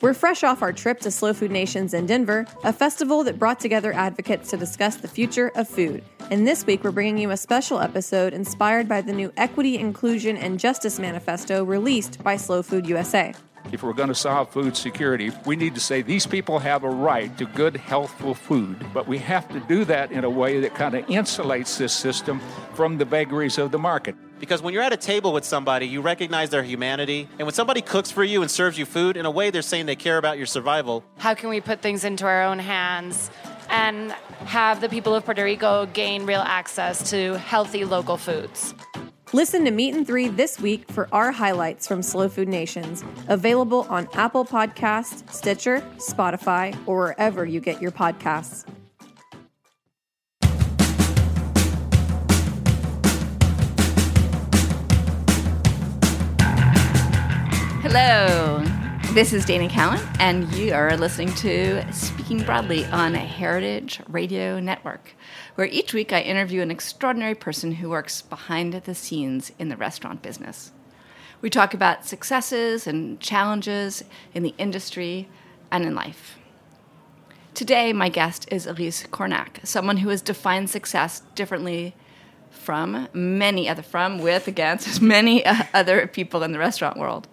We're 0.03 0.13
fresh 0.13 0.45
off 0.45 0.61
our 0.61 0.71
trip 0.71 1.01
to 1.01 1.11
Slow 1.11 1.33
Food 1.33 1.51
Nations 1.51 1.95
in 1.95 2.05
Denver, 2.05 2.45
a 2.63 2.75
festival 2.75 3.25
that 3.25 3.39
brought 3.39 3.59
together 3.59 3.95
advocates 3.95 4.51
to 4.51 4.59
discuss 4.59 4.97
the 4.97 5.09
future 5.09 5.51
of 5.55 5.67
food. 5.67 6.05
And 6.31 6.47
this 6.47 6.67
week, 6.67 6.85
we're 6.85 6.91
bringing 6.91 7.17
you 7.17 7.31
a 7.31 7.39
special 7.39 7.81
episode 7.81 8.35
inspired 8.35 8.87
by 8.87 9.01
the 9.01 9.15
new 9.15 9.33
Equity, 9.39 9.79
Inclusion, 9.79 10.37
and 10.37 10.61
Justice 10.61 10.99
Manifesto 10.99 11.65
released 11.65 12.23
by 12.23 12.37
Slow 12.37 12.63
Food 12.63 12.87
USA. 12.87 13.33
If 13.73 13.83
we're 13.83 13.93
going 13.93 14.09
to 14.09 14.15
solve 14.15 14.51
food 14.51 14.77
security, 14.77 15.33
we 15.45 15.57
need 15.57 15.75
to 15.75 15.81
say 15.81 16.03
these 16.03 16.27
people 16.27 16.61
have 16.61 16.85
a 16.85 16.89
right 16.89 17.37
to 17.39 17.47
good, 17.47 17.77
healthful 17.77 18.35
food, 18.35 18.87
but 18.95 19.09
we 19.09 19.19
have 19.19 19.49
to 19.49 19.61
do 19.61 19.85
that 19.87 20.13
in 20.13 20.25
a 20.25 20.31
way 20.31 20.61
that 20.61 20.75
kind 20.75 20.95
of 20.95 21.05
insulates 21.07 21.77
this 21.77 21.93
system 21.93 22.41
from 22.75 22.99
the 22.99 23.05
vagaries 23.05 23.59
of 23.59 23.73
the 23.73 23.79
market. 23.79 24.15
Because 24.39 24.63
when 24.63 24.73
you're 24.73 24.83
at 24.83 24.93
a 24.93 24.99
table 24.99 25.33
with 25.33 25.45
somebody, 25.45 25.87
you 25.87 26.01
recognize 26.01 26.51
their 26.51 26.63
humanity. 26.63 27.29
And 27.39 27.47
when 27.47 27.55
somebody 27.55 27.81
cooks 27.81 28.11
for 28.11 28.23
you 28.23 28.43
and 28.43 28.51
serves 28.51 28.79
you 28.79 28.85
food, 28.85 29.17
in 29.17 29.27
a 29.27 29.31
way, 29.31 29.51
they're 29.51 29.63
saying 29.63 29.87
they 29.87 29.97
care 29.97 30.19
about 30.19 30.37
your 30.37 30.47
survival. 30.47 31.03
How 31.19 31.35
can 31.35 31.49
we 31.49 31.61
put 31.61 31.81
things 31.81 32.05
into 32.05 32.27
our 32.27 32.43
own 32.43 32.59
hands 32.59 33.31
and 33.69 34.13
have 34.45 34.81
the 34.81 34.89
people 34.89 35.15
of 35.15 35.25
Puerto 35.25 35.43
Rico 35.43 35.87
gain 35.87 36.25
real 36.27 36.43
access 36.43 37.11
to 37.11 37.39
healthy 37.39 37.85
local 37.85 38.17
foods? 38.17 38.75
Listen 39.33 39.65
to 39.65 39.73
Meat 39.73 39.93
and 39.93 40.07
Three 40.07 40.29
this 40.29 40.61
week 40.61 40.89
for 40.89 41.09
our 41.11 41.33
highlights 41.33 41.89
from 41.89 42.01
Slow 42.01 42.29
Food 42.29 42.47
Nations, 42.47 43.03
available 43.27 43.85
on 43.91 44.09
Apple 44.13 44.45
Podcasts, 44.45 45.29
Stitcher, 45.33 45.81
Spotify, 45.97 46.79
or 46.87 46.99
wherever 46.99 47.45
you 47.45 47.59
get 47.59 47.83
your 47.83 47.91
podcasts. 47.91 48.65
Hello, 57.83 58.63
this 59.17 59.33
is 59.33 59.47
Dana 59.47 59.67
Cowin, 59.67 59.99
and 60.21 60.53
you 60.53 60.75
are 60.75 60.95
listening 60.95 61.33
to 61.37 61.91
Speaking 61.91 62.43
Broadly 62.43 62.85
on 62.85 63.15
Heritage 63.15 63.99
Radio 64.11 64.61
Network, 64.61 65.15
where 65.55 65.67
each 65.69 65.95
week 65.95 66.13
I 66.13 66.21
interview 66.21 66.61
an 66.61 66.71
extraordinary 66.71 67.35
person 67.35 67.73
who 67.73 67.89
works 67.89 68.21
behind 68.21 68.75
the 68.75 68.95
scenes 68.95 69.53
in 69.59 69.71
the 69.71 69.77
restaurant 69.79 70.21
business. 70.21 70.71
We 71.41 71.49
talk 71.49 71.73
about 71.73 72.05
successes 72.05 72.87
and 72.87 73.19
challenges 73.19 74.05
in 74.35 74.43
the 74.43 74.55
industry 74.59 75.31
and 75.71 75.87
in 75.87 75.95
life. 75.95 76.37
Today, 77.55 77.95
my 77.95 78.11
guest 78.11 78.47
is 78.53 78.67
Elise 78.67 79.05
Kornack, 79.05 79.67
someone 79.67 79.97
who 79.97 80.11
has 80.11 80.21
defined 80.21 80.69
success 80.69 81.23
differently 81.35 81.95
from 82.51 83.09
many 83.15 83.67
other, 83.67 83.81
from, 83.81 84.19
with, 84.19 84.47
against 84.47 85.01
many 85.01 85.43
other 85.73 86.07
people 86.07 86.43
in 86.43 86.53
the 86.53 86.59
restaurant 86.59 86.99
world. 86.99 87.29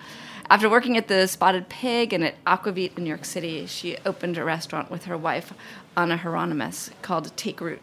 After 0.53 0.69
working 0.69 0.97
at 0.97 1.07
the 1.07 1.25
Spotted 1.27 1.67
Pig 1.67 2.13
and 2.13 2.23
at 2.23 2.35
Aquavit 2.45 2.95
in 2.95 3.05
New 3.05 3.09
York 3.09 3.25
City, 3.25 3.65
she 3.65 3.97
opened 4.05 4.37
a 4.37 4.43
restaurant 4.43 4.91
with 4.91 5.05
her 5.05 5.17
wife, 5.17 5.51
Anna 5.97 6.15
Hieronimous, 6.15 6.91
called 7.01 7.35
Take 7.35 7.59
Root. 7.59 7.81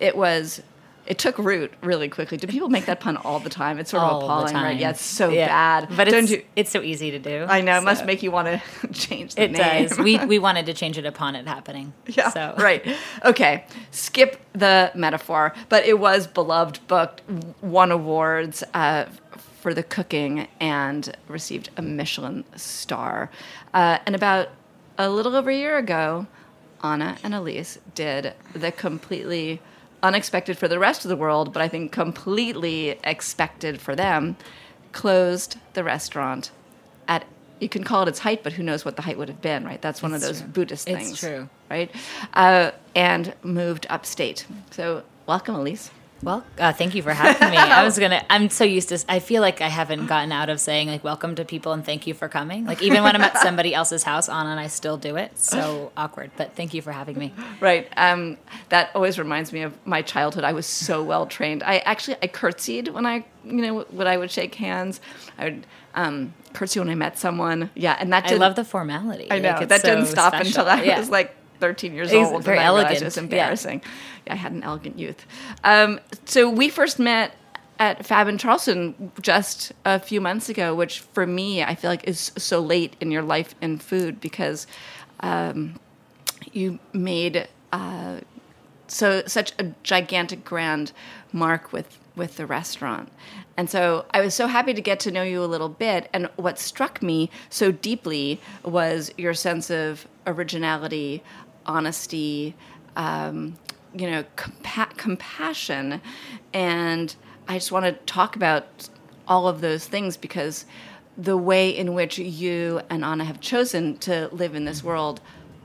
It 0.00 0.16
was 0.16 0.62
it 1.04 1.18
took 1.18 1.36
root 1.38 1.70
really 1.82 2.08
quickly. 2.08 2.38
Do 2.38 2.46
people 2.46 2.70
make 2.70 2.86
that 2.86 3.00
pun 3.00 3.18
all 3.18 3.40
the 3.40 3.50
time? 3.50 3.78
It's 3.78 3.90
sort 3.90 4.02
All 4.02 4.18
of 4.18 4.22
appalling, 4.24 4.54
right? 4.54 4.78
Yeah, 4.78 4.90
it's 4.90 5.02
so 5.02 5.28
Yeah. 5.28 5.48
bad. 5.48 5.88
But 5.96 6.08
Don't 6.08 6.24
it's, 6.24 6.32
you? 6.32 6.44
it's 6.56 6.70
so 6.70 6.80
easy 6.80 7.10
to 7.10 7.18
do. 7.18 7.44
I 7.46 7.60
know. 7.60 7.76
It 7.76 7.82
must 7.82 8.06
make 8.06 8.22
you 8.22 8.30
want 8.30 8.48
to 8.48 8.88
change 8.92 9.34
the 9.34 9.42
It 9.42 9.50
name. 9.52 9.88
does. 9.88 9.98
we 9.98 10.18
we 10.24 10.38
wanted 10.38 10.64
to 10.66 10.72
change 10.74 10.96
it 10.96 11.04
upon 11.04 11.36
it 11.36 11.46
happening. 11.46 11.92
Yeah, 12.06 12.30
So 12.30 12.54
right. 12.56 12.86
Okay, 13.22 13.64
skip 13.90 14.40
the 14.54 14.92
metaphor, 14.94 15.54
but 15.68 15.84
it 15.84 15.98
was 15.98 16.26
beloved, 16.26 16.80
booked, 16.88 17.20
won 17.62 17.90
awards 17.92 18.64
uh, 18.72 19.04
for 19.60 19.74
the 19.74 19.82
cooking, 19.82 20.48
and 20.60 21.16
received 21.26 21.70
a 21.76 21.82
Michelin 21.82 22.44
star. 22.56 23.30
Uh, 23.74 23.98
and 24.06 24.14
about 24.14 24.48
a 24.96 25.08
little 25.08 25.34
over 25.36 25.50
a 25.50 25.56
year 25.56 25.76
ago, 25.78 26.26
Anna 26.82 27.18
and 27.22 27.34
Elise 27.34 27.78
did 27.94 28.34
the 28.52 28.70
completely 28.70 29.60
unexpected 30.02 30.56
for 30.56 30.68
the 30.68 30.78
rest 30.78 31.04
of 31.04 31.08
the 31.08 31.16
world, 31.16 31.52
but 31.52 31.60
I 31.60 31.68
think 31.68 31.92
completely 31.92 32.98
expected 33.02 33.80
for 33.80 33.96
them, 33.96 34.36
closed 34.92 35.58
the 35.74 35.82
restaurant 35.84 36.50
at 37.08 37.24
you 37.60 37.68
can 37.68 37.82
call 37.82 38.02
it 38.02 38.08
its 38.08 38.20
height, 38.20 38.44
but 38.44 38.52
who 38.52 38.62
knows 38.62 38.84
what 38.84 38.94
the 38.94 39.02
height 39.02 39.18
would 39.18 39.28
have 39.28 39.42
been, 39.42 39.64
right? 39.64 39.82
That's 39.82 40.00
one 40.00 40.14
of 40.14 40.20
those 40.20 40.42
Buddhist 40.42 40.88
It's 40.88 40.96
things. 40.96 41.18
true. 41.18 41.48
Right? 41.68 41.90
Uh, 42.32 42.70
and 42.94 43.34
moved 43.42 43.84
upstate. 43.90 44.46
So, 44.70 45.02
welcome, 45.26 45.56
Elise. 45.56 45.90
Well, 46.22 46.44
uh, 46.58 46.72
thank 46.72 46.96
you 46.96 47.02
for 47.02 47.12
having 47.12 47.50
me. 47.50 47.56
I 47.56 47.84
was 47.88 47.96
gonna. 47.98 48.24
I'm 48.28 48.50
so 48.50 48.64
used 48.64 48.88
to. 48.88 48.98
I 49.08 49.20
feel 49.20 49.40
like 49.40 49.60
I 49.60 49.68
haven't 49.68 50.06
gotten 50.06 50.32
out 50.32 50.48
of 50.48 50.60
saying 50.60 50.88
like 50.88 51.04
welcome 51.04 51.36
to 51.36 51.44
people 51.44 51.72
and 51.72 51.84
thank 51.84 52.08
you 52.08 52.14
for 52.14 52.28
coming. 52.28 52.64
Like 52.66 52.82
even 52.82 53.04
when 53.04 53.14
I'm 53.14 53.22
at 53.22 53.38
somebody 53.38 53.72
else's 53.72 54.02
house, 54.02 54.28
Anna 54.28 54.50
and 54.50 54.58
I 54.58 54.66
still 54.66 54.96
do 54.96 55.14
it. 55.16 55.38
So 55.38 55.92
awkward. 55.96 56.32
But 56.36 56.56
thank 56.56 56.74
you 56.74 56.82
for 56.82 56.90
having 56.90 57.16
me. 57.16 57.32
Right. 57.60 57.88
Um, 57.96 58.36
that 58.70 58.90
always 58.96 59.16
reminds 59.18 59.52
me 59.52 59.62
of 59.62 59.74
my 59.86 60.02
childhood. 60.02 60.42
I 60.42 60.52
was 60.52 60.66
so 60.66 61.04
well 61.04 61.26
trained. 61.26 61.62
I 61.62 61.78
actually 61.78 62.16
I 62.20 62.26
curtsied 62.26 62.88
when 62.88 63.06
I 63.06 63.24
you 63.44 63.62
know 63.62 63.80
when 63.90 64.08
I 64.08 64.16
would 64.16 64.30
shake 64.32 64.56
hands. 64.56 65.00
I 65.38 65.44
would 65.44 65.66
um, 65.94 66.34
curtsy 66.52 66.80
when 66.80 66.88
I 66.90 66.94
met 66.96 67.16
someone. 67.18 67.70
Yeah, 67.76 67.96
and 67.98 68.12
that 68.12 68.26
I 68.26 68.34
love 68.34 68.56
the 68.56 68.64
formality. 68.64 69.28
I 69.30 69.38
know 69.38 69.50
Like, 69.50 69.68
that 69.68 69.82
didn't 69.82 70.06
stop 70.06 70.34
special. 70.34 70.46
until 70.62 70.66
I 70.68 70.82
Yeah. 70.82 70.98
was 70.98 71.10
like 71.10 71.34
13 71.60 71.94
years 71.94 72.12
It's 72.12 72.30
old. 72.30 72.44
very 72.44 72.58
elegant, 72.58 73.02
It 73.02 73.04
was 73.04 73.16
yeah. 73.16 73.22
embarrassing. 73.22 73.82
Yeah, 74.26 74.32
I 74.32 74.36
had 74.36 74.52
an 74.52 74.62
elegant 74.62 74.98
youth. 74.98 75.26
Um, 75.64 76.00
so 76.24 76.48
we 76.48 76.68
first 76.68 76.98
met 76.98 77.34
at 77.78 78.04
Fab 78.04 78.26
in 78.28 78.38
Charleston 78.38 79.12
just 79.20 79.72
a 79.84 80.00
few 80.00 80.20
months 80.20 80.48
ago, 80.48 80.74
which 80.74 81.00
for 81.00 81.26
me 81.26 81.62
I 81.62 81.74
feel 81.74 81.90
like 81.90 82.04
is 82.08 82.32
so 82.36 82.60
late 82.60 82.96
in 83.00 83.10
your 83.10 83.22
life 83.22 83.54
in 83.60 83.78
food 83.78 84.20
because 84.20 84.66
um, 85.20 85.78
you 86.52 86.78
made 86.92 87.48
uh, 87.72 88.18
so 88.88 89.22
such 89.26 89.52
a 89.58 89.72
gigantic 89.82 90.44
grand 90.44 90.92
mark 91.32 91.72
with 91.72 91.98
with 92.16 92.36
the 92.36 92.46
restaurant. 92.46 93.10
And 93.56 93.70
so 93.70 94.06
I 94.10 94.20
was 94.20 94.34
so 94.34 94.48
happy 94.48 94.74
to 94.74 94.80
get 94.80 94.98
to 95.00 95.12
know 95.12 95.22
you 95.22 95.42
a 95.42 95.46
little 95.46 95.68
bit. 95.68 96.08
And 96.12 96.28
what 96.36 96.58
struck 96.58 97.00
me 97.00 97.30
so 97.48 97.70
deeply 97.70 98.40
was 98.64 99.12
your 99.16 99.34
sense 99.34 99.70
of 99.70 100.06
originality, 100.26 101.22
honesty, 101.68 102.56
um, 102.96 103.56
you 103.94 104.10
know, 104.10 104.24
compa- 104.36 104.96
compassion. 104.96 106.00
And 106.52 107.14
I 107.46 107.54
just 107.54 107.70
want 107.70 107.84
to 107.84 107.92
talk 108.12 108.34
about 108.34 108.88
all 109.28 109.46
of 109.46 109.60
those 109.60 109.86
things 109.86 110.16
because 110.16 110.64
the 111.16 111.36
way 111.36 111.70
in 111.70 111.94
which 111.94 112.18
you 112.18 112.80
and 112.90 113.04
Anna 113.04 113.24
have 113.24 113.40
chosen 113.40 113.98
to 113.98 114.28
live 114.32 114.54
in 114.54 114.64
this 114.64 114.82
world, 114.82 115.20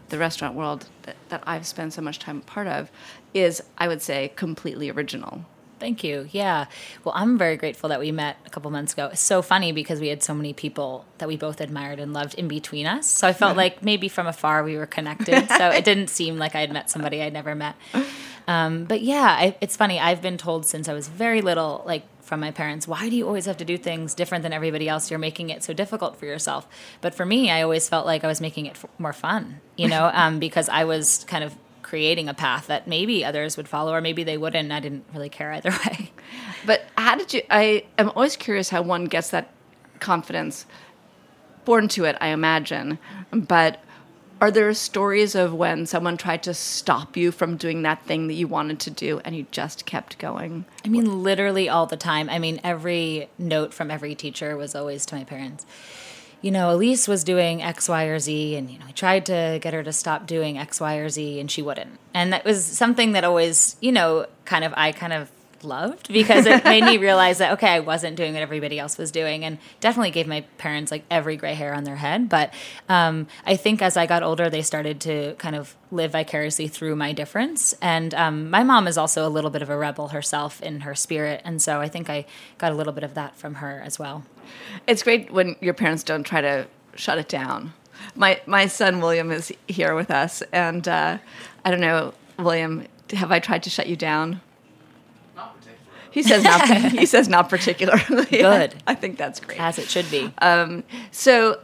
the 0.10 0.18
restaurant 0.18 0.56
world 0.56 0.88
that, 1.04 1.16
that 1.30 1.44
I've 1.46 1.66
spent 1.66 1.94
so 1.94 2.02
much 2.02 2.20
time 2.20 2.40
a 2.40 2.42
part 2.42 2.68
of, 2.68 2.92
is, 3.34 3.64
I 3.78 3.88
would 3.88 4.02
say, 4.02 4.32
completely 4.36 4.90
original. 4.90 5.46
Thank 5.84 6.02
you. 6.02 6.30
Yeah. 6.32 6.68
Well, 7.04 7.14
I'm 7.14 7.38
very 7.38 7.58
grateful 7.58 7.90
that 7.90 8.00
we 8.00 8.14
met 8.14 8.38
a 8.46 8.50
couple 8.50 8.72
months 8.72 8.94
ago. 8.94 9.10
It's 9.12 9.20
so 9.20 9.42
funny 9.42 9.74
because 9.74 10.00
we 10.00 10.08
had 10.08 10.24
so 10.24 10.34
many 10.34 10.54
people 10.54 11.04
that 11.18 11.28
we 11.28 11.36
both 11.36 11.60
admired 11.60 12.00
and 12.00 12.14
loved 12.14 12.36
in 12.36 12.48
between 12.48 12.88
us. 12.88 13.06
So 13.06 13.28
I 13.28 13.34
felt 13.34 13.58
like 13.58 13.84
maybe 13.84 14.08
from 14.08 14.26
afar 14.26 14.64
we 14.64 14.78
were 14.78 14.86
connected. 14.86 15.50
So 15.58 15.70
it 15.70 15.84
didn't 15.84 16.08
seem 16.08 16.38
like 16.38 16.56
I 16.56 16.62
had 16.62 16.72
met 16.72 16.90
somebody 16.90 17.22
I'd 17.22 17.34
never 17.34 17.54
met. 17.54 17.76
Um, 18.48 18.86
but 18.86 19.02
yeah, 19.02 19.36
I, 19.38 19.58
it's 19.60 19.76
funny. 19.76 20.00
I've 20.00 20.22
been 20.22 20.38
told 20.38 20.66
since 20.66 20.88
I 20.88 20.94
was 20.94 21.10
very 21.10 21.42
little, 21.42 21.84
like 21.86 22.04
from 22.24 22.40
my 22.40 22.52
parents, 22.52 22.88
why 22.88 23.10
do 23.10 23.16
you 23.18 23.28
always 23.28 23.46
have 23.46 23.58
to 23.58 23.66
do 23.66 23.78
things 23.78 24.14
different 24.14 24.44
than 24.44 24.54
everybody 24.54 24.88
else? 24.88 25.12
You're 25.12 25.20
making 25.20 25.50
it 25.50 25.64
so 25.64 25.74
difficult 25.74 26.16
for 26.16 26.26
yourself. 26.26 26.66
But 27.02 27.14
for 27.14 27.26
me, 27.26 27.52
I 27.52 27.62
always 27.62 27.90
felt 27.90 28.06
like 28.06 28.24
I 28.24 28.28
was 28.28 28.40
making 28.40 28.68
it 28.68 28.72
f- 28.72 28.86
more 28.98 29.14
fun, 29.14 29.60
you 29.76 29.90
know, 29.90 30.10
um, 30.14 30.40
because 30.40 30.70
I 30.70 30.86
was 30.86 31.26
kind 31.26 31.44
of 31.44 31.54
creating 31.94 32.28
a 32.28 32.34
path 32.34 32.66
that 32.66 32.88
maybe 32.88 33.24
others 33.24 33.56
would 33.56 33.68
follow 33.68 33.94
or 33.94 34.02
maybe 34.02 34.24
they 34.24 34.36
wouldn't. 34.36 34.72
I 34.72 34.80
didn't 34.80 35.06
really 35.14 35.30
care 35.30 35.52
either 35.54 35.70
way. 35.86 36.12
But 36.66 36.88
how 36.98 37.16
did 37.16 37.32
you? 37.36 37.44
I 37.52 37.86
am 38.00 38.10
always 38.16 38.36
curious 38.36 38.70
how 38.70 38.82
one 38.82 39.06
gets 39.06 39.30
that 39.30 39.54
confidence. 40.00 40.66
Born 41.66 41.88
to 41.90 42.06
it, 42.06 42.18
I 42.20 42.30
imagine. 42.30 42.98
But 43.30 43.80
are 44.42 44.50
there 44.50 44.74
stories 44.74 45.36
of 45.36 45.54
when 45.54 45.86
someone 45.86 46.18
tried 46.18 46.42
to 46.44 46.56
stop 46.56 47.16
you 47.16 47.32
from 47.32 47.58
doing 47.58 47.84
that 47.84 48.04
thing 48.08 48.26
that 48.26 48.34
you 48.34 48.48
wanted 48.48 48.80
to 48.80 48.90
do 48.90 49.22
and 49.24 49.36
you 49.36 49.46
just 49.52 49.86
kept 49.86 50.18
going? 50.18 50.66
I 50.84 50.88
mean, 50.88 51.22
literally 51.22 51.70
all 51.70 51.86
the 51.86 51.96
time. 51.96 52.28
I 52.28 52.40
mean, 52.40 52.60
every 52.64 53.30
note 53.38 53.72
from 53.72 53.92
every 53.92 54.16
teacher 54.16 54.58
was 54.58 54.74
always 54.74 55.06
to 55.06 55.16
my 55.16 55.26
parents 55.26 55.68
you 56.44 56.52
know, 56.52 56.76
Elise 56.76 57.08
was 57.08 57.24
doing 57.24 57.64
X, 57.64 57.88
Y, 57.88 58.04
or 58.04 58.20
Z, 58.20 58.56
and 58.58 58.70
you 58.70 58.78
know, 58.78 58.86
I 58.88 58.92
tried 58.92 59.26
to 59.28 59.60
get 59.62 59.74
her 59.74 59.82
to 59.82 59.94
stop 59.94 60.28
doing 60.28 60.58
X, 60.58 60.82
Y, 60.82 60.96
or 60.98 61.08
Z, 61.08 61.40
and 61.40 61.50
she 61.50 61.62
wouldn't. 61.62 61.98
And 62.14 62.34
that 62.34 62.44
was 62.44 62.66
something 62.66 63.14
that 63.14 63.24
always, 63.24 63.78
you 63.80 63.94
know, 63.94 64.28
kind 64.44 64.66
of 64.66 64.74
I 64.76 64.92
kind 64.92 65.14
of 65.14 65.32
loved 65.64 66.12
because 66.12 66.46
it 66.46 66.64
made 66.64 66.84
me 66.84 66.98
realize 66.98 67.38
that 67.40 67.54
okay, 67.54 67.70
I 67.70 67.80
wasn't 67.80 68.16
doing 68.16 68.34
what 68.34 68.42
everybody 68.42 68.80
else 68.80 68.98
was 68.98 69.12
doing, 69.12 69.44
and 69.44 69.58
definitely 69.80 70.12
gave 70.12 70.28
my 70.28 70.42
parents 70.58 70.92
like 70.92 71.04
every 71.10 71.36
gray 71.38 71.54
hair 71.54 71.74
on 71.74 71.84
their 71.84 71.96
head. 71.96 72.30
But 72.30 72.54
um, 72.90 73.28
I 73.46 73.56
think 73.56 73.82
as 73.82 73.98
I 73.98 74.06
got 74.06 74.24
older, 74.24 74.50
they 74.50 74.62
started 74.62 75.00
to 75.02 75.36
kind 75.36 75.56
of 75.56 75.76
live 75.92 76.12
vicariously 76.12 76.68
through 76.68 76.96
my 76.96 77.14
difference. 77.14 77.74
And 77.82 78.14
um, 78.14 78.50
my 78.50 78.64
mom 78.64 78.88
is 78.88 78.98
also 78.98 79.28
a 79.28 79.30
little 79.30 79.50
bit 79.50 79.62
of 79.62 79.70
a 79.70 79.78
rebel 79.78 80.10
herself 80.10 80.62
in 80.62 80.82
her 80.82 80.96
spirit, 80.96 81.42
and 81.46 81.62
so 81.62 81.80
I 81.80 81.88
think 81.88 82.10
I 82.10 82.26
got 82.58 82.72
a 82.72 82.76
little 82.76 82.94
bit 82.94 83.04
of 83.04 83.14
that 83.14 83.36
from 83.36 83.56
her 83.56 83.82
as 83.86 84.00
well. 84.00 84.24
It's 84.88 85.04
great 85.04 85.32
when 85.32 85.56
your 85.62 85.74
parents 85.74 86.04
don't 86.04 86.24
try 86.24 86.42
to 86.42 86.68
shut 86.96 87.18
it 87.18 87.30
down. 87.30 87.74
My 88.16 88.42
my 88.46 88.68
son 88.68 89.00
William 89.00 89.32
is 89.32 89.52
here 89.68 89.96
with 89.96 90.12
us, 90.12 90.42
and 90.52 90.88
uh, 90.88 91.18
I 91.64 91.72
don't 91.72 91.80
know, 91.80 92.14
William, 92.38 92.86
have 93.12 93.32
I 93.32 93.40
tried 93.40 93.64
to 93.64 93.70
shut 93.70 93.88
you 93.88 93.96
down? 93.96 94.42
He 96.14 96.24
says 96.24 96.44
not. 96.44 96.68
he 96.92 97.06
says 97.06 97.28
not 97.28 97.50
particularly. 97.50 98.26
Good. 98.30 98.76
I 98.88 98.96
think 98.96 99.18
that's 99.18 99.40
great. 99.40 99.60
As 99.60 99.80
it 99.80 99.90
should 99.90 100.10
be. 100.12 100.32
Um, 100.38 100.84
so, 101.12 101.60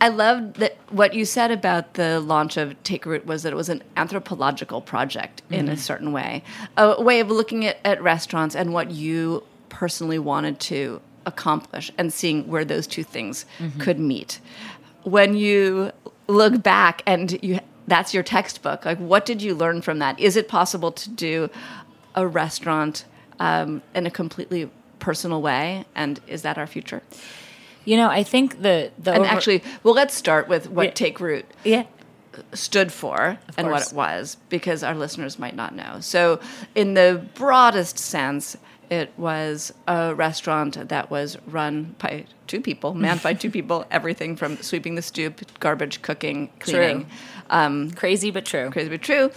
I 0.00 0.08
loved 0.08 0.56
that 0.56 0.76
what 0.90 1.14
you 1.14 1.24
said 1.24 1.50
about 1.50 1.94
the 1.94 2.20
launch 2.20 2.56
of 2.56 2.80
Take 2.82 3.06
Root 3.06 3.26
was 3.26 3.42
that 3.44 3.52
it 3.52 3.56
was 3.56 3.68
an 3.68 3.82
anthropological 3.96 4.80
project 4.80 5.42
in 5.50 5.66
Mm-hmm. 5.66 5.74
a 5.74 5.76
certain 5.76 6.12
way, 6.12 6.42
a 6.76 7.00
way 7.02 7.20
of 7.20 7.30
looking 7.30 7.64
at, 7.66 7.78
at 7.84 8.02
restaurants 8.02 8.56
and 8.56 8.72
what 8.72 8.90
you 8.90 9.44
personally 9.68 10.18
wanted 10.18 10.58
to 10.60 11.00
accomplish, 11.26 11.92
and 11.98 12.12
seeing 12.12 12.48
where 12.48 12.64
those 12.64 12.86
two 12.86 13.04
things 13.04 13.44
Mm-hmm. 13.58 13.80
could 13.80 13.98
meet. 14.00 14.40
When 15.04 15.36
you 15.36 15.92
look 16.28 16.62
back 16.62 17.02
and 17.06 17.42
you 17.42 17.60
that's 17.86 18.14
your 18.14 18.22
textbook. 18.22 18.84
Like, 18.84 18.98
what 18.98 19.26
did 19.26 19.42
you 19.42 19.52
learn 19.52 19.82
from 19.82 19.98
that? 19.98 20.18
Is 20.20 20.36
it 20.36 20.46
possible 20.46 20.92
to 20.92 21.10
do 21.10 21.50
a 22.14 22.24
restaurant 22.24 23.04
um, 23.40 23.82
in 23.94 24.06
a 24.06 24.10
completely 24.10 24.70
personal 25.00 25.42
way? 25.42 25.84
And 25.96 26.20
is 26.28 26.42
that 26.42 26.56
our 26.58 26.66
future? 26.68 27.02
You 27.84 27.96
know, 27.96 28.08
I 28.08 28.22
think 28.22 28.62
the 28.62 28.92
the 29.02 29.12
And 29.12 29.22
over- 29.24 29.30
actually, 29.34 29.62
well, 29.82 29.94
let's 29.94 30.14
start 30.14 30.46
with 30.48 30.68
what 30.70 30.84
Yeah. 30.86 30.90
Take 30.92 31.18
Root 31.18 31.46
yeah. 31.64 31.84
stood 32.52 32.92
for 32.92 33.38
and 33.56 33.70
what 33.70 33.82
it 33.88 33.92
was, 33.92 34.36
because 34.48 34.82
our 34.84 34.94
listeners 34.94 35.38
might 35.38 35.56
not 35.56 35.74
know. 35.74 35.98
So, 36.00 36.38
in 36.74 36.94
the 36.94 37.26
broadest 37.34 37.98
sense, 37.98 38.56
it 38.90 39.10
was 39.16 39.72
a 39.88 40.14
restaurant 40.14 40.88
that 40.88 41.10
was 41.10 41.38
run 41.46 41.94
by 41.98 42.24
two 42.46 42.60
people, 42.60 42.92
manned 42.94 43.22
by 43.22 43.32
two 43.34 43.50
people, 43.58 43.86
everything 43.90 44.36
from 44.36 44.56
sweeping 44.62 44.94
the 44.96 45.02
stoop, 45.02 45.40
garbage, 45.60 46.02
cooking, 46.02 46.50
cleaning. 46.60 47.06
Um, 47.48 47.90
Crazy 47.92 48.30
but 48.30 48.44
true. 48.44 48.70
crazy 48.70 48.90
but 48.90 49.02
true. 49.02 49.30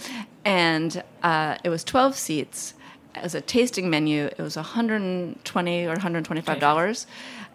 And 0.44 1.02
uh, 1.22 1.56
it 1.64 1.68
was 1.70 1.82
12 1.84 2.14
seats. 2.16 2.74
As 3.14 3.34
a 3.34 3.40
tasting 3.40 3.90
menu, 3.90 4.24
it 4.24 4.38
was 4.38 4.56
120 4.56 5.84
or 5.84 5.88
125 5.88 6.58
dollars, 6.58 7.06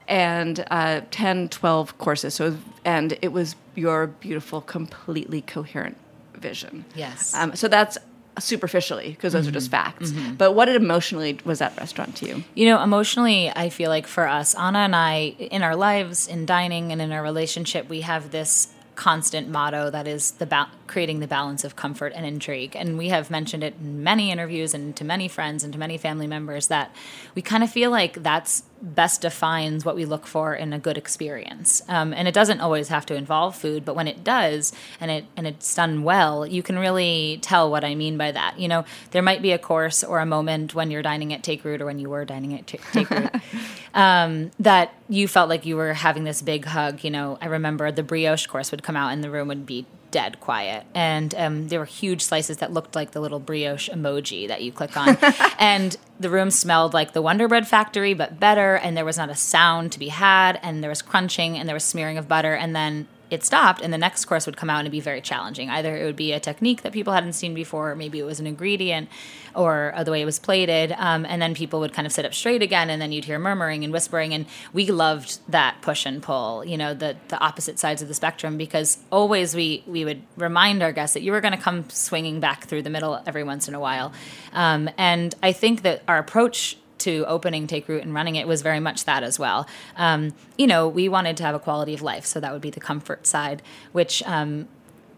and 0.07 0.65
uh, 0.71 1.01
10, 1.11 1.49
12 1.49 1.97
courses. 1.97 2.33
So, 2.33 2.57
and 2.83 3.17
it 3.21 3.31
was 3.31 3.55
your 3.75 4.07
beautiful, 4.07 4.61
completely 4.61 5.41
coherent 5.41 5.97
vision. 6.35 6.85
Yes. 6.95 7.33
Um, 7.35 7.55
so 7.55 7.67
that's 7.67 7.97
superficially 8.39 9.11
because 9.11 9.33
those 9.33 9.47
are 9.47 9.51
just 9.51 9.69
facts. 9.69 10.11
But 10.11 10.53
what 10.53 10.69
it 10.69 10.75
emotionally 10.75 11.39
was 11.43 11.59
that 11.59 11.77
restaurant 11.77 12.15
to 12.17 12.25
you? 12.25 12.43
You 12.55 12.67
know, 12.67 12.81
emotionally, 12.81 13.49
I 13.49 13.69
feel 13.69 13.89
like 13.89 14.07
for 14.07 14.27
us, 14.27 14.55
Anna 14.55 14.79
and 14.79 14.95
I, 14.95 15.35
in 15.39 15.61
our 15.61 15.75
lives, 15.75 16.27
in 16.27 16.45
dining, 16.45 16.91
and 16.91 17.01
in 17.01 17.11
our 17.11 17.21
relationship, 17.21 17.89
we 17.89 18.01
have 18.01 18.31
this 18.31 18.69
constant 18.99 19.47
motto 19.47 19.89
that 19.89 20.05
is 20.05 20.31
the 20.31 20.45
ba- 20.45 20.69
creating 20.87 21.21
the 21.21 21.27
balance 21.27 21.63
of 21.63 21.77
comfort 21.77 22.11
and 22.13 22.25
intrigue. 22.25 22.75
And 22.75 22.97
we 22.97 23.07
have 23.07 23.31
mentioned 23.31 23.63
it 23.63 23.75
in 23.79 24.03
many 24.03 24.29
interviews 24.29 24.73
and 24.73 24.93
to 24.97 25.05
many 25.05 25.29
friends 25.29 25.63
and 25.63 25.71
to 25.71 25.79
many 25.79 25.97
family 25.97 26.27
members 26.27 26.67
that 26.67 26.93
we 27.33 27.41
kind 27.41 27.63
of 27.63 27.71
feel 27.71 27.91
like 27.91 28.21
that's 28.21 28.61
best 28.81 29.21
defines 29.21 29.85
what 29.85 29.95
we 29.95 30.05
look 30.05 30.25
for 30.25 30.53
in 30.53 30.73
a 30.73 30.79
good 30.79 30.97
experience. 30.97 31.81
Um, 31.87 32.13
and 32.13 32.27
it 32.27 32.33
doesn't 32.33 32.61
always 32.61 32.87
have 32.89 33.05
to 33.07 33.15
involve 33.15 33.55
food, 33.55 33.85
but 33.85 33.95
when 33.95 34.07
it 34.07 34.23
does 34.23 34.73
and 34.99 35.11
it 35.11 35.25
and 35.35 35.45
it's 35.47 35.73
done 35.75 36.03
well, 36.03 36.45
you 36.45 36.63
can 36.63 36.79
really 36.79 37.39
tell 37.41 37.69
what 37.69 37.83
I 37.83 37.95
mean 37.95 38.17
by 38.17 38.31
that. 38.31 38.59
You 38.59 38.67
know, 38.67 38.85
there 39.11 39.21
might 39.21 39.41
be 39.41 39.51
a 39.51 39.59
course 39.59 40.03
or 40.03 40.19
a 40.19 40.25
moment 40.25 40.75
when 40.75 40.91
you're 40.91 41.01
dining 41.01 41.33
at 41.33 41.43
Take 41.43 41.63
Root 41.63 41.81
or 41.81 41.85
when 41.85 41.99
you 41.99 42.09
were 42.09 42.25
dining 42.25 42.53
at 42.53 42.67
Take 42.67 43.09
Root 43.09 43.29
um, 43.93 44.51
that 44.59 44.93
you 45.07 45.27
felt 45.27 45.49
like 45.49 45.65
you 45.65 45.75
were 45.75 45.93
having 45.93 46.23
this 46.23 46.41
big 46.41 46.65
hug. 46.65 47.03
You 47.03 47.11
know, 47.11 47.37
I 47.41 47.47
remember 47.47 47.91
the 47.91 48.03
brioche 48.03 48.47
course 48.47 48.71
would 48.71 48.83
come 48.83 48.95
out 48.95 49.11
and 49.11 49.23
the 49.23 49.29
room 49.29 49.47
would 49.47 49.65
be 49.65 49.85
dead 50.11 50.39
quiet. 50.39 50.85
And 50.93 51.33
um, 51.35 51.67
there 51.67 51.79
were 51.79 51.85
huge 51.85 52.21
slices 52.21 52.57
that 52.57 52.71
looked 52.71 52.95
like 52.95 53.11
the 53.11 53.19
little 53.19 53.39
brioche 53.39 53.89
emoji 53.89 54.47
that 54.47 54.61
you 54.61 54.71
click 54.71 54.95
on. 54.97 55.17
and 55.59 55.97
the 56.19 56.29
room 56.29 56.51
smelled 56.51 56.93
like 56.93 57.13
the 57.13 57.21
Wonder 57.21 57.47
Bread 57.47 57.67
factory, 57.67 58.13
but 58.13 58.39
better. 58.39 58.75
And 58.75 58.95
there 58.95 59.05
was 59.05 59.17
not 59.17 59.29
a 59.29 59.35
sound 59.35 59.91
to 59.93 59.99
be 59.99 60.09
had. 60.09 60.59
And 60.63 60.83
there 60.83 60.89
was 60.89 61.01
crunching 61.01 61.57
and 61.57 61.67
there 61.67 61.75
was 61.75 61.83
smearing 61.83 62.17
of 62.17 62.27
butter. 62.27 62.53
And 62.53 62.75
then 62.75 63.07
it 63.29 63.43
stopped 63.45 63.81
and 63.81 63.93
the 63.93 63.97
next 63.97 64.25
course 64.25 64.45
would 64.45 64.57
come 64.57 64.69
out 64.69 64.85
and 64.85 64.91
be 64.91 64.99
very 64.99 65.21
challenging. 65.21 65.69
Either 65.69 65.95
it 65.95 66.03
would 66.05 66.15
be 66.15 66.33
a 66.33 66.39
technique 66.39 66.81
that 66.81 66.93
people 66.93 67.13
hadn't 67.13 67.33
seen 67.33 67.53
before 67.53 67.91
or 67.91 67.95
maybe 67.95 68.19
it 68.19 68.23
was 68.23 68.39
an 68.39 68.47
ingredient 68.47 69.09
or 69.55 69.93
uh, 69.95 70.03
the 70.03 70.11
way 70.11 70.21
it 70.21 70.25
was 70.25 70.39
plated 70.39 70.93
um, 70.97 71.25
and 71.25 71.41
then 71.41 71.53
people 71.53 71.79
would 71.79 71.93
kind 71.93 72.05
of 72.05 72.11
sit 72.11 72.25
up 72.25 72.33
straight 72.33 72.61
again 72.61 72.89
and 72.89 73.01
then 73.01 73.11
you'd 73.11 73.25
hear 73.25 73.39
murmuring 73.39 73.83
and 73.83 73.93
whispering 73.93 74.33
and 74.33 74.45
we 74.73 74.85
loved 74.87 75.39
that 75.49 75.75
push 75.81 76.05
and 76.05 76.21
pull 76.21 76.63
you 76.65 76.77
know 76.77 76.93
the, 76.93 77.15
the 77.29 77.39
opposite 77.39 77.79
sides 77.79 78.01
of 78.01 78.07
the 78.07 78.13
spectrum 78.13 78.57
because 78.57 78.99
always 79.11 79.55
we, 79.55 79.83
we 79.87 80.05
would 80.05 80.21
remind 80.37 80.81
our 80.83 80.91
guests 80.91 81.13
that 81.13 81.21
you 81.21 81.31
were 81.31 81.41
going 81.41 81.55
to 81.55 81.61
come 81.61 81.89
swinging 81.89 82.39
back 82.39 82.65
through 82.65 82.81
the 82.81 82.89
middle 82.89 83.21
every 83.25 83.43
once 83.43 83.67
in 83.67 83.73
a 83.73 83.79
while. 83.79 84.11
Um, 84.53 84.89
and 84.97 85.33
i 85.41 85.51
think 85.51 85.81
that 85.83 86.03
our 86.07 86.17
approach 86.17 86.77
to 86.99 87.25
opening 87.27 87.67
Take 87.67 87.87
Root 87.87 88.03
and 88.03 88.13
running 88.13 88.35
it 88.35 88.47
was 88.47 88.61
very 88.61 88.79
much 88.79 89.05
that 89.05 89.23
as 89.23 89.39
well. 89.39 89.67
Um, 89.95 90.33
you 90.57 90.67
know, 90.67 90.87
we 90.87 91.09
wanted 91.09 91.37
to 91.37 91.43
have 91.43 91.55
a 91.55 91.59
quality 91.59 91.93
of 91.93 92.01
life, 92.01 92.25
so 92.25 92.39
that 92.39 92.51
would 92.51 92.61
be 92.61 92.69
the 92.69 92.79
comfort 92.79 93.27
side, 93.27 93.61
which 93.91 94.23
um, 94.23 94.67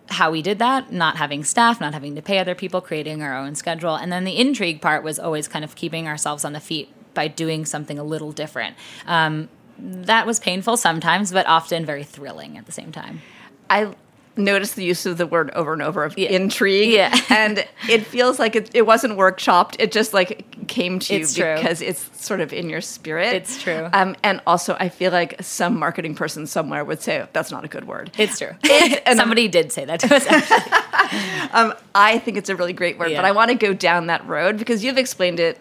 how 0.09 0.31
we 0.31 0.41
did 0.41 0.59
that, 0.59 0.91
not 0.91 1.17
having 1.17 1.43
staff, 1.43 1.79
not 1.79 1.93
having 1.93 2.15
to 2.15 2.21
pay 2.21 2.38
other 2.39 2.55
people, 2.55 2.81
creating 2.81 3.21
our 3.21 3.35
own 3.35 3.55
schedule. 3.55 3.95
And 3.95 4.11
then 4.11 4.23
the 4.23 4.38
intrigue 4.38 4.81
part 4.81 5.03
was 5.03 5.19
always 5.19 5.47
kind 5.47 5.63
of 5.63 5.75
keeping 5.75 6.07
ourselves 6.07 6.43
on 6.45 6.53
the 6.53 6.59
feet 6.59 6.89
by 7.13 7.27
doing 7.27 7.65
something 7.65 7.97
a 7.97 8.03
little 8.03 8.31
different. 8.31 8.75
Um, 9.07 9.50
that 9.77 10.25
was 10.25 10.39
painful 10.39 10.77
sometimes, 10.77 11.31
but 11.31 11.47
often 11.47 11.85
very 11.85 12.03
thrilling 12.03 12.57
at 12.57 12.65
the 12.65 12.71
same 12.71 12.91
time. 12.91 13.21
I 13.69 13.95
noticed 14.38 14.75
the 14.75 14.83
use 14.83 15.05
of 15.05 15.17
the 15.17 15.27
word 15.27 15.51
over 15.51 15.73
and 15.73 15.81
over 15.81 16.03
of 16.03 16.17
intrigue. 16.17 16.93
Yeah. 16.93 17.15
and 17.29 17.65
it 17.89 18.05
feels 18.05 18.39
like 18.39 18.55
it, 18.55 18.69
it 18.73 18.83
wasn't 18.85 19.17
workshopped. 19.17 19.75
It 19.79 19.91
just 19.91 20.13
like 20.13 20.67
came 20.67 21.00
to 21.00 21.13
It's 21.15 21.38
you 21.38 21.43
true. 21.43 21.55
because 21.55 21.81
it's 21.81 22.09
sort 22.25 22.39
of 22.39 22.53
in 22.53 22.69
your 22.69 22.81
spirit. 22.81 23.33
It's 23.35 23.61
true. 23.61 23.89
Um, 23.91 24.15
and 24.23 24.41
also, 24.47 24.75
I 24.79 24.89
feel 24.89 25.11
like 25.11 25.41
some 25.43 25.77
marketing 25.77 26.15
person 26.15 26.47
somewhere 26.47 26.85
would 26.85 27.01
say, 27.01 27.27
that's 27.33 27.51
not 27.51 27.65
a 27.65 27.67
good 27.67 27.85
word. 27.88 28.11
It's 28.17 28.39
true. 28.39 28.51
and- 29.05 29.17
Somebody 29.17 29.47
did 29.47 29.71
say 29.71 29.85
that 29.85 30.00
to 30.01 30.15
us. 30.15 30.25
Actually. 30.27 31.50
Um, 31.51 31.73
I 31.93 32.19
think 32.19 32.38
it's 32.38 32.50
a 32.50 32.55
really 32.55 32.73
great 32.73 32.97
word, 32.97 33.11
Yeah. 33.11 33.17
but 33.17 33.25
I 33.25 33.31
want 33.33 33.50
to 33.50 33.55
go 33.55 33.73
down 33.73 34.07
that 34.07 34.25
road 34.27 34.57
because 34.57 34.83
you've 34.83 34.97
explained 34.97 35.39
it 35.39 35.59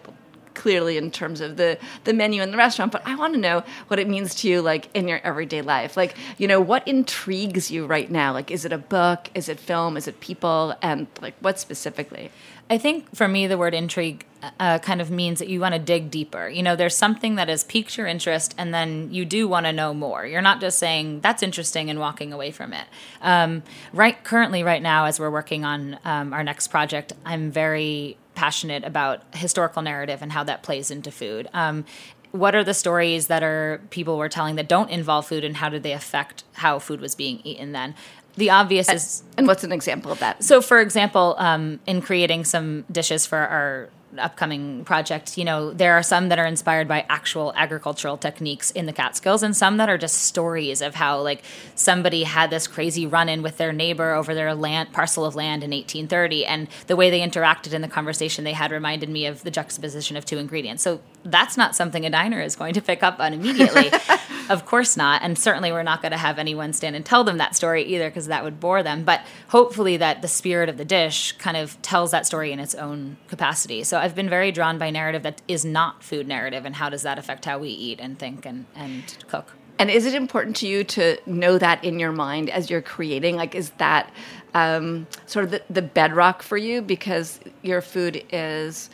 clearly 0.61 0.95
in 0.95 1.09
terms 1.09 1.41
of 1.41 1.57
the 1.57 1.75
the 2.03 2.13
menu 2.13 2.39
in 2.39 2.51
the 2.51 2.57
restaurant 2.57 2.91
but 2.91 3.01
i 3.03 3.15
want 3.15 3.33
to 3.33 3.39
know 3.39 3.63
what 3.87 3.97
it 3.97 4.07
means 4.07 4.35
to 4.35 4.47
you 4.47 4.61
like 4.61 4.89
in 4.93 5.07
your 5.07 5.19
everyday 5.23 5.59
life 5.59 5.97
like 5.97 6.15
you 6.37 6.47
know 6.47 6.61
what 6.61 6.87
intrigues 6.87 7.71
you 7.71 7.83
right 7.83 8.11
now 8.11 8.31
like 8.31 8.51
is 8.51 8.63
it 8.63 8.71
a 8.71 8.77
book 8.77 9.27
is 9.33 9.49
it 9.49 9.59
film 9.59 9.97
is 9.97 10.07
it 10.07 10.19
people 10.19 10.75
and 10.83 11.07
like 11.19 11.33
what 11.39 11.57
specifically 11.57 12.29
I 12.71 12.77
think 12.77 13.13
for 13.13 13.27
me, 13.27 13.47
the 13.47 13.57
word 13.57 13.73
intrigue 13.73 14.25
uh, 14.57 14.79
kind 14.79 15.01
of 15.01 15.11
means 15.11 15.39
that 15.39 15.49
you 15.49 15.59
want 15.59 15.73
to 15.73 15.79
dig 15.79 16.09
deeper. 16.09 16.47
You 16.47 16.63
know, 16.63 16.77
there's 16.77 16.95
something 16.95 17.35
that 17.35 17.49
has 17.49 17.65
piqued 17.65 17.97
your 17.97 18.07
interest, 18.07 18.55
and 18.57 18.73
then 18.73 19.09
you 19.11 19.25
do 19.25 19.45
want 19.45 19.65
to 19.65 19.73
know 19.73 19.93
more. 19.93 20.25
You're 20.25 20.41
not 20.41 20.61
just 20.61 20.79
saying 20.79 21.19
that's 21.19 21.43
interesting 21.43 21.89
and 21.89 21.99
walking 21.99 22.31
away 22.31 22.51
from 22.51 22.71
it. 22.71 22.85
Um, 23.21 23.63
right, 23.91 24.23
currently, 24.23 24.63
right 24.63 24.81
now, 24.81 25.03
as 25.03 25.19
we're 25.19 25.29
working 25.29 25.65
on 25.65 25.99
um, 26.05 26.31
our 26.31 26.45
next 26.45 26.69
project, 26.69 27.11
I'm 27.25 27.51
very 27.51 28.15
passionate 28.41 28.83
about 28.83 29.21
historical 29.35 29.83
narrative 29.83 30.23
and 30.23 30.31
how 30.31 30.43
that 30.43 30.63
plays 30.63 30.89
into 30.89 31.11
food. 31.11 31.47
Um, 31.53 31.85
what 32.31 32.55
are 32.55 32.63
the 32.63 32.73
stories 32.73 33.27
that 33.27 33.43
are 33.43 33.79
people 33.91 34.17
were 34.17 34.29
telling 34.29 34.55
that 34.55 34.67
don't 34.67 34.89
involve 34.89 35.27
food, 35.27 35.43
and 35.43 35.57
how 35.57 35.69
did 35.69 35.83
they 35.83 35.91
affect 35.91 36.43
how 36.53 36.79
food 36.79 37.01
was 37.01 37.13
being 37.13 37.39
eaten 37.43 37.71
then? 37.71 37.93
The 38.37 38.49
obvious 38.49 38.89
is 38.89 39.21
and 39.37 39.45
what's 39.45 39.63
an 39.63 39.71
example 39.71 40.11
of 40.11 40.17
that 40.19 40.43
so, 40.43 40.59
for 40.59 40.79
example, 40.79 41.35
um, 41.37 41.79
in 41.85 42.01
creating 42.01 42.45
some 42.45 42.83
dishes 42.91 43.27
for 43.27 43.37
our 43.37 43.89
upcoming 44.17 44.83
project, 44.85 45.37
you 45.37 45.45
know, 45.45 45.71
there 45.71 45.93
are 45.93 46.03
some 46.03 46.29
that 46.29 46.39
are 46.39 46.45
inspired 46.45 46.87
by 46.87 47.05
actual 47.09 47.53
agricultural 47.55 48.17
techniques 48.17 48.71
in 48.71 48.85
the 48.85 48.93
Catskills, 48.93 49.43
and 49.43 49.55
some 49.55 49.77
that 49.77 49.89
are 49.89 49.97
just 49.97 50.23
stories 50.23 50.81
of 50.81 50.95
how, 50.95 51.21
like, 51.21 51.43
somebody 51.75 52.23
had 52.23 52.49
this 52.49 52.67
crazy 52.67 53.05
run-in 53.05 53.41
with 53.41 53.57
their 53.57 53.71
neighbor 53.71 54.13
over 54.13 54.33
their 54.33 54.53
land 54.53 54.91
parcel 54.91 55.25
of 55.25 55.35
land 55.35 55.63
in 55.63 55.71
1830, 55.71 56.45
and 56.45 56.67
the 56.87 56.95
way 56.95 57.09
they 57.09 57.21
interacted 57.21 57.73
in 57.73 57.81
the 57.81 57.87
conversation 57.87 58.43
they 58.43 58.53
had 58.53 58.71
reminded 58.71 59.09
me 59.09 59.25
of 59.25 59.43
the 59.43 59.51
juxtaposition 59.51 60.17
of 60.17 60.25
two 60.25 60.37
ingredients. 60.37 60.83
So 60.83 61.01
that's 61.23 61.57
not 61.57 61.75
something 61.75 62.05
a 62.05 62.09
diner 62.09 62.41
is 62.41 62.55
going 62.55 62.73
to 62.73 62.81
pick 62.81 63.03
up 63.03 63.19
on 63.19 63.33
immediately. 63.33 63.91
of 64.49 64.65
course 64.65 64.97
not. 64.97 65.21
And 65.23 65.37
certainly 65.37 65.71
we're 65.71 65.83
not 65.83 66.01
going 66.01 66.11
to 66.11 66.17
have 66.17 66.37
anyone 66.37 66.73
stand 66.73 66.95
and 66.95 67.05
tell 67.05 67.23
them 67.23 67.37
that 67.37 67.55
story 67.55 67.83
either 67.83 68.09
because 68.09 68.27
that 68.27 68.43
would 68.43 68.59
bore 68.59 68.83
them. 68.83 69.03
But 69.03 69.21
hopefully 69.47 69.97
that 69.97 70.21
the 70.21 70.27
spirit 70.27 70.69
of 70.69 70.77
the 70.77 70.85
dish 70.85 71.31
kind 71.33 71.57
of 71.57 71.81
tells 71.81 72.11
that 72.11 72.25
story 72.25 72.51
in 72.51 72.59
its 72.59 72.75
own 72.75 73.17
capacity. 73.27 73.83
So 73.83 73.97
I've 74.01 74.15
been 74.15 74.29
very 74.29 74.51
drawn 74.51 74.77
by 74.77 74.89
narrative 74.89 75.23
that 75.23 75.41
is 75.47 75.63
not 75.63 76.03
food 76.03 76.27
narrative 76.27 76.65
and 76.65 76.75
how 76.75 76.89
does 76.89 77.03
that 77.03 77.17
affect 77.17 77.45
how 77.45 77.59
we 77.59 77.69
eat 77.69 77.99
and 77.99 78.17
think 78.17 78.45
and, 78.45 78.65
and 78.75 79.03
cook. 79.27 79.53
And 79.79 79.89
is 79.89 80.05
it 80.05 80.13
important 80.13 80.55
to 80.57 80.67
you 80.67 80.83
to 80.83 81.17
know 81.25 81.57
that 81.57 81.83
in 81.83 81.97
your 81.97 82.11
mind 82.11 82.49
as 82.49 82.69
you're 82.69 82.81
creating? 82.81 83.35
Like, 83.35 83.55
is 83.55 83.71
that 83.77 84.11
um, 84.53 85.07
sort 85.25 85.45
of 85.45 85.51
the, 85.51 85.63
the 85.69 85.81
bedrock 85.81 86.43
for 86.43 86.57
you 86.57 86.81
because 86.81 87.39
your 87.61 87.81
food 87.81 88.23
is 88.31 88.89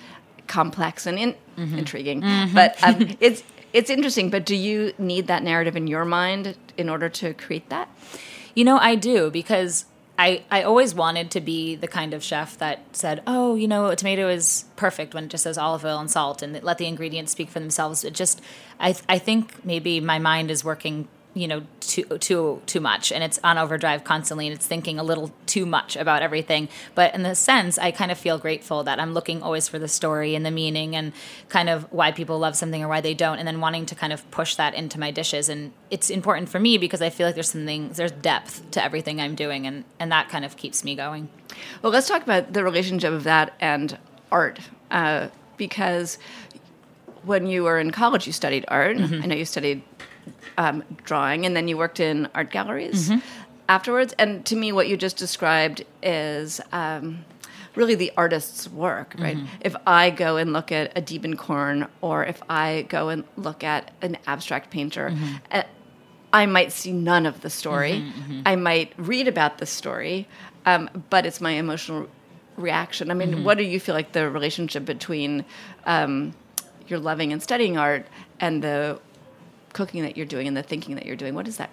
complex 0.47 1.05
and 1.05 1.19
in, 1.19 1.35
intriguing? 1.77 2.21
But 2.53 2.81
um, 2.83 3.17
it's 3.19 3.43
it's 3.73 3.89
interesting. 3.89 4.29
But 4.29 4.45
do 4.45 4.55
you 4.55 4.93
need 4.97 5.27
that 5.27 5.43
narrative 5.43 5.75
in 5.75 5.87
your 5.87 6.05
mind 6.05 6.57
in 6.77 6.89
order 6.89 7.09
to 7.09 7.33
create 7.33 7.69
that? 7.69 7.89
You 8.55 8.63
know, 8.63 8.77
I 8.77 8.95
do 8.95 9.29
because 9.29 9.85
I, 10.19 10.43
I 10.49 10.63
always 10.63 10.95
wanted 10.95 11.29
to 11.31 11.41
be 11.41 11.75
the 11.75 11.87
kind 11.87 12.13
of 12.13 12.23
chef 12.23 12.57
that 12.57 12.79
said, 12.91 13.21
oh, 13.27 13.55
you 13.55 13.67
know, 13.67 13.87
a 13.87 13.95
tomato 13.95 14.27
is 14.29 14.65
perfect 14.75 15.13
when 15.13 15.25
it 15.25 15.29
just 15.29 15.43
says 15.43 15.57
olive 15.57 15.85
oil 15.85 15.99
and 15.99 16.09
salt 16.09 16.41
and 16.41 16.61
let 16.63 16.79
the 16.79 16.87
ingredients 16.87 17.31
speak 17.31 17.49
for 17.49 17.59
themselves. 17.59 18.03
It 18.03 18.13
just, 18.13 18.41
I, 18.79 18.95
I 19.07 19.19
think 19.19 19.63
maybe 19.63 19.99
my 19.99 20.17
mind 20.17 20.49
is 20.49 20.63
working, 20.63 21.07
you 21.39 21.47
know, 21.47 21.63
too, 21.79 22.03
too, 22.19 22.61
too 22.65 22.79
much 22.79 23.11
and 23.11 23.23
it's 23.23 23.39
on 23.43 23.57
overdrive 23.57 24.03
constantly 24.03 24.47
and 24.47 24.55
it's 24.55 24.65
thinking 24.65 24.99
a 24.99 25.03
little 25.03 25.31
too 25.45 25.65
much 25.65 25.95
about 25.95 26.21
everything. 26.21 26.67
But 26.95 27.13
in 27.15 27.23
the 27.23 27.35
sense, 27.35 27.77
I 27.77 27.91
kind 27.91 28.11
of 28.11 28.17
feel 28.17 28.37
grateful 28.37 28.83
that 28.83 28.99
I'm 28.99 29.13
looking 29.13 29.41
always 29.41 29.67
for 29.67 29.79
the 29.79 29.87
story 29.87 30.35
and 30.35 30.45
the 30.45 30.51
meaning 30.51 30.95
and 30.95 31.13
kind 31.49 31.69
of 31.69 31.91
why 31.91 32.11
people 32.11 32.39
love 32.39 32.55
something 32.55 32.83
or 32.83 32.87
why 32.87 33.01
they 33.01 33.13
don't. 33.13 33.39
And 33.39 33.47
then 33.47 33.61
wanting 33.61 33.85
to 33.87 33.95
kind 33.95 34.11
of 34.11 34.29
push 34.31 34.55
that 34.55 34.73
into 34.73 34.99
my 34.99 35.11
dishes. 35.11 35.49
And 35.49 35.71
it's 35.89 36.09
important 36.09 36.49
for 36.49 36.59
me 36.59 36.77
because 36.77 37.01
I 37.01 37.09
feel 37.09 37.27
like 37.27 37.35
there's 37.35 37.51
something, 37.51 37.89
there's 37.89 38.11
depth 38.11 38.69
to 38.71 38.83
everything 38.83 39.21
I'm 39.21 39.35
doing. 39.35 39.67
And, 39.67 39.85
and 39.99 40.11
that 40.11 40.29
kind 40.29 40.43
of 40.43 40.57
keeps 40.57 40.83
me 40.83 40.95
going. 40.95 41.29
Well, 41.81 41.91
let's 41.91 42.07
talk 42.07 42.23
about 42.23 42.53
the 42.53 42.63
relationship 42.63 43.13
of 43.13 43.23
that 43.23 43.53
and 43.59 43.97
art, 44.31 44.59
uh, 44.91 45.29
because 45.55 46.17
when 47.23 47.47
you 47.47 47.63
were 47.63 47.79
in 47.79 47.91
college, 47.91 48.27
you 48.27 48.33
studied 48.33 48.65
art. 48.67 48.97
I 48.97 49.25
know 49.25 49.35
you 49.35 49.45
studied 49.45 49.83
um, 50.57 50.83
drawing, 51.03 51.45
and 51.45 51.55
then 51.55 51.67
you 51.67 51.77
worked 51.77 51.99
in 51.99 52.27
art 52.35 52.51
galleries 52.51 53.11
afterwards. 53.69 54.13
And 54.17 54.45
to 54.45 54.55
me, 54.55 54.71
what 54.71 54.87
you 54.87 54.97
just 54.97 55.17
described 55.17 55.83
is. 56.03 56.61
Um, 56.71 57.25
Really, 57.75 57.93
the 57.93 58.11
artist's 58.17 58.67
work, 58.67 59.13
right? 59.19 59.37
If 59.61 59.75
I 59.85 60.09
go 60.09 60.37
and 60.37 60.51
look 60.51 60.71
at 60.71 60.97
a 60.97 61.01
Diebenkorn, 61.01 61.87
or 62.01 62.25
if 62.25 62.41
I 62.49 62.87
go 62.89 63.09
and 63.09 63.23
look 63.35 63.63
at 63.63 63.91
an 64.01 64.17
abstract 64.25 64.71
painter, 64.71 65.13
uh, 65.51 65.61
I 66.33 66.47
might 66.47 66.71
see 66.71 66.91
none 66.91 67.27
of 67.27 67.41
the 67.41 67.51
story. 67.51 68.03
I 68.47 68.55
might 68.55 68.93
read 68.97 69.27
about 69.27 69.59
the 69.59 69.67
story, 69.67 70.27
um, 70.65 70.89
but 71.11 71.27
it's 71.27 71.39
my 71.39 71.51
emotional 71.51 72.07
reaction. 72.55 73.11
I 73.11 73.13
mean, 73.13 73.43
what 73.43 73.59
do 73.59 73.63
you 73.63 73.79
feel 73.79 73.93
like 73.93 74.11
the 74.11 74.27
relationship 74.27 74.83
between 74.83 75.45
um, 75.85 76.33
your 76.87 76.97
loving 76.97 77.31
and 77.31 77.43
studying 77.43 77.77
art 77.77 78.07
and 78.39 78.63
the 78.63 78.99
cooking 79.77 80.01
that 80.01 80.17
you're 80.17 80.25
doing 80.25 80.47
and 80.47 80.57
the 80.57 80.63
thinking 80.63 80.95
that 80.95 81.05
you're 81.05 81.15
doing? 81.15 81.35
What 81.35 81.47
is 81.47 81.57
that? 81.57 81.69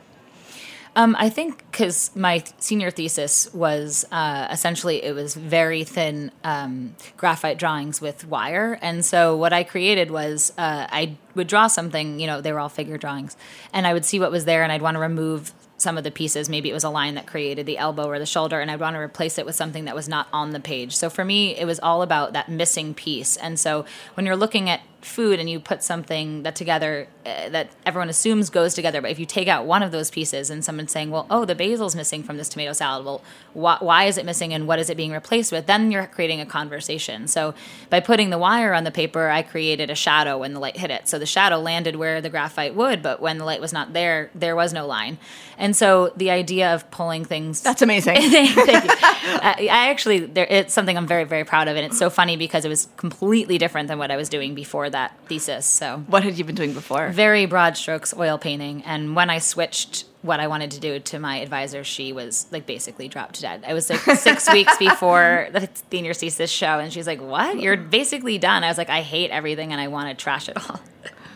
Um, 0.96 1.16
I 1.18 1.28
think 1.28 1.64
because 1.70 2.14
my 2.14 2.44
senior 2.58 2.90
thesis 2.92 3.52
was 3.52 4.04
uh, 4.12 4.46
essentially 4.50 5.02
it 5.02 5.12
was 5.12 5.34
very 5.34 5.82
thin 5.82 6.30
um, 6.44 6.94
graphite 7.16 7.58
drawings 7.58 8.00
with 8.00 8.24
wire, 8.28 8.78
and 8.80 9.04
so 9.04 9.36
what 9.36 9.52
I 9.52 9.64
created 9.64 10.10
was 10.10 10.52
uh, 10.56 10.86
I 10.88 11.16
would 11.34 11.48
draw 11.48 11.66
something. 11.66 12.20
You 12.20 12.28
know, 12.28 12.40
they 12.40 12.52
were 12.52 12.60
all 12.60 12.68
figure 12.68 12.96
drawings, 12.96 13.36
and 13.72 13.88
I 13.88 13.92
would 13.92 14.04
see 14.04 14.20
what 14.20 14.30
was 14.30 14.44
there, 14.44 14.62
and 14.62 14.70
I'd 14.70 14.82
want 14.82 14.94
to 14.94 15.00
remove 15.00 15.52
some 15.76 15.98
of 15.98 16.04
the 16.04 16.10
pieces. 16.12 16.48
Maybe 16.48 16.70
it 16.70 16.72
was 16.72 16.84
a 16.84 16.90
line 16.90 17.16
that 17.16 17.26
created 17.26 17.66
the 17.66 17.78
elbow 17.78 18.06
or 18.06 18.20
the 18.20 18.26
shoulder, 18.26 18.60
and 18.60 18.70
I'd 18.70 18.80
want 18.80 18.94
to 18.94 19.00
replace 19.00 19.36
it 19.38 19.46
with 19.46 19.56
something 19.56 19.86
that 19.86 19.96
was 19.96 20.08
not 20.08 20.28
on 20.32 20.50
the 20.50 20.60
page. 20.60 20.94
So 20.94 21.10
for 21.10 21.24
me, 21.24 21.56
it 21.56 21.64
was 21.64 21.80
all 21.80 22.02
about 22.02 22.34
that 22.34 22.48
missing 22.48 22.94
piece. 22.94 23.36
And 23.36 23.58
so 23.58 23.84
when 24.14 24.26
you're 24.26 24.36
looking 24.36 24.70
at 24.70 24.80
food 25.04 25.38
and 25.38 25.48
you 25.48 25.60
put 25.60 25.82
something 25.82 26.42
that 26.42 26.56
together 26.56 27.06
uh, 27.26 27.48
that 27.48 27.70
everyone 27.86 28.08
assumes 28.08 28.50
goes 28.50 28.74
together, 28.74 29.00
but 29.00 29.10
if 29.10 29.18
you 29.18 29.26
take 29.26 29.48
out 29.48 29.64
one 29.64 29.82
of 29.82 29.92
those 29.92 30.10
pieces 30.10 30.50
and 30.50 30.64
someone's 30.64 30.92
saying, 30.92 31.10
"Well, 31.10 31.26
oh, 31.30 31.44
the 31.44 31.54
basil's 31.54 31.96
missing 31.96 32.22
from 32.22 32.36
this 32.36 32.48
tomato 32.48 32.72
salad," 32.72 33.04
well, 33.06 33.22
wh- 33.52 33.82
why 33.82 34.04
is 34.04 34.18
it 34.18 34.26
missing 34.26 34.52
and 34.52 34.66
what 34.66 34.78
is 34.78 34.90
it 34.90 34.96
being 34.96 35.12
replaced 35.12 35.52
with? 35.52 35.66
Then 35.66 35.90
you're 35.90 36.06
creating 36.06 36.40
a 36.40 36.46
conversation. 36.46 37.28
So 37.28 37.54
by 37.90 38.00
putting 38.00 38.30
the 38.30 38.38
wire 38.38 38.74
on 38.74 38.84
the 38.84 38.90
paper, 38.90 39.28
I 39.30 39.42
created 39.42 39.90
a 39.90 39.94
shadow 39.94 40.38
when 40.38 40.52
the 40.52 40.60
light 40.60 40.76
hit 40.76 40.90
it. 40.90 41.08
So 41.08 41.18
the 41.18 41.26
shadow 41.26 41.58
landed 41.58 41.96
where 41.96 42.20
the 42.20 42.30
graphite 42.30 42.74
would, 42.74 43.02
but 43.02 43.20
when 43.20 43.38
the 43.38 43.44
light 43.44 43.60
was 43.60 43.72
not 43.72 43.92
there, 43.92 44.30
there 44.34 44.56
was 44.56 44.72
no 44.72 44.86
line. 44.86 45.18
And 45.56 45.76
so 45.76 46.12
the 46.16 46.30
idea 46.30 46.74
of 46.74 46.90
pulling 46.90 47.24
things 47.24 47.60
That's 47.60 47.82
amazing. 47.82 48.16
Thank 48.20 48.54
you. 48.84 48.90
I, 48.90 49.68
I 49.70 49.90
actually, 49.90 50.20
there, 50.20 50.46
it's 50.48 50.74
something 50.74 50.96
I'm 50.96 51.06
very, 51.06 51.24
very 51.24 51.44
proud 51.44 51.68
of, 51.68 51.76
and 51.76 51.86
it's 51.86 51.98
so 51.98 52.10
funny 52.10 52.36
because 52.36 52.64
it 52.64 52.68
was 52.68 52.88
completely 52.96 53.58
different 53.58 53.88
than 53.88 53.98
what 53.98 54.10
I 54.10 54.16
was 54.16 54.28
doing 54.28 54.54
before 54.54 54.90
that 54.94 55.18
thesis. 55.26 55.66
So 55.66 55.98
what 56.06 56.24
had 56.24 56.38
you 56.38 56.44
been 56.44 56.54
doing 56.54 56.72
before? 56.72 57.10
very 57.10 57.46
broad 57.46 57.76
strokes 57.76 58.14
oil 58.16 58.38
painting, 58.38 58.82
and 58.84 59.14
when 59.14 59.28
I 59.28 59.38
switched 59.38 60.06
what 60.22 60.40
I 60.40 60.46
wanted 60.46 60.70
to 60.70 60.80
do 60.80 60.98
to 60.98 61.18
my 61.18 61.36
advisor, 61.36 61.84
she 61.84 62.12
was 62.12 62.46
like 62.50 62.64
basically 62.64 63.08
dropped 63.08 63.40
dead. 63.40 63.62
I 63.66 63.74
was 63.74 63.90
like 63.90 64.00
six 64.00 64.50
weeks 64.52 64.76
before 64.78 65.48
the 65.52 65.68
senior 65.90 66.14
thesis 66.14 66.50
show, 66.50 66.78
and 66.78 66.92
she's 66.92 67.06
like, 67.06 67.20
"What? 67.20 67.60
You're 67.60 67.76
basically 67.76 68.38
done." 68.38 68.64
I 68.64 68.68
was 68.68 68.78
like, 68.78 68.88
"I 68.88 69.02
hate 69.02 69.30
everything, 69.30 69.72
and 69.72 69.80
I 69.80 69.88
want 69.88 70.08
to 70.08 70.22
trash 70.22 70.48
it 70.48 70.56
all." 70.56 70.80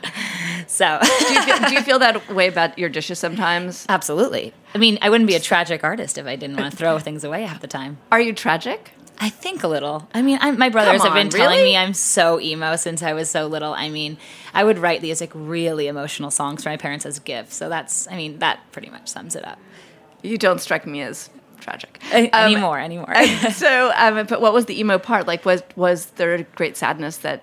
so. 0.67 0.99
do, 1.03 1.35
you 1.35 1.43
feel, 1.43 1.69
do 1.69 1.75
you 1.75 1.83
feel 1.83 1.99
that 1.99 2.33
way 2.33 2.49
about 2.49 2.79
your 2.79 2.89
dishes 2.89 3.19
sometimes? 3.19 3.85
Absolutely. 3.89 4.55
I 4.75 4.79
mean, 4.79 4.99
I 5.03 5.11
wouldn't 5.11 5.29
be 5.29 5.35
a 5.35 5.41
tragic 5.41 5.85
artist 5.85 6.19
if 6.19 6.27
I 6.27 6.37
didn't 6.37 6.57
want 6.57 6.71
to 6.71 6.77
throw 6.77 6.99
things 6.99 7.25
away 7.25 7.43
half 7.43 7.61
the 7.61 7.67
time. 7.67 7.99
Are 8.13 8.21
you 8.21 8.33
tragic? 8.33 8.93
I 9.21 9.31
think 9.31 9.65
a 9.65 9.69
little. 9.69 10.09
I 10.15 10.23
mean, 10.23 10.39
I'm, 10.41 10.59
my 10.59 10.69
brothers 10.69 11.03
Come 11.03 11.13
have 11.13 11.15
been 11.15 11.29
telling 11.31 11.59
really? 11.59 11.71
me 11.71 11.77
I'm 11.77 11.93
so 11.95 12.41
emo 12.41 12.77
since 12.77 13.03
I 13.03 13.13
was 13.15 13.29
so 13.31 13.47
little. 13.47 13.73
I 13.73 13.89
mean, 13.89 14.17
I 14.55 14.63
would 14.63 14.79
write 14.79 15.01
these 15.01 15.21
like 15.21 15.33
really 15.35 15.89
emotional 15.89 16.31
songs 16.31 16.63
for 16.63 16.69
my 16.69 16.77
parents 16.77 17.05
as 17.05 17.19
gifts. 17.19 17.57
So 17.57 17.69
that's, 17.69 18.07
I 18.09 18.17
mean, 18.17 18.39
that 18.39 18.61
pretty 18.71 18.91
much 18.91 19.09
sums 19.09 19.35
it 19.35 19.45
up. 19.45 19.59
You 20.23 20.39
don't 20.39 20.61
strike 20.61 20.87
me 20.87 21.03
as 21.03 21.31
tragic 21.61 22.01
Um, 22.13 22.29
anymore, 22.33 22.79
anymore. 22.79 23.15
so, 23.53 23.93
um, 23.97 24.27
but 24.27 24.41
what 24.41 24.53
was 24.53 24.67
the 24.67 24.79
emo 24.79 24.99
part? 24.99 25.27
Like, 25.27 25.45
was 25.45 25.63
was 25.77 26.07
there 26.17 26.35
a 26.35 26.43
great 26.43 26.77
sadness 26.77 27.19
that 27.19 27.43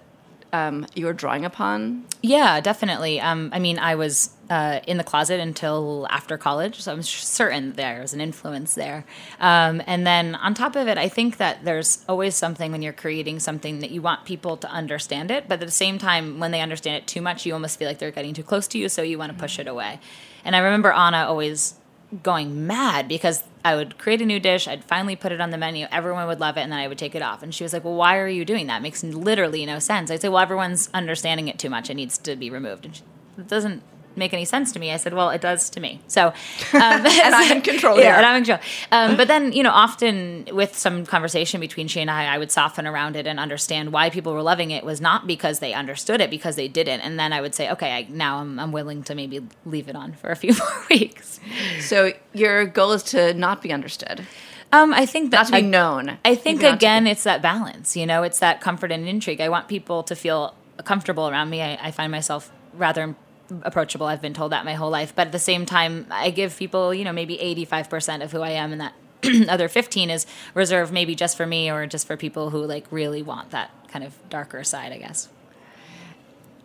um, 0.53 0.85
you 0.95 1.05
were 1.05 1.13
drawing 1.13 1.45
upon? 1.45 2.05
Yeah, 2.21 2.59
definitely. 2.61 3.19
Um, 3.19 3.49
I 3.53 3.59
mean, 3.59 3.79
I 3.79 3.95
was 3.95 4.29
uh, 4.49 4.79
in 4.85 4.97
the 4.97 5.03
closet 5.03 5.39
until 5.39 6.07
after 6.09 6.37
college, 6.37 6.81
so 6.81 6.93
I'm 6.93 7.01
certain 7.01 7.73
there 7.73 8.01
was 8.01 8.13
an 8.13 8.21
influence 8.21 8.75
there. 8.75 9.05
Um, 9.39 9.81
and 9.87 10.05
then 10.05 10.35
on 10.35 10.53
top 10.53 10.75
of 10.75 10.87
it, 10.87 10.97
I 10.97 11.09
think 11.09 11.37
that 11.37 11.65
there's 11.65 12.05
always 12.07 12.35
something 12.35 12.71
when 12.71 12.81
you're 12.81 12.93
creating 12.93 13.39
something 13.39 13.79
that 13.79 13.91
you 13.91 14.01
want 14.01 14.25
people 14.25 14.57
to 14.57 14.69
understand 14.69 15.31
it, 15.31 15.47
but 15.47 15.61
at 15.61 15.65
the 15.65 15.71
same 15.71 15.97
time, 15.97 16.39
when 16.39 16.51
they 16.51 16.61
understand 16.61 16.97
it 16.97 17.07
too 17.07 17.21
much, 17.21 17.45
you 17.45 17.53
almost 17.53 17.79
feel 17.79 17.87
like 17.87 17.99
they're 17.99 18.11
getting 18.11 18.33
too 18.33 18.43
close 18.43 18.67
to 18.69 18.77
you, 18.77 18.89
so 18.89 19.01
you 19.01 19.17
want 19.17 19.31
to 19.31 19.37
push 19.37 19.59
it 19.59 19.67
away. 19.67 19.99
And 20.43 20.55
I 20.55 20.59
remember 20.59 20.91
Anna 20.91 21.25
always 21.27 21.75
going 22.23 22.67
mad 22.67 23.07
because 23.07 23.43
I 23.63 23.75
would 23.75 23.97
create 23.97 24.21
a 24.21 24.25
new 24.25 24.39
dish, 24.39 24.67
I'd 24.67 24.83
finally 24.83 25.15
put 25.15 25.31
it 25.31 25.41
on 25.41 25.49
the 25.49 25.57
menu, 25.57 25.87
everyone 25.91 26.27
would 26.27 26.39
love 26.39 26.57
it, 26.57 26.61
and 26.61 26.71
then 26.71 26.79
I 26.79 26.87
would 26.87 26.99
take 26.99 27.15
it 27.15 27.21
off. 27.21 27.41
And 27.41 27.53
she 27.53 27.63
was 27.63 27.73
like, 27.73 27.83
Well, 27.83 27.95
why 27.95 28.17
are 28.17 28.27
you 28.27 28.45
doing 28.45 28.67
that? 28.67 28.77
It 28.77 28.81
makes 28.81 29.03
literally 29.03 29.65
no 29.65 29.79
sense. 29.79 30.11
I'd 30.11 30.21
say, 30.21 30.29
Well, 30.29 30.39
everyone's 30.39 30.89
understanding 30.93 31.47
it 31.47 31.57
too 31.57 31.69
much. 31.69 31.89
It 31.89 31.95
needs 31.95 32.17
to 32.19 32.35
be 32.35 32.49
removed. 32.49 32.85
And 32.85 32.95
she, 32.95 33.01
it 33.39 33.47
doesn't 33.47 33.81
make 34.15 34.33
any 34.33 34.45
sense 34.45 34.71
to 34.73 34.79
me. 34.79 34.91
I 34.91 34.97
said, 34.97 35.13
well, 35.13 35.29
it 35.29 35.41
does 35.41 35.69
to 35.71 35.79
me. 35.79 36.01
So, 36.07 36.27
um, 36.27 36.33
and 36.73 37.35
I'm 37.35 37.51
in 37.57 37.61
control. 37.61 37.99
Yeah, 37.99 38.17
and 38.17 38.25
I'm 38.25 38.37
in 38.37 38.43
control. 38.45 38.59
Um, 38.91 39.17
but 39.17 39.27
then, 39.27 39.51
you 39.51 39.63
know, 39.63 39.71
often 39.71 40.47
with 40.51 40.75
some 40.77 41.05
conversation 41.05 41.59
between 41.59 41.87
she 41.87 42.01
and 42.01 42.09
I, 42.09 42.33
I 42.33 42.37
would 42.37 42.51
soften 42.51 42.87
around 42.87 43.15
it 43.15 43.27
and 43.27 43.39
understand 43.39 43.91
why 43.91 44.09
people 44.09 44.33
were 44.33 44.41
loving 44.41 44.71
it 44.71 44.83
was 44.83 45.01
not 45.01 45.27
because 45.27 45.59
they 45.59 45.73
understood 45.73 46.21
it, 46.21 46.29
because 46.29 46.55
they 46.55 46.67
didn't. 46.67 47.01
And 47.01 47.19
then 47.19 47.33
I 47.33 47.41
would 47.41 47.55
say, 47.55 47.69
okay, 47.71 47.91
I, 47.93 48.07
now 48.09 48.37
I'm, 48.37 48.59
I'm 48.59 48.71
willing 48.71 49.03
to 49.03 49.15
maybe 49.15 49.41
leave 49.65 49.87
it 49.89 49.95
on 49.95 50.13
for 50.13 50.29
a 50.29 50.35
few 50.35 50.53
more 50.53 50.85
weeks. 50.89 51.39
So 51.79 52.13
your 52.33 52.65
goal 52.65 52.91
is 52.93 53.03
to 53.03 53.33
not 53.33 53.61
be 53.61 53.71
understood. 53.71 54.25
Um, 54.71 54.93
I 54.93 55.05
think 55.05 55.31
that 55.31 55.37
not 55.37 55.45
to 55.47 55.51
be 55.53 55.57
I, 55.59 55.61
known. 55.61 56.17
I 56.25 56.35
think 56.35 56.63
again, 56.63 57.07
it's 57.07 57.23
that 57.23 57.41
balance. 57.41 57.95
You 57.95 58.05
know, 58.05 58.23
it's 58.23 58.39
that 58.39 58.61
comfort 58.61 58.91
and 58.91 59.07
intrigue. 59.07 59.39
I 59.39 59.49
want 59.49 59.67
people 59.67 60.03
to 60.03 60.15
feel 60.15 60.53
comfortable 60.83 61.29
around 61.29 61.49
me. 61.49 61.61
I, 61.61 61.77
I 61.81 61.91
find 61.91 62.11
myself 62.11 62.51
rather 62.73 63.15
approachable. 63.63 64.05
I've 64.05 64.21
been 64.21 64.33
told 64.33 64.51
that 64.51 64.65
my 64.65 64.73
whole 64.73 64.89
life. 64.89 65.13
But 65.15 65.27
at 65.27 65.31
the 65.31 65.39
same 65.39 65.65
time, 65.65 66.07
I 66.09 66.29
give 66.29 66.57
people, 66.57 66.93
you 66.93 67.03
know, 67.03 67.13
maybe 67.13 67.37
85% 67.37 68.23
of 68.23 68.31
who 68.31 68.41
I 68.41 68.51
am 68.51 68.71
and 68.71 68.81
that 68.81 68.93
other 69.49 69.67
15 69.67 70.09
is 70.09 70.25
reserved 70.53 70.91
maybe 70.91 71.15
just 71.15 71.37
for 71.37 71.45
me 71.45 71.69
or 71.71 71.87
just 71.87 72.07
for 72.07 72.17
people 72.17 72.49
who 72.49 72.65
like 72.65 72.85
really 72.91 73.21
want 73.21 73.51
that 73.51 73.71
kind 73.87 74.03
of 74.03 74.13
darker 74.29 74.63
side, 74.63 74.91
I 74.91 74.97
guess. 74.97 75.29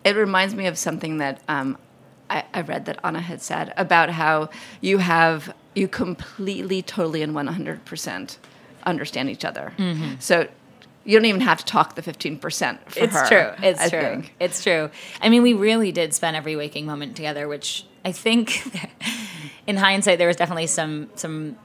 It 0.04 0.16
reminds 0.16 0.54
me 0.54 0.66
of 0.66 0.78
something 0.78 1.18
that 1.18 1.42
um, 1.48 1.76
I, 2.28 2.44
I 2.54 2.62
read 2.62 2.86
that 2.86 2.98
Anna 3.04 3.20
had 3.20 3.42
said 3.42 3.72
about 3.76 4.10
how 4.10 4.48
you 4.80 4.98
have, 4.98 5.54
you 5.74 5.88
completely, 5.88 6.80
totally, 6.80 7.22
and 7.22 7.34
100% 7.34 8.36
understand 8.84 9.28
each 9.28 9.44
other. 9.44 9.74
Mm-hmm. 9.76 10.14
So 10.18 10.48
you 11.04 11.18
don't 11.18 11.26
even 11.26 11.40
have 11.40 11.58
to 11.58 11.64
talk 11.64 11.94
the 11.94 12.02
15% 12.02 12.40
for 12.40 12.98
it's 12.98 13.14
her, 13.14 13.26
true. 13.26 13.66
It's 13.66 13.80
I 13.80 13.88
true. 13.88 14.00
think. 14.00 14.34
it's 14.38 14.62
true. 14.62 14.90
I 15.20 15.28
mean 15.28 15.42
we 15.42 15.54
really 15.54 15.92
did 15.92 16.14
spend 16.14 16.36
every 16.36 16.56
waking 16.56 16.86
moment 16.86 17.16
together 17.16 17.48
which 17.48 17.84
i 18.04 18.12
think 18.12 18.62
in 19.66 19.76
hindsight 19.76 20.18
there 20.18 20.28
was 20.28 20.36
definitely 20.36 20.66
some 20.66 21.10
some 21.14 21.56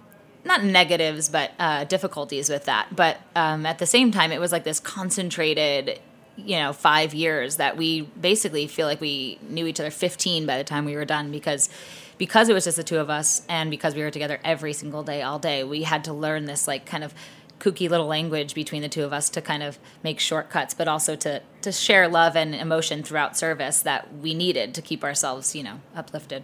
not 0.46 0.64
negatives 0.64 1.28
but 1.28 1.52
uh, 1.60 1.84
difficulties 1.86 2.50
with 2.50 2.66
that. 2.66 2.96
But 2.96 3.18
um, 3.36 3.66
at 3.66 3.80
the 3.80 3.86
same 3.86 4.12
time 4.12 4.32
it 4.32 4.40
was 4.40 4.52
like 4.52 4.64
this 4.64 4.80
concentrated 4.80 6.00
you 6.38 6.58
know 6.58 6.74
five 6.74 7.14
years 7.14 7.58
that 7.58 7.78
we 7.78 8.02
basically 8.02 8.68
feel 8.68 8.88
like 8.88 9.02
we 9.02 9.40
knew 9.50 9.66
each 9.66 9.80
other 9.80 9.90
15 9.90 10.46
by 10.46 10.58
the 10.58 10.64
time 10.64 10.86
we 10.86 10.96
were 10.96 11.06
done 11.06 11.32
because 11.32 11.70
because 12.18 12.50
it 12.50 12.54
was 12.54 12.66
just 12.66 12.78
the 12.78 12.84
two 12.84 12.98
of 12.98 13.10
us 13.10 13.42
and 13.48 13.72
because 13.72 13.96
we 13.96 14.02
were 14.02 14.12
together 14.12 14.40
every 14.44 14.74
single 14.74 15.02
day 15.02 15.22
all 15.22 15.40
day 15.40 15.64
we 15.64 15.84
had 15.84 16.04
to 16.04 16.12
learn 16.14 16.44
this 16.44 16.68
like 16.68 16.86
kind 16.86 17.06
of 17.06 17.14
kooky 17.60 17.90
little 17.90 18.08
language 18.08 18.54
between 18.54 18.82
the 18.82 18.90
two 18.90 19.04
of 19.04 19.14
us 19.14 19.30
to 19.30 19.42
kind 19.42 19.64
of 19.64 19.80
make 20.04 20.20
shortcuts, 20.20 20.74
but 20.74 20.88
also 20.88 21.16
to 21.16 21.42
to 21.62 21.72
share 21.72 22.08
love 22.08 22.36
and 22.36 22.54
emotion 22.54 23.02
throughout 23.02 23.36
service 23.36 23.82
that 23.82 24.14
we 24.18 24.34
needed 24.34 24.76
to 24.76 24.82
keep 24.82 25.04
ourselves, 25.04 25.56
you 25.56 25.64
know, 25.64 25.80
uplifted. 25.96 26.44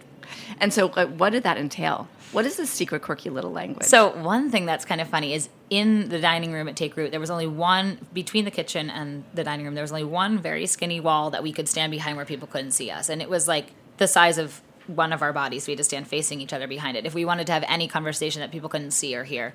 And 0.58 0.72
so, 0.72 0.92
like, 0.96 1.08
what 1.16 1.30
did 1.30 1.44
that 1.44 1.58
entail? 1.58 2.08
What 2.32 2.46
is 2.46 2.56
this 2.56 2.70
secret, 2.70 3.02
quirky 3.02 3.30
little 3.30 3.52
language? 3.52 3.86
So, 3.86 4.16
one 4.22 4.50
thing 4.50 4.66
that's 4.66 4.84
kind 4.84 5.00
of 5.00 5.08
funny 5.08 5.34
is 5.34 5.48
in 5.70 6.08
the 6.08 6.20
dining 6.20 6.52
room 6.52 6.68
at 6.68 6.76
Take 6.76 6.96
Root, 6.96 7.10
there 7.10 7.20
was 7.20 7.30
only 7.30 7.46
one 7.46 7.98
between 8.12 8.44
the 8.44 8.50
kitchen 8.50 8.90
and 8.90 9.24
the 9.34 9.44
dining 9.44 9.66
room. 9.66 9.74
There 9.74 9.84
was 9.84 9.92
only 9.92 10.04
one 10.04 10.38
very 10.38 10.66
skinny 10.66 11.00
wall 11.00 11.30
that 11.30 11.42
we 11.42 11.52
could 11.52 11.68
stand 11.68 11.90
behind 11.90 12.16
where 12.16 12.26
people 12.26 12.48
couldn't 12.48 12.72
see 12.72 12.90
us, 12.90 13.08
and 13.08 13.22
it 13.22 13.28
was 13.28 13.46
like 13.46 13.66
the 13.98 14.08
size 14.08 14.38
of 14.38 14.60
one 14.86 15.12
of 15.12 15.22
our 15.22 15.32
bodies. 15.32 15.66
We 15.66 15.72
had 15.72 15.78
to 15.78 15.84
stand 15.84 16.08
facing 16.08 16.40
each 16.40 16.52
other 16.52 16.66
behind 16.66 16.96
it 16.96 17.06
if 17.06 17.14
we 17.14 17.24
wanted 17.24 17.46
to 17.46 17.52
have 17.52 17.64
any 17.68 17.86
conversation 17.86 18.40
that 18.40 18.50
people 18.50 18.68
couldn't 18.68 18.90
see 18.92 19.14
or 19.14 19.24
hear. 19.24 19.54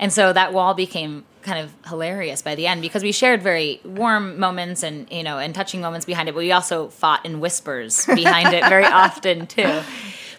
And 0.00 0.10
so 0.12 0.32
that 0.32 0.52
wall 0.54 0.72
became 0.72 1.24
kind 1.42 1.62
of 1.62 1.72
hilarious 1.88 2.42
by 2.42 2.54
the 2.54 2.66
end 2.66 2.82
because 2.82 3.02
we 3.02 3.12
shared 3.12 3.42
very 3.42 3.80
warm 3.84 4.38
moments 4.40 4.82
and 4.82 5.10
you 5.10 5.22
know 5.22 5.38
and 5.38 5.54
touching 5.54 5.80
moments 5.80 6.06
behind 6.06 6.28
it, 6.28 6.32
but 6.32 6.38
we 6.38 6.52
also 6.52 6.88
fought 6.88 7.24
in 7.24 7.38
whispers 7.38 8.06
behind 8.14 8.52
it 8.52 8.64
very 8.68 8.84
often 8.84 9.46
too. 9.46 9.82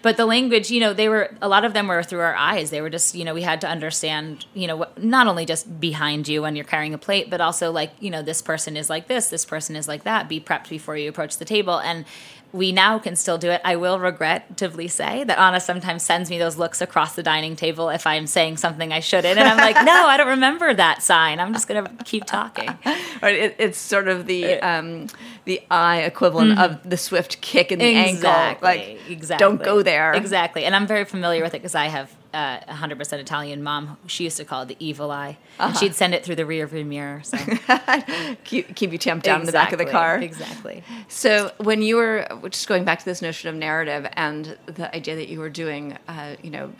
But 0.01 0.17
the 0.17 0.25
language, 0.25 0.71
you 0.71 0.79
know, 0.79 0.93
they 0.93 1.07
were 1.09 1.35
a 1.43 1.47
lot 1.47 1.63
of 1.63 1.73
them 1.73 1.87
were 1.87 2.01
through 2.01 2.21
our 2.21 2.35
eyes. 2.35 2.71
They 2.71 2.81
were 2.81 2.89
just, 2.89 3.13
you 3.13 3.23
know, 3.23 3.35
we 3.35 3.43
had 3.43 3.61
to 3.61 3.67
understand, 3.67 4.47
you 4.55 4.65
know, 4.65 4.77
what, 4.77 5.03
not 5.03 5.27
only 5.27 5.45
just 5.45 5.79
behind 5.79 6.27
you 6.27 6.41
when 6.41 6.55
you're 6.55 6.65
carrying 6.65 6.95
a 6.95 6.97
plate, 6.97 7.29
but 7.29 7.39
also 7.39 7.71
like, 7.71 7.91
you 7.99 8.09
know, 8.09 8.23
this 8.23 8.41
person 8.41 8.75
is 8.75 8.89
like 8.89 9.07
this, 9.07 9.29
this 9.29 9.45
person 9.45 9.75
is 9.75 9.87
like 9.87 10.03
that. 10.03 10.27
Be 10.27 10.39
prepped 10.39 10.69
before 10.69 10.97
you 10.97 11.07
approach 11.07 11.37
the 11.37 11.45
table. 11.45 11.79
And 11.79 12.05
we 12.53 12.71
now 12.71 12.99
can 12.99 13.15
still 13.15 13.37
do 13.37 13.49
it. 13.49 13.61
I 13.63 13.75
will 13.77 13.99
regrettably 13.99 14.87
say 14.87 15.23
that 15.23 15.39
Anna 15.39 15.59
sometimes 15.59 16.03
sends 16.03 16.29
me 16.29 16.37
those 16.37 16.57
looks 16.57 16.81
across 16.81 17.15
the 17.15 17.23
dining 17.23 17.55
table 17.55 17.89
if 17.89 18.05
I'm 18.05 18.27
saying 18.27 18.57
something 18.57 18.91
I 18.91 18.99
shouldn't, 18.99 19.37
and 19.37 19.47
I'm 19.47 19.57
like, 19.57 19.75
no, 19.85 20.05
I 20.07 20.17
don't 20.17 20.27
remember 20.27 20.73
that 20.73 21.01
sign. 21.01 21.39
I'm 21.39 21.53
just 21.53 21.67
going 21.67 21.83
to 21.85 22.03
keep 22.03 22.25
talking. 22.25 22.69
Right, 23.21 23.35
it, 23.35 23.55
it's 23.59 23.77
sort 23.77 24.07
of 24.07 24.25
the 24.25 24.55
um, 24.61 25.05
the 25.45 25.61
eye 25.69 26.01
equivalent 26.01 26.53
mm-hmm. 26.53 26.73
of 26.73 26.89
the 26.89 26.97
swift 26.97 27.39
kick 27.39 27.71
in 27.71 27.77
the 27.77 27.85
exactly, 27.85 28.27
ankle. 28.27 28.63
Like, 28.63 29.09
exactly. 29.11 29.45
don't 29.45 29.63
go 29.63 29.83
there. 29.83 30.13
Exactly, 30.13 30.63
and 30.65 30.75
I'm 30.75 30.87
very 30.87 31.05
familiar 31.05 31.43
with 31.43 31.53
it 31.53 31.59
because 31.59 31.75
I 31.75 31.85
have 31.85 32.11
uh, 32.33 32.59
100% 32.59 33.13
Italian 33.19 33.63
mom. 33.63 33.97
She 34.07 34.23
used 34.23 34.37
to 34.37 34.45
call 34.45 34.63
it 34.63 34.67
the 34.67 34.77
evil 34.79 35.11
eye. 35.11 35.37
Uh-huh. 35.59 35.69
And 35.69 35.77
she'd 35.77 35.95
send 35.95 36.13
it 36.13 36.23
through 36.23 36.35
the 36.35 36.45
rear 36.45 36.67
view 36.67 36.85
mirror. 36.85 37.21
So. 37.23 37.37
keep, 38.43 38.75
keep 38.75 38.91
you 38.91 38.97
tamped 38.97 39.25
down 39.25 39.41
exactly, 39.41 39.41
in 39.41 39.45
the 39.45 39.51
back 39.51 39.73
of 39.73 39.79
the 39.79 39.85
car. 39.85 40.17
Exactly. 40.19 40.83
So 41.07 41.51
when 41.57 41.81
you 41.81 41.97
were, 41.97 42.27
just 42.49 42.67
going 42.67 42.85
back 42.85 42.99
to 42.99 43.05
this 43.05 43.21
notion 43.21 43.49
of 43.49 43.55
narrative 43.55 44.07
and 44.13 44.57
the 44.65 44.93
idea 44.95 45.15
that 45.15 45.27
you 45.27 45.39
were 45.39 45.49
doing, 45.49 45.97
uh, 46.07 46.35
you 46.41 46.49
know, 46.49 46.71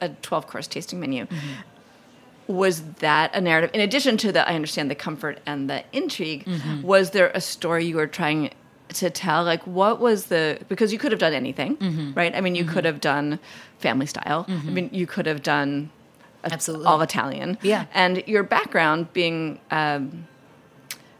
a 0.00 0.08
12 0.08 0.46
course 0.46 0.66
tasting 0.66 1.00
menu, 1.00 1.26
mm-hmm. 1.26 2.52
was 2.52 2.82
that 2.94 3.34
a 3.34 3.40
narrative? 3.40 3.70
In 3.74 3.80
addition 3.80 4.16
to 4.18 4.32
the, 4.32 4.48
I 4.48 4.54
understand 4.54 4.90
the 4.90 4.94
comfort 4.94 5.40
and 5.46 5.68
the 5.68 5.84
intrigue, 5.92 6.44
mm-hmm. 6.44 6.82
was 6.82 7.10
there 7.10 7.30
a 7.34 7.40
story 7.40 7.86
you 7.86 7.96
were 7.96 8.06
trying 8.06 8.50
to 8.94 9.10
tell 9.10 9.44
like 9.44 9.66
what 9.66 10.00
was 10.00 10.26
the 10.26 10.58
because 10.68 10.92
you 10.92 10.98
could 10.98 11.12
have 11.12 11.20
done 11.20 11.32
anything 11.32 11.76
mm-hmm. 11.76 12.12
right 12.14 12.34
i 12.34 12.40
mean 12.40 12.54
you 12.54 12.64
mm-hmm. 12.64 12.72
could 12.72 12.84
have 12.84 13.00
done 13.00 13.38
family 13.78 14.06
style 14.06 14.44
mm-hmm. 14.44 14.68
i 14.68 14.70
mean 14.70 14.90
you 14.92 15.06
could 15.06 15.26
have 15.26 15.42
done 15.42 15.90
a, 16.44 16.52
absolutely 16.52 16.86
all 16.86 17.00
italian 17.00 17.58
yeah 17.62 17.86
and 17.94 18.22
your 18.26 18.42
background 18.42 19.12
being 19.12 19.58
um, 19.70 20.26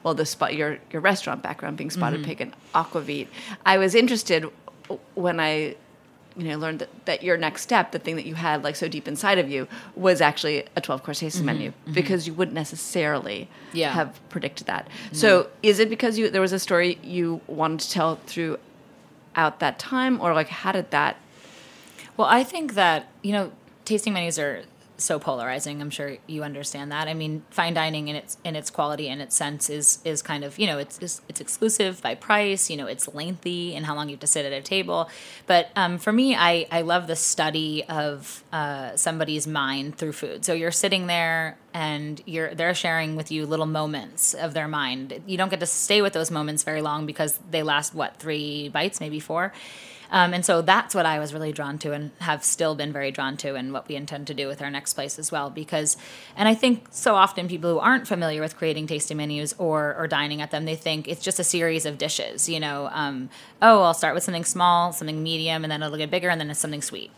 well 0.03 0.15
the 0.15 0.27
spot 0.27 0.55
your 0.55 0.79
your 0.91 1.01
restaurant 1.01 1.43
background 1.43 1.77
being 1.77 1.91
spotted 1.91 2.21
mm-hmm. 2.21 2.29
pig 2.29 2.41
and 2.41 2.55
aquavit 2.75 3.29
i 3.67 3.79
was 3.79 3.95
interested 3.95 4.47
when 5.15 5.39
i 5.41 5.75
you 6.41 6.49
know 6.49 6.57
learned 6.57 6.79
that, 6.79 7.05
that 7.05 7.23
your 7.23 7.37
next 7.37 7.63
step 7.63 7.93
the 7.93 7.99
thing 7.99 8.17
that 8.17 8.25
you 8.25 8.35
had 8.35 8.65
like 8.65 8.75
so 8.75 8.89
deep 8.89 9.07
inside 9.07 9.39
of 9.39 9.49
you 9.49 9.69
was 9.95 10.21
actually 10.21 10.65
a 10.75 10.81
12 10.81 11.03
course 11.03 11.21
tasting 11.21 11.41
mm-hmm, 11.41 11.47
menu 11.47 11.71
mm-hmm. 11.71 11.93
because 11.93 12.27
you 12.27 12.33
wouldn't 12.33 12.55
necessarily 12.55 13.49
yeah. 13.73 13.93
have 13.93 14.19
predicted 14.31 14.67
that 14.67 14.89
so 15.13 15.49
is 15.63 15.79
it 15.79 15.91
because 15.91 16.19
you 16.19 16.31
there 16.31 16.41
was 16.41 16.53
a 16.53 16.59
story 16.59 16.99
you 17.03 17.41
wanted 17.47 17.81
to 17.81 17.91
tell 17.91 18.17
throughout 18.27 19.59
that 19.59 19.79
time 19.79 20.21
or 20.21 20.33
like 20.35 20.49
how 20.49 20.73
did 20.73 20.91
that 20.91 21.17
well 22.17 22.29
i 22.29 22.43
think 22.43 22.75
that 22.75 23.09
you 23.23 23.33
know 23.33 23.53
tasting 23.85 24.13
menus 24.13 24.39
are 24.39 24.63
so 25.03 25.19
polarizing. 25.19 25.81
I'm 25.81 25.91
sure 25.91 26.17
you 26.27 26.43
understand 26.43 26.93
that. 26.93 27.09
I 27.09 27.15
mean, 27.15 27.43
fine 27.51 27.75
dining 27.75 28.09
in 28.09 28.17
its 28.17 28.37
in 28.45 28.57
its 28.57 28.71
quality 28.71 29.09
and 29.09 29.21
its 29.21 29.35
sense 29.35 29.71
is 29.71 29.99
is 30.05 30.23
kind 30.23 30.45
of 30.45 30.59
you 30.59 30.67
know 30.67 30.79
it's 30.79 30.99
it's, 31.29 31.41
exclusive 31.41 32.03
by 32.03 32.15
price. 32.15 32.71
You 32.71 32.77
know, 32.77 32.87
it's 32.87 33.13
lengthy 33.15 33.75
and 33.75 33.87
how 33.87 33.95
long 33.95 34.09
you 34.09 34.15
have 34.15 34.21
to 34.21 34.27
sit 34.27 34.45
at 34.45 34.53
a 34.53 34.63
table. 34.63 35.09
But 35.47 35.71
um, 35.77 35.99
for 35.99 36.13
me, 36.13 36.35
I 36.35 36.67
I 36.71 36.83
love 36.83 37.07
the 37.07 37.17
study 37.17 37.85
of 37.85 38.45
uh, 38.53 38.97
somebody's 38.97 39.47
mind 39.47 39.97
through 39.97 40.13
food. 40.13 40.45
So 40.45 40.53
you're 40.53 40.71
sitting 40.71 41.07
there 41.07 41.59
and 41.73 42.21
you're 42.27 42.55
they're 42.55 42.75
sharing 42.75 43.17
with 43.17 43.31
you 43.31 43.47
little 43.47 43.67
moments 43.67 44.35
of 44.35 44.55
their 44.55 44.69
mind. 44.69 45.23
You 45.27 45.37
don't 45.37 45.49
get 45.49 45.61
to 45.61 45.67
stay 45.67 46.03
with 46.03 46.13
those 46.13 46.31
moments 46.31 46.63
very 46.63 46.83
long 46.83 47.07
because 47.07 47.39
they 47.51 47.63
last 47.63 47.95
what 47.95 48.17
three 48.19 48.69
bites, 48.69 49.01
maybe 49.01 49.21
four. 49.21 49.53
Um, 50.11 50.35
and 50.35 50.45
so 50.45 50.63
that's 50.63 50.95
what 50.95 51.07
I 51.07 51.19
was 51.19 51.33
really 51.33 51.53
drawn 51.53 51.79
to 51.79 51.93
and 51.93 52.11
have 52.19 52.45
still 52.45 52.75
been 52.75 52.93
very 52.93 53.11
drawn 53.11 53.37
to 53.39 53.55
and 53.55 53.73
what 53.73 53.89
we 53.89 53.95
intend 53.95 54.27
to 54.27 54.35
do 54.35 54.49
with 54.49 54.61
our 54.61 54.71
next 54.71 54.95
place 54.95 55.19
as 55.19 55.31
well. 55.31 55.51
Because, 55.51 55.97
and 56.37 56.49
I 56.49 56.55
think 56.55 56.89
so 56.91 57.15
often 57.15 57.49
people 57.49 57.71
who 57.71 57.79
aren't 57.79 58.09
familiar 58.09 58.41
with 58.41 58.57
creating 58.57 58.87
tasty 58.87 59.15
menus 59.15 59.55
or, 59.59 59.95
or 59.97 60.07
dining 60.09 60.43
at 60.43 60.51
them, 60.51 60.65
they 60.65 60.77
think 60.77 61.09
it's 61.09 61.23
just 61.23 61.39
a 61.39 61.45
series 61.45 61.87
of 61.87 61.99
dishes, 61.99 62.49
you 62.49 62.61
know, 62.61 62.89
um, 62.93 63.31
oh, 63.63 63.83
I'll 63.83 63.95
start 63.95 64.15
with 64.15 64.25
something 64.25 64.45
small, 64.45 64.93
something 64.93 65.23
medium, 65.23 65.65
and 65.65 65.71
then 65.71 65.83
it'll 65.83 65.99
get 65.99 66.11
bigger, 66.11 66.29
and 66.29 66.41
then 66.41 66.51
it's 66.51 66.61
something 66.61 66.83
sweet 66.83 67.11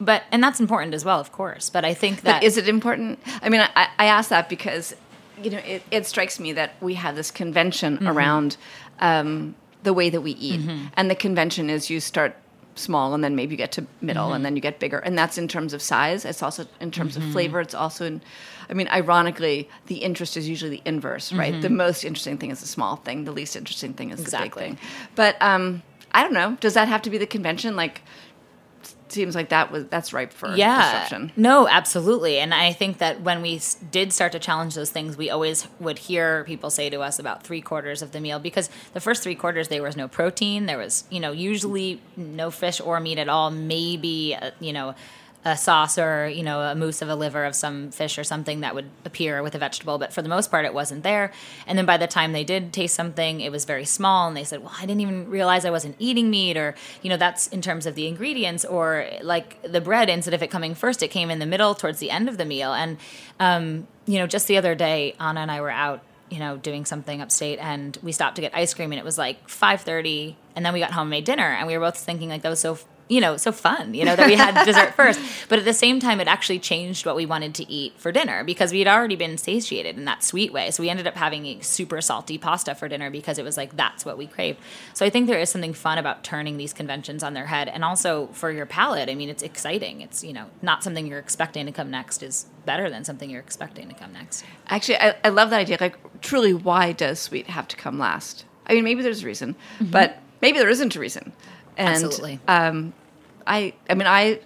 but 0.00 0.22
and 0.30 0.42
that's 0.42 0.60
important 0.60 0.94
as 0.94 1.04
well 1.04 1.18
of 1.18 1.32
course 1.32 1.70
but 1.70 1.84
i 1.84 1.92
think 1.92 2.22
that 2.22 2.40
but 2.40 2.46
is 2.46 2.56
it 2.56 2.68
important 2.68 3.18
i 3.42 3.48
mean 3.48 3.60
i, 3.60 3.88
I 3.98 4.06
ask 4.06 4.30
that 4.30 4.48
because 4.48 4.94
you 5.42 5.50
know 5.50 5.58
it, 5.58 5.82
it 5.90 6.06
strikes 6.06 6.38
me 6.38 6.52
that 6.52 6.74
we 6.80 6.94
have 6.94 7.16
this 7.16 7.30
convention 7.30 7.96
mm-hmm. 7.96 8.08
around 8.08 8.56
um, 9.00 9.54
the 9.82 9.92
way 9.92 10.10
that 10.10 10.20
we 10.20 10.32
eat. 10.32 10.60
Mm-hmm. 10.60 10.86
And 10.96 11.10
the 11.10 11.14
convention 11.14 11.70
is 11.70 11.90
you 11.90 12.00
start 12.00 12.36
small 12.74 13.12
and 13.14 13.24
then 13.24 13.34
maybe 13.34 13.52
you 13.52 13.56
get 13.56 13.72
to 13.72 13.86
middle 14.00 14.26
and 14.26 14.34
mm-hmm. 14.34 14.42
then 14.44 14.56
you 14.56 14.62
get 14.62 14.78
bigger. 14.78 14.98
And 14.98 15.18
that's 15.18 15.36
in 15.36 15.48
terms 15.48 15.72
of 15.72 15.82
size. 15.82 16.24
It's 16.24 16.42
also 16.42 16.66
in 16.80 16.90
terms 16.90 17.16
of 17.16 17.22
mm-hmm. 17.22 17.32
flavor. 17.32 17.60
It's 17.60 17.74
also 17.74 18.06
in, 18.06 18.20
I 18.70 18.74
mean, 18.74 18.88
ironically, 18.88 19.68
the 19.86 19.96
interest 19.96 20.36
is 20.36 20.48
usually 20.48 20.70
the 20.70 20.82
inverse, 20.84 21.32
right? 21.32 21.60
The 21.60 21.70
most 21.70 22.04
interesting 22.04 22.38
thing 22.38 22.50
is 22.50 22.60
the 22.60 22.66
small 22.66 22.96
thing. 22.96 23.24
The 23.24 23.32
least 23.32 23.56
interesting 23.56 23.94
thing 23.94 24.10
is 24.10 24.20
Exactly. 24.20 24.62
the 24.64 24.70
big 24.70 24.78
thing. 24.78 24.88
But 25.14 25.36
um, 25.40 25.82
I 26.12 26.22
don't 26.22 26.34
know. 26.34 26.56
Does 26.60 26.74
that 26.74 26.88
have 26.88 27.02
to 27.02 27.10
be 27.10 27.18
the 27.18 27.26
convention? 27.26 27.76
Like, 27.76 28.02
seems 29.12 29.34
like 29.34 29.50
that 29.50 29.70
was 29.70 29.86
that's 29.86 30.12
ripe 30.12 30.32
for 30.32 30.54
yeah. 30.54 31.02
disruption. 31.02 31.32
no 31.36 31.68
absolutely. 31.68 32.38
And 32.38 32.52
i 32.54 32.72
think 32.72 32.98
that 32.98 33.20
when 33.22 33.42
we 33.42 33.60
did 33.90 34.12
start 34.12 34.32
to 34.32 34.38
challenge 34.38 34.74
those 34.74 34.90
things 34.90 35.16
we 35.16 35.30
always 35.30 35.66
would 35.80 35.98
hear 35.98 36.44
people 36.44 36.70
say 36.70 36.90
to 36.90 37.00
us 37.00 37.18
about 37.18 37.42
three 37.42 37.60
quarters 37.60 38.02
of 38.02 38.12
the 38.12 38.20
meal 38.20 38.38
because 38.38 38.70
the 38.92 39.00
first 39.00 39.22
three 39.22 39.34
quarters 39.34 39.68
there 39.68 39.82
was 39.82 39.96
no 39.96 40.08
protein. 40.08 40.66
There 40.66 40.78
was 40.78 41.04
you 41.10 41.20
know 41.20 41.32
usually 41.32 42.00
no 42.16 42.50
fish 42.50 42.80
or 42.80 43.00
meat 43.00 43.18
at 43.18 43.28
all. 43.28 43.50
Maybe 43.50 44.36
uh, 44.40 44.50
you 44.60 44.72
know 44.72 44.94
a 45.44 45.56
sauce 45.56 45.98
or 45.98 46.28
you 46.28 46.42
know 46.42 46.60
a 46.60 46.74
mousse 46.74 47.00
of 47.00 47.08
a 47.08 47.14
liver 47.14 47.44
of 47.44 47.54
some 47.54 47.90
fish 47.90 48.18
or 48.18 48.24
something 48.24 48.60
that 48.60 48.74
would 48.74 48.90
appear 49.04 49.42
with 49.42 49.54
a 49.54 49.58
vegetable 49.58 49.96
but 49.96 50.12
for 50.12 50.20
the 50.20 50.28
most 50.28 50.50
part 50.50 50.64
it 50.64 50.74
wasn't 50.74 51.02
there. 51.02 51.32
And 51.66 51.78
then 51.78 51.86
by 51.86 51.96
the 51.96 52.06
time 52.06 52.32
they 52.32 52.44
did 52.44 52.72
taste 52.72 52.94
something 52.94 53.40
it 53.40 53.52
was 53.52 53.64
very 53.64 53.84
small 53.84 54.28
and 54.28 54.36
they 54.36 54.44
said 54.44 54.62
well 54.62 54.74
i 54.78 54.82
didn't 54.82 55.00
even 55.00 55.30
realize 55.30 55.64
i 55.64 55.70
wasn't 55.70 55.96
eating 55.98 56.28
meat 56.28 56.56
or 56.56 56.74
you 57.02 57.08
know 57.08 57.16
that's 57.16 57.46
in 57.48 57.62
terms 57.62 57.86
of 57.86 57.94
the 57.94 58.06
ingredients 58.06 58.64
or 58.64 59.06
like 59.22 59.62
the 59.62 59.80
bread 59.80 60.08
instead 60.08 60.34
of 60.34 60.42
it 60.42 60.50
coming 60.50 60.74
first 60.74 61.02
it 61.02 61.08
came 61.08 61.30
in 61.30 61.38
the 61.38 61.46
middle 61.46 61.74
towards 61.74 61.98
the 61.98 62.10
end 62.10 62.28
of 62.28 62.36
the 62.36 62.44
meal. 62.44 62.72
And 62.72 62.98
um, 63.38 63.86
you 64.06 64.18
know 64.18 64.26
just 64.26 64.48
the 64.48 64.56
other 64.56 64.74
day 64.74 65.14
anna 65.20 65.40
and 65.40 65.50
i 65.50 65.60
were 65.60 65.70
out 65.70 66.02
you 66.30 66.38
know 66.38 66.56
doing 66.56 66.84
something 66.84 67.20
upstate 67.20 67.58
and 67.58 67.98
we 68.02 68.12
stopped 68.12 68.36
to 68.36 68.42
get 68.42 68.54
ice 68.54 68.74
cream 68.74 68.92
and 68.92 68.98
it 68.98 69.04
was 69.04 69.18
like 69.18 69.46
5.30 69.48 70.34
and 70.56 70.64
then 70.64 70.72
we 70.72 70.80
got 70.80 70.92
home 70.92 71.02
and 71.02 71.10
made 71.10 71.24
dinner 71.24 71.44
and 71.44 71.66
we 71.66 71.76
were 71.76 71.84
both 71.84 71.96
thinking 71.96 72.28
like 72.28 72.42
that 72.42 72.50
was 72.50 72.60
so 72.60 72.78
you 73.08 73.20
know 73.20 73.36
so 73.36 73.50
fun 73.52 73.94
you 73.94 74.04
know 74.04 74.14
that 74.14 74.26
we 74.26 74.34
had 74.34 74.64
dessert 74.66 74.94
first. 74.94 75.20
But 75.48 75.58
at 75.58 75.64
the 75.64 75.72
same 75.72 76.00
time 76.00 76.20
it 76.20 76.28
actually 76.28 76.58
changed 76.58 77.06
what 77.06 77.16
we 77.16 77.26
wanted 77.26 77.54
to 77.56 77.70
eat 77.70 77.94
for 77.98 78.12
dinner 78.12 78.44
because 78.44 78.72
we 78.72 78.78
had 78.80 78.88
already 78.88 79.16
been 79.16 79.38
satiated 79.38 79.96
in 79.96 80.04
that 80.04 80.22
sweet 80.22 80.52
way. 80.52 80.70
So 80.70 80.82
we 80.82 80.90
ended 80.90 81.06
up 81.06 81.16
having 81.16 81.46
a 81.46 81.60
super 81.60 82.00
salty 82.00 82.38
pasta 82.38 82.74
for 82.74 82.88
dinner 82.88 83.10
because 83.10 83.38
it 83.38 83.44
was 83.44 83.56
like 83.56 83.76
that's 83.76 84.04
what 84.04 84.18
we 84.18 84.26
craved. 84.26 84.60
So 84.94 85.04
i 85.06 85.10
think 85.10 85.26
there 85.26 85.40
is 85.40 85.50
something 85.50 85.72
fun 85.72 85.98
about 85.98 86.24
turning 86.24 86.56
these 86.56 86.72
conventions 86.72 87.22
on 87.22 87.34
their 87.34 87.46
head. 87.46 87.68
And 87.68 87.84
also 87.84 88.28
for 88.28 88.50
your 88.50 88.66
palate 88.66 89.08
i 89.08 89.14
mean 89.14 89.28
it's 89.28 89.42
exciting. 89.42 90.00
It's 90.00 90.22
you 90.22 90.32
know 90.32 90.46
not 90.62 90.82
something 90.82 91.06
you're 91.06 91.18
expecting 91.18 91.66
to 91.66 91.72
come 91.72 91.90
next 91.90 92.22
is 92.22 92.46
better 92.68 92.90
than 92.90 93.04
something 93.04 93.30
you're 93.30 93.40
expecting 93.40 93.88
to 93.88 93.94
come 93.94 94.12
next. 94.12 94.44
Actually, 94.68 94.98
I, 94.98 95.14
I 95.24 95.30
love 95.30 95.48
that 95.50 95.60
idea. 95.60 95.78
Like, 95.80 95.96
truly, 96.20 96.52
why 96.52 96.92
does 96.92 97.18
sweet 97.18 97.46
have 97.46 97.66
to 97.68 97.76
come 97.76 97.98
last? 97.98 98.44
I 98.66 98.74
mean, 98.74 98.84
maybe 98.84 99.02
there's 99.02 99.22
a 99.22 99.26
reason, 99.26 99.54
mm-hmm. 99.54 99.90
but 99.90 100.18
maybe 100.42 100.58
there 100.58 100.68
isn't 100.68 100.94
a 100.94 101.00
reason. 101.00 101.32
And, 101.78 101.88
Absolutely. 102.04 102.40
Um, 102.48 102.92
I, 103.46 103.72
I 103.88 103.94
mean, 103.94 104.06
I 104.06 104.40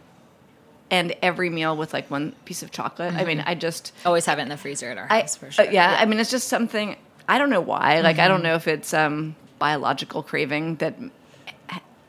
end 0.90 1.14
every 1.23 1.49
meal 1.51 1.77
with 1.77 1.92
like 1.95 2.11
one 2.11 2.33
piece 2.45 2.62
of 2.62 2.71
chocolate. 2.71 3.14
I 3.14 3.25
mean, 3.25 3.40
I 3.40 3.55
just, 3.55 3.92
always 4.07 4.27
have 4.27 4.38
it 4.38 4.42
in 4.42 4.49
the 4.51 4.57
freezer 4.59 4.90
at 4.90 4.99
our 4.99 5.07
I, 5.11 5.23
house 5.23 5.35
for 5.37 5.51
sure 5.51 5.66
uh, 5.66 5.71
yeah, 5.71 5.97
I 5.99 6.05
mean, 6.05 6.18
it's 6.21 6.31
just 6.31 6.47
something. 6.49 6.97
I 7.27 7.38
don't 7.38 7.51
know 7.51 7.61
why. 7.62 8.01
Like, 8.01 8.18
I 8.18 8.23
Mm-hmm. 8.23 8.29
don't 8.29 8.42
know 8.42 8.55
if 8.55 8.68
it's 8.68 8.92
um, 8.92 9.35
biological 9.59 10.23
craving 10.23 10.77
that 10.77 10.95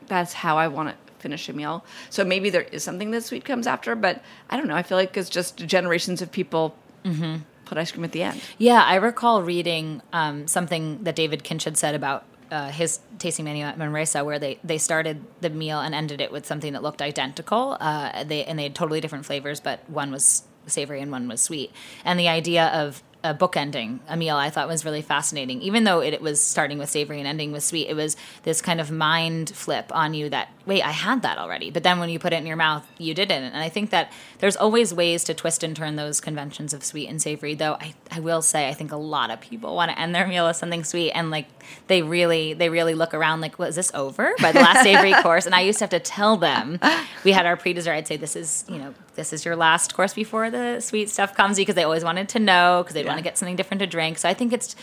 that's 0.06 0.34
how 0.34 0.58
I 0.58 0.68
want 0.68 0.90
to 0.90 0.96
finish 1.18 1.48
a 1.48 1.52
meal. 1.54 1.84
So 2.10 2.24
maybe 2.24 2.50
there 2.50 2.62
is 2.62 2.84
something 2.84 3.10
that 3.12 3.24
sweet 3.24 3.44
comes 3.44 3.66
after, 3.66 3.94
but 3.96 4.22
I 4.50 4.56
don't 4.58 4.66
know. 4.66 4.76
I 4.76 4.82
feel 4.82 4.98
like 4.98 5.16
it's 5.16 5.30
just 5.30 5.56
generations 5.58 6.20
of 6.22 6.30
people 6.30 6.76
Mm-hmm. 7.04 7.36
put 7.66 7.76
ice 7.76 7.92
cream 7.92 8.02
at 8.04 8.12
the 8.12 8.22
end. 8.22 8.40
Yeah, 8.56 8.82
I 8.82 8.94
recall 8.94 9.42
reading 9.42 10.00
um, 10.14 10.46
something 10.48 11.04
that 11.04 11.14
David 11.14 11.44
Kinch 11.44 11.64
had 11.64 11.76
said 11.76 11.94
about 11.94 12.24
uh, 12.54 12.68
his 12.68 13.00
tasting 13.18 13.44
menu 13.44 13.64
at 13.64 13.76
Manresa, 13.76 14.24
where 14.24 14.38
they, 14.38 14.60
they 14.62 14.78
started 14.78 15.24
the 15.40 15.50
meal 15.50 15.80
and 15.80 15.94
ended 15.94 16.20
it 16.20 16.30
with 16.30 16.46
something 16.46 16.72
that 16.74 16.82
looked 16.82 17.02
identical. 17.02 17.76
Uh, 17.80 18.22
they 18.22 18.44
and 18.44 18.56
they 18.58 18.62
had 18.62 18.76
totally 18.76 19.00
different 19.00 19.26
flavors, 19.26 19.58
but 19.58 19.88
one 19.90 20.12
was 20.12 20.44
savory 20.66 21.00
and 21.00 21.10
one 21.10 21.26
was 21.26 21.40
sweet. 21.40 21.72
And 22.04 22.18
the 22.18 22.28
idea 22.28 22.66
of 22.68 23.02
uh, 23.24 23.34
bookending 23.34 23.98
a 24.06 24.16
meal 24.16 24.36
I 24.36 24.50
thought 24.50 24.68
was 24.68 24.84
really 24.84 25.02
fascinating. 25.02 25.62
Even 25.62 25.84
though 25.84 26.00
it, 26.00 26.12
it 26.12 26.20
was 26.20 26.40
starting 26.40 26.78
with 26.78 26.90
savory 26.90 27.18
and 27.18 27.26
ending 27.26 27.50
with 27.52 27.64
sweet, 27.64 27.88
it 27.88 27.94
was 27.94 28.16
this 28.42 28.60
kind 28.60 28.80
of 28.80 28.90
mind 28.90 29.50
flip 29.50 29.90
on 29.94 30.12
you 30.12 30.28
that 30.28 30.50
wait, 30.66 30.82
I 30.82 30.90
had 30.92 31.22
that 31.22 31.38
already. 31.38 31.70
But 31.70 31.82
then 31.82 31.98
when 31.98 32.08
you 32.08 32.18
put 32.18 32.32
it 32.32 32.36
in 32.36 32.46
your 32.46 32.56
mouth, 32.56 32.86
you 32.98 33.14
didn't. 33.14 33.44
And 33.44 33.56
I 33.56 33.68
think 33.68 33.90
that 33.90 34.10
there's 34.38 34.56
always 34.56 34.94
ways 34.94 35.24
to 35.24 35.34
twist 35.34 35.62
and 35.62 35.76
turn 35.76 35.96
those 35.96 36.20
conventions 36.20 36.72
of 36.72 36.84
sweet 36.84 37.08
and 37.08 37.20
savory. 37.20 37.54
Though 37.54 37.74
I, 37.74 37.94
I 38.10 38.20
will 38.20 38.42
say, 38.42 38.68
I 38.68 38.74
think 38.74 38.92
a 38.92 38.96
lot 38.96 39.30
of 39.30 39.40
people 39.40 39.74
want 39.74 39.90
to 39.90 39.98
end 39.98 40.14
their 40.14 40.26
meal 40.26 40.46
with 40.46 40.56
something 40.56 40.84
sweet, 40.84 41.12
and 41.12 41.30
like 41.30 41.46
they 41.86 42.02
really, 42.02 42.54
they 42.54 42.68
really 42.68 42.94
look 42.94 43.14
around 43.14 43.40
like, 43.40 43.58
was 43.58 43.76
this 43.76 43.92
over 43.94 44.34
by 44.40 44.52
the 44.52 44.60
last 44.60 44.82
savory 44.82 45.12
course? 45.22 45.46
And 45.46 45.54
I 45.54 45.60
used 45.60 45.78
to 45.78 45.84
have 45.84 45.90
to 45.90 46.00
tell 46.00 46.36
them 46.36 46.78
we 47.24 47.32
had 47.32 47.46
our 47.46 47.56
pre 47.56 47.72
dessert. 47.72 47.92
I'd 47.92 48.06
say 48.06 48.16
this 48.16 48.36
is, 48.36 48.64
you 48.68 48.78
know, 48.78 48.94
this 49.14 49.32
is 49.32 49.44
your 49.44 49.56
last 49.56 49.94
course 49.94 50.14
before 50.14 50.50
the 50.50 50.80
sweet 50.80 51.10
stuff 51.10 51.34
comes 51.34 51.56
because 51.56 51.74
they 51.74 51.84
always 51.84 52.04
wanted 52.04 52.28
to 52.30 52.38
know 52.38 52.82
because 52.82 52.94
they'd 52.94 53.06
want 53.06 53.18
to 53.18 53.24
get 53.24 53.38
something 53.38 53.56
different 53.56 53.80
to 53.80 53.86
drink. 53.86 54.18
So 54.18 54.28
I 54.28 54.34
think 54.34 54.52
it's 54.52 54.76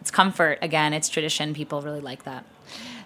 it's 0.00 0.10
comfort 0.10 0.58
again. 0.62 0.92
It's 0.92 1.08
tradition. 1.08 1.54
People 1.54 1.82
really 1.82 2.00
like 2.00 2.24
that. 2.24 2.44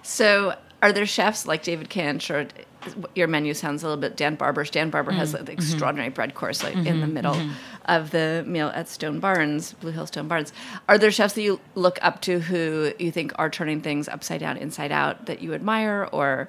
So, 0.03 0.57
are 0.83 0.93
there 0.93 1.07
chefs 1.07 1.47
like 1.47 1.63
David 1.63 1.89
Kinch 1.89 2.29
or 2.29 2.49
uh, 2.83 3.09
your 3.15 3.29
menu 3.29 3.55
sounds 3.55 3.83
a 3.83 3.87
little 3.87 4.01
bit 4.01 4.17
Dan 4.17 4.35
Barber's. 4.35 4.69
Dan 4.69 4.91
Barber 4.91 5.13
has 5.13 5.33
mm. 5.33 5.37
Mm-hmm. 5.37 5.45
the 5.45 5.53
extraordinary 5.53 6.11
bread 6.11 6.35
course 6.35 6.63
like 6.63 6.75
in 6.75 6.85
the 6.85 6.91
mm-hmm. 6.91 7.15
middle 7.15 7.35
mm-hmm. 7.35 7.53
of 7.87 8.11
the 8.11 8.45
meal 8.47 8.69
at 8.75 8.89
Stone 8.89 9.21
Barns, 9.21 9.75
Blue 9.75 9.93
Hill 9.93 10.07
Stone 10.07 10.29
Barns. 10.29 10.53
Are 10.89 10.99
there 10.99 11.11
chefs 11.11 11.35
that 11.35 11.43
you 11.43 11.61
look 11.77 11.99
up 12.03 12.21
to 12.23 12.41
who 12.41 12.93
you 12.99 13.13
think 13.13 13.33
are 13.37 13.49
turning 13.49 13.81
things 13.81 14.09
upside 14.09 14.41
down, 14.41 14.57
inside 14.57 14.91
out 14.93 15.27
that 15.27 15.41
you 15.41 15.55
admire, 15.55 16.09
or 16.13 16.49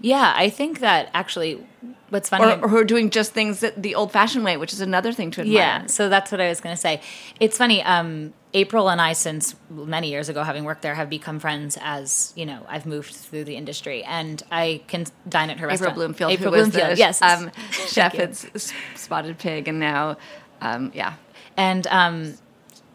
Yeah, 0.00 0.32
I 0.36 0.48
think 0.48 0.80
that 0.80 1.10
actually, 1.12 1.64
what's 2.14 2.30
funny, 2.30 2.44
or, 2.44 2.64
or 2.64 2.68
who 2.68 2.78
are 2.78 2.84
doing 2.84 3.10
just 3.10 3.32
things 3.32 3.60
that 3.60 3.82
the 3.82 3.94
old-fashioned 3.94 4.44
way, 4.44 4.56
which 4.56 4.72
is 4.72 4.80
another 4.80 5.12
thing 5.12 5.30
to 5.32 5.42
admire? 5.42 5.54
yeah. 5.54 5.86
So 5.86 6.08
that's 6.08 6.32
what 6.32 6.40
I 6.40 6.48
was 6.48 6.62
going 6.62 6.74
to 6.74 6.80
say. 6.80 7.02
It's 7.38 7.58
funny. 7.58 7.82
Um, 7.82 8.32
April 8.54 8.88
and 8.88 9.00
I, 9.00 9.12
since 9.12 9.56
many 9.68 10.08
years 10.10 10.28
ago, 10.28 10.44
having 10.44 10.62
worked 10.64 10.82
there, 10.82 10.94
have 10.94 11.10
become 11.10 11.40
friends. 11.40 11.76
As 11.82 12.32
you 12.36 12.46
know, 12.46 12.64
I've 12.68 12.86
moved 12.86 13.12
through 13.12 13.44
the 13.44 13.56
industry, 13.56 14.04
and 14.04 14.42
I 14.50 14.80
can 14.86 15.04
dine 15.28 15.50
at 15.50 15.58
her 15.58 15.66
April 15.66 15.70
restaurant. 15.70 15.94
Bloomfield, 15.96 16.32
April 16.32 16.52
who 16.52 16.58
was 16.58 16.68
Bloomfield, 16.70 16.92
the 16.92 16.98
yes, 16.98 17.20
um, 17.20 17.50
chef 17.88 18.14
at 18.14 18.36
Spotted 18.94 19.38
Pig, 19.38 19.66
and 19.68 19.80
now, 19.80 20.16
um, 20.60 20.92
yeah, 20.94 21.14
And 21.56 21.86
um, 21.88 22.34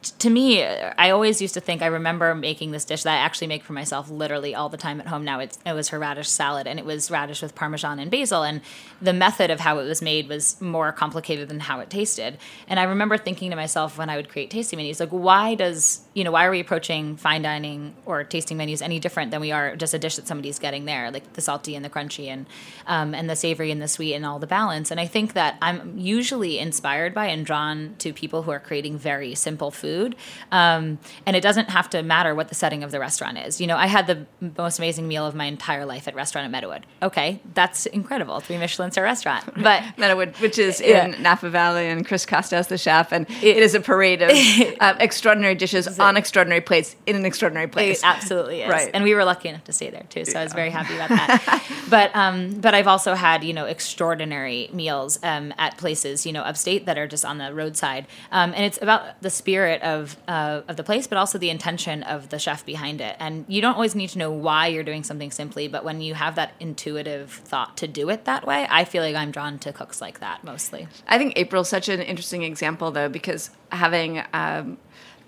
to 0.01 0.29
me, 0.29 0.63
I 0.63 1.09
always 1.09 1.41
used 1.41 1.53
to 1.55 1.59
think 1.59 1.81
I 1.81 1.87
remember 1.87 2.33
making 2.33 2.71
this 2.71 2.85
dish 2.85 3.03
that 3.03 3.13
I 3.13 3.17
actually 3.17 3.47
make 3.47 3.63
for 3.63 3.73
myself 3.73 4.09
literally 4.09 4.55
all 4.55 4.69
the 4.69 4.77
time 4.77 5.01
at 5.01 5.07
home. 5.07 5.25
Now 5.25 5.39
it 5.39 5.57
was 5.65 5.89
her 5.89 5.99
radish 5.99 6.29
salad, 6.29 6.67
and 6.67 6.79
it 6.79 6.85
was 6.85 7.11
radish 7.11 7.41
with 7.41 7.53
parmesan 7.53 7.99
and 7.99 8.09
basil. 8.09 8.43
And 8.43 8.61
the 9.01 9.11
method 9.11 9.51
of 9.51 9.59
how 9.59 9.79
it 9.79 9.83
was 9.83 10.01
made 10.01 10.29
was 10.29 10.59
more 10.61 10.91
complicated 10.93 11.49
than 11.49 11.59
how 11.59 11.81
it 11.81 11.89
tasted. 11.89 12.37
And 12.67 12.79
I 12.79 12.83
remember 12.83 13.17
thinking 13.17 13.49
to 13.49 13.57
myself 13.57 13.97
when 13.97 14.09
I 14.09 14.15
would 14.15 14.29
create 14.29 14.49
tasting 14.49 14.77
menus, 14.77 15.01
like, 15.01 15.09
why 15.09 15.55
does 15.55 16.01
you 16.19 16.25
know 16.25 16.31
why 16.31 16.43
are 16.45 16.51
we 16.51 16.59
approaching 16.59 17.15
fine 17.15 17.41
dining 17.41 17.95
or 18.05 18.23
tasting 18.25 18.57
menus 18.57 18.81
any 18.81 18.99
different 18.99 19.31
than 19.31 19.39
we 19.39 19.51
are 19.53 19.75
just 19.77 19.93
a 19.93 19.99
dish 19.99 20.17
that 20.17 20.27
somebody's 20.27 20.59
getting 20.59 20.83
there, 20.83 21.09
like 21.11 21.31
the 21.33 21.41
salty 21.41 21.75
and 21.77 21.85
the 21.85 21.89
crunchy 21.89 22.27
and 22.27 22.45
um, 22.87 23.15
and 23.15 23.29
the 23.29 23.35
savory 23.35 23.71
and 23.71 23.81
the 23.81 23.87
sweet 23.87 24.13
and 24.13 24.25
all 24.25 24.37
the 24.39 24.47
balance. 24.47 24.91
And 24.91 24.99
I 24.99 25.07
think 25.07 25.31
that 25.33 25.57
I'm 25.61 25.97
usually 25.97 26.59
inspired 26.59 27.13
by 27.13 27.27
and 27.27 27.45
drawn 27.45 27.95
to 27.99 28.11
people 28.11 28.43
who 28.43 28.51
are 28.51 28.59
creating 28.59 28.97
very 28.97 29.33
simple 29.33 29.71
food. 29.71 30.15
Um, 30.51 30.99
and 31.25 31.35
it 31.37 31.41
doesn't 31.41 31.69
have 31.69 31.89
to 31.91 32.03
matter 32.03 32.35
what 32.35 32.49
the 32.49 32.55
setting 32.55 32.83
of 32.83 32.91
the 32.91 32.99
restaurant 32.99 33.37
is. 33.37 33.61
You 33.61 33.67
know, 33.67 33.77
I 33.77 33.87
had 33.87 34.07
the 34.07 34.25
most 34.57 34.77
amazing 34.79 35.07
meal 35.07 35.25
of 35.25 35.35
my 35.35 35.45
entire 35.45 35.85
life 35.85 36.07
at 36.07 36.15
restaurant 36.15 36.53
at 36.53 36.63
Meadowood. 36.63 36.83
Okay, 37.01 37.39
that's 37.53 37.85
incredible. 37.85 38.39
Three 38.41 38.57
Michelin 38.57 38.91
star 38.91 39.05
restaurant. 39.05 39.45
But 39.69 39.83
Meadowood, 39.97 40.39
which 40.41 40.57
is 40.57 40.81
Yeah. 40.81 41.05
in 41.05 41.21
Napa 41.21 41.49
Valley, 41.49 41.87
and 41.87 42.05
Chris 42.05 42.25
Kostow's 42.25 42.67
the 42.67 42.77
chef, 42.77 43.11
and 43.13 43.25
it 43.29 43.57
is 43.57 43.75
a 43.75 43.79
parade 43.79 44.21
of 44.21 44.31
uh, 44.79 44.95
extraordinary 44.99 45.55
dishes 45.55 45.87
on 46.09 46.17
extraordinary 46.17 46.61
place 46.61 46.95
in 47.05 47.15
an 47.15 47.25
extraordinary 47.25 47.67
place. 47.67 47.99
It 47.99 48.05
absolutely 48.05 48.61
is. 48.61 48.69
Right. 48.69 48.89
And 48.93 49.03
we 49.03 49.13
were 49.13 49.23
lucky 49.23 49.47
enough 49.47 49.63
to 49.65 49.73
stay 49.73 49.89
there 49.89 50.05
too, 50.09 50.25
so 50.25 50.39
I 50.39 50.43
was 50.43 50.53
very 50.53 50.69
happy 50.69 50.95
about 50.95 51.09
that. 51.09 51.63
but 51.89 52.13
um, 52.15 52.59
but 52.59 52.73
I've 52.73 52.87
also 52.87 53.13
had 53.13 53.43
you 53.43 53.53
know 53.53 53.65
extraordinary 53.65 54.69
meals 54.73 55.19
um, 55.23 55.53
at 55.57 55.77
places 55.77 56.25
you 56.25 56.33
know 56.33 56.41
upstate 56.41 56.85
that 56.87 56.97
are 56.97 57.07
just 57.07 57.23
on 57.23 57.37
the 57.37 57.53
roadside, 57.53 58.07
um, 58.31 58.53
and 58.53 58.65
it's 58.65 58.81
about 58.81 59.21
the 59.21 59.29
spirit 59.29 59.81
of 59.81 60.17
uh, 60.27 60.61
of 60.67 60.75
the 60.75 60.83
place, 60.83 61.07
but 61.07 61.17
also 61.17 61.37
the 61.37 61.49
intention 61.49 62.03
of 62.03 62.29
the 62.29 62.39
chef 62.39 62.65
behind 62.65 62.99
it. 62.99 63.15
And 63.19 63.45
you 63.47 63.61
don't 63.61 63.75
always 63.75 63.95
need 63.95 64.09
to 64.09 64.17
know 64.17 64.31
why 64.31 64.67
you're 64.67 64.83
doing 64.83 65.03
something 65.03 65.31
simply, 65.31 65.67
but 65.67 65.85
when 65.85 66.01
you 66.01 66.15
have 66.15 66.35
that 66.35 66.53
intuitive 66.59 67.31
thought 67.31 67.77
to 67.77 67.87
do 67.87 68.09
it 68.09 68.25
that 68.25 68.45
way, 68.45 68.67
I 68.69 68.83
feel 68.83 69.03
like 69.03 69.15
I'm 69.15 69.31
drawn 69.31 69.59
to 69.59 69.71
cooks 69.71 70.01
like 70.01 70.19
that 70.19 70.43
mostly. 70.43 70.87
I 71.07 71.17
think 71.17 71.33
April's 71.37 71.69
such 71.69 71.87
an 71.89 72.01
interesting 72.01 72.43
example, 72.43 72.91
though, 72.91 73.09
because 73.09 73.51
having 73.71 74.23
um, 74.33 74.77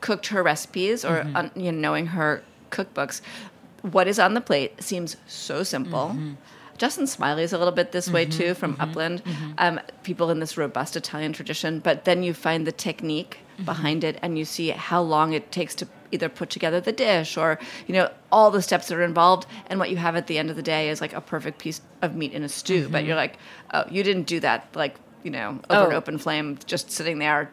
cooked 0.01 0.27
her 0.27 0.43
recipes 0.43 1.05
or 1.05 1.23
Mm-hmm. 1.23 1.35
un- 1.35 1.51
you 1.55 1.71
know, 1.71 1.77
knowing 1.79 2.07
her 2.07 2.43
cookbooks, 2.71 3.21
what 3.81 4.07
is 4.07 4.19
on 4.19 4.33
the 4.33 4.41
plate 4.41 4.81
seems 4.83 5.17
so 5.27 5.63
simple. 5.63 6.09
Mm-hmm. 6.09 6.33
Justin 6.77 7.05
Smillie 7.05 7.43
is 7.43 7.53
a 7.53 7.59
little 7.59 7.73
bit 7.73 7.91
this 7.91 8.09
way 8.09 8.25
too 8.25 8.53
from 8.55 8.73
Mm-hmm. 8.73 8.81
Upland. 8.81 9.21
Um, 9.59 9.79
people 10.03 10.31
in 10.31 10.39
this 10.39 10.57
robust 10.57 10.95
Italian 10.95 11.31
tradition, 11.33 11.79
but 11.79 12.05
then 12.05 12.23
you 12.23 12.33
find 12.33 12.65
the 12.67 12.71
technique 12.71 13.39
Mm-hmm. 13.55 13.65
behind 13.65 14.03
it, 14.03 14.17
and 14.23 14.39
you 14.39 14.45
see 14.45 14.69
how 14.69 15.01
long 15.01 15.33
it 15.33 15.51
takes 15.51 15.75
to 15.75 15.87
either 16.11 16.29
put 16.29 16.49
together 16.49 16.79
the 16.81 16.91
dish 16.91 17.37
or 17.37 17.59
you 17.85 17.93
know 17.93 18.09
all 18.31 18.49
the 18.49 18.61
steps 18.61 18.87
that 18.87 18.95
are 18.97 19.03
involved 19.03 19.45
and 19.67 19.77
what 19.79 19.89
you 19.91 19.97
have 19.97 20.15
at 20.15 20.25
the 20.27 20.37
end 20.39 20.49
of 20.49 20.55
the 20.55 20.61
day 20.63 20.89
is 20.89 20.99
like 20.99 21.13
a 21.13 21.21
perfect 21.21 21.57
piece 21.59 21.79
of 22.01 22.15
meat 22.15 22.33
in 22.33 22.43
a 22.43 22.49
stew 22.49 22.89
but 22.89 23.05
you're 23.05 23.15
like 23.15 23.37
oh 23.73 23.83
you 23.89 24.03
didn't 24.03 24.23
do 24.23 24.39
that 24.39 24.67
like 24.75 24.95
you 25.23 25.31
know 25.31 25.59
over 25.69 25.87
an 25.87 25.93
Oh. 25.93 25.97
open 25.97 26.17
flame 26.17 26.57
just 26.65 26.89
sitting 26.91 27.19
there 27.19 27.49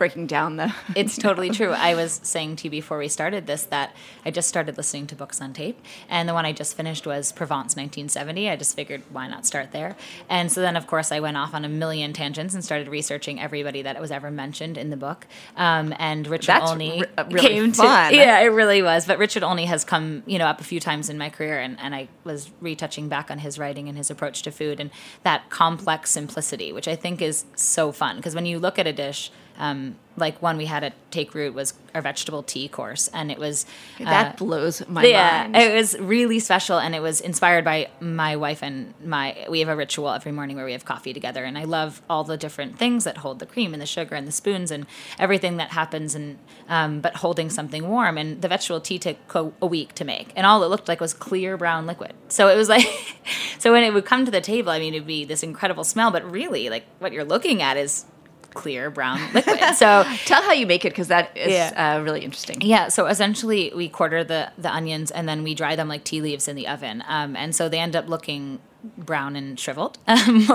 breaking 0.00 0.26
down 0.26 0.56
the 0.56 0.74
It's 0.96 1.18
totally 1.18 1.50
true. 1.58 1.72
I 1.72 1.94
was 1.94 2.20
saying 2.22 2.56
to 2.56 2.64
you 2.64 2.70
before 2.70 2.96
we 2.96 3.06
started 3.06 3.46
this 3.46 3.64
that 3.64 3.94
I 4.24 4.30
just 4.30 4.48
started 4.48 4.78
listening 4.78 5.06
to 5.08 5.14
books 5.14 5.42
on 5.42 5.52
tape, 5.52 5.78
and 6.08 6.26
the 6.26 6.32
one 6.32 6.46
I 6.46 6.52
just 6.52 6.74
finished 6.74 7.06
was 7.06 7.32
Provence 7.32 7.76
1970. 7.76 8.48
I 8.48 8.56
just 8.56 8.74
figured 8.74 9.02
why 9.12 9.28
not 9.28 9.44
start 9.44 9.72
there. 9.72 9.96
And 10.30 10.50
so 10.50 10.62
then, 10.62 10.74
of 10.74 10.86
course, 10.86 11.12
I 11.12 11.20
went 11.20 11.36
off 11.36 11.52
on 11.52 11.66
a 11.66 11.68
million 11.68 12.14
tangents 12.14 12.54
and 12.54 12.64
started 12.64 12.88
researching 12.88 13.38
everybody 13.38 13.82
that 13.82 14.00
was 14.00 14.10
ever 14.10 14.30
mentioned 14.30 14.78
in 14.78 14.88
the 14.88 14.96
book. 14.96 15.26
Um, 15.54 15.94
and 15.98 16.26
Richard 16.26 16.46
That's 16.46 16.70
Olney 16.70 17.02
re- 17.02 17.06
uh, 17.18 17.24
really 17.30 17.48
came 17.48 17.72
fun. 17.72 18.10
to 18.10 18.16
yeah, 18.16 18.40
it 18.40 18.46
really 18.46 18.80
was. 18.80 19.06
But 19.06 19.18
Richard 19.18 19.42
Olney 19.42 19.66
has 19.66 19.84
come 19.84 20.22
you 20.24 20.38
know 20.38 20.46
up 20.46 20.62
a 20.62 20.64
few 20.64 20.80
times 20.80 21.10
in 21.10 21.18
my 21.18 21.28
career, 21.28 21.60
and, 21.60 21.78
and 21.78 21.94
I 21.94 22.08
was 22.24 22.50
retouching 22.62 23.10
back 23.10 23.30
on 23.30 23.38
his 23.38 23.58
writing 23.58 23.86
and 23.86 23.98
his 23.98 24.10
approach 24.10 24.40
to 24.42 24.50
food 24.50 24.80
and 24.80 24.90
that 25.24 25.50
complex 25.50 26.10
simplicity, 26.10 26.72
which 26.72 26.88
I 26.88 26.96
think 26.96 27.20
is 27.20 27.44
so 27.54 27.92
fun 27.92 28.16
because 28.16 28.34
when 28.34 28.46
you 28.46 28.58
look 28.58 28.78
at 28.78 28.86
a 28.86 28.92
dish. 28.94 29.30
Um, 29.60 29.96
like 30.16 30.40
one 30.40 30.56
we 30.56 30.66
had 30.66 30.82
at 30.82 30.94
Take 31.10 31.34
Root 31.34 31.54
was 31.54 31.74
our 31.94 32.00
vegetable 32.00 32.42
tea 32.42 32.66
course, 32.66 33.08
and 33.12 33.30
it 33.30 33.38
was 33.38 33.66
that 33.98 34.34
uh, 34.34 34.36
blows 34.36 34.86
my 34.88 35.04
yeah, 35.04 35.42
mind 35.42 35.56
it 35.56 35.74
was 35.74 35.98
really 35.98 36.38
special, 36.38 36.78
and 36.78 36.94
it 36.94 37.00
was 37.00 37.20
inspired 37.20 37.64
by 37.64 37.90
my 38.00 38.36
wife 38.36 38.62
and 38.62 38.94
my. 39.04 39.46
We 39.50 39.60
have 39.60 39.68
a 39.68 39.76
ritual 39.76 40.10
every 40.10 40.32
morning 40.32 40.56
where 40.56 40.64
we 40.64 40.72
have 40.72 40.86
coffee 40.86 41.12
together, 41.12 41.44
and 41.44 41.58
I 41.58 41.64
love 41.64 42.00
all 42.08 42.24
the 42.24 42.38
different 42.38 42.78
things 42.78 43.04
that 43.04 43.18
hold 43.18 43.38
the 43.38 43.46
cream 43.46 43.74
and 43.74 43.82
the 43.82 43.86
sugar 43.86 44.14
and 44.14 44.26
the 44.26 44.32
spoons 44.32 44.70
and 44.70 44.86
everything 45.18 45.58
that 45.58 45.70
happens, 45.70 46.14
and 46.14 46.38
um, 46.68 47.00
but 47.00 47.16
holding 47.16 47.50
something 47.50 47.86
warm. 47.86 48.16
And 48.16 48.40
the 48.40 48.48
vegetable 48.48 48.80
tea 48.80 48.98
took 48.98 49.28
co- 49.28 49.52
a 49.60 49.66
week 49.66 49.94
to 49.96 50.04
make, 50.04 50.32
and 50.36 50.46
all 50.46 50.62
it 50.62 50.68
looked 50.68 50.88
like 50.88 51.00
was 51.00 51.12
clear 51.12 51.58
brown 51.58 51.86
liquid. 51.86 52.14
So 52.28 52.48
it 52.48 52.56
was 52.56 52.70
like, 52.70 52.86
so 53.58 53.72
when 53.72 53.84
it 53.84 53.92
would 53.92 54.06
come 54.06 54.24
to 54.24 54.30
the 54.30 54.40
table, 54.40 54.70
I 54.70 54.78
mean, 54.78 54.94
it'd 54.94 55.06
be 55.06 55.26
this 55.26 55.42
incredible 55.42 55.84
smell, 55.84 56.10
but 56.10 56.30
really, 56.30 56.70
like 56.70 56.84
what 56.98 57.12
you're 57.12 57.24
looking 57.24 57.60
at 57.60 57.76
is 57.76 58.06
clear 58.54 58.90
brown 58.90 59.20
liquid. 59.34 59.58
So 59.76 60.04
tell 60.26 60.42
how 60.42 60.52
you 60.52 60.66
make 60.66 60.84
it 60.84 60.90
because 60.90 61.08
that 61.08 61.36
is 61.36 61.52
Yeah. 61.52 61.96
uh, 61.96 62.02
really 62.02 62.20
interesting 62.20 62.60
yeah, 62.60 62.88
so 62.88 63.06
essentially 63.06 63.72
we 63.74 63.88
quarter 63.88 64.22
the 64.24 64.50
the 64.58 64.70
onions 64.72 65.10
and 65.10 65.28
then 65.28 65.42
we 65.42 65.54
dry 65.54 65.76
them 65.76 65.88
like 65.88 66.04
tea 66.04 66.20
leaves 66.20 66.48
in 66.48 66.56
the 66.56 66.66
oven, 66.68 67.02
um, 67.08 67.36
and 67.36 67.54
so 67.54 67.68
they 67.68 67.78
end 67.78 67.94
up 67.96 68.08
looking 68.08 68.60
brown 68.96 69.36
and 69.36 69.60
shriveled, 69.60 69.98
um, 70.06 70.46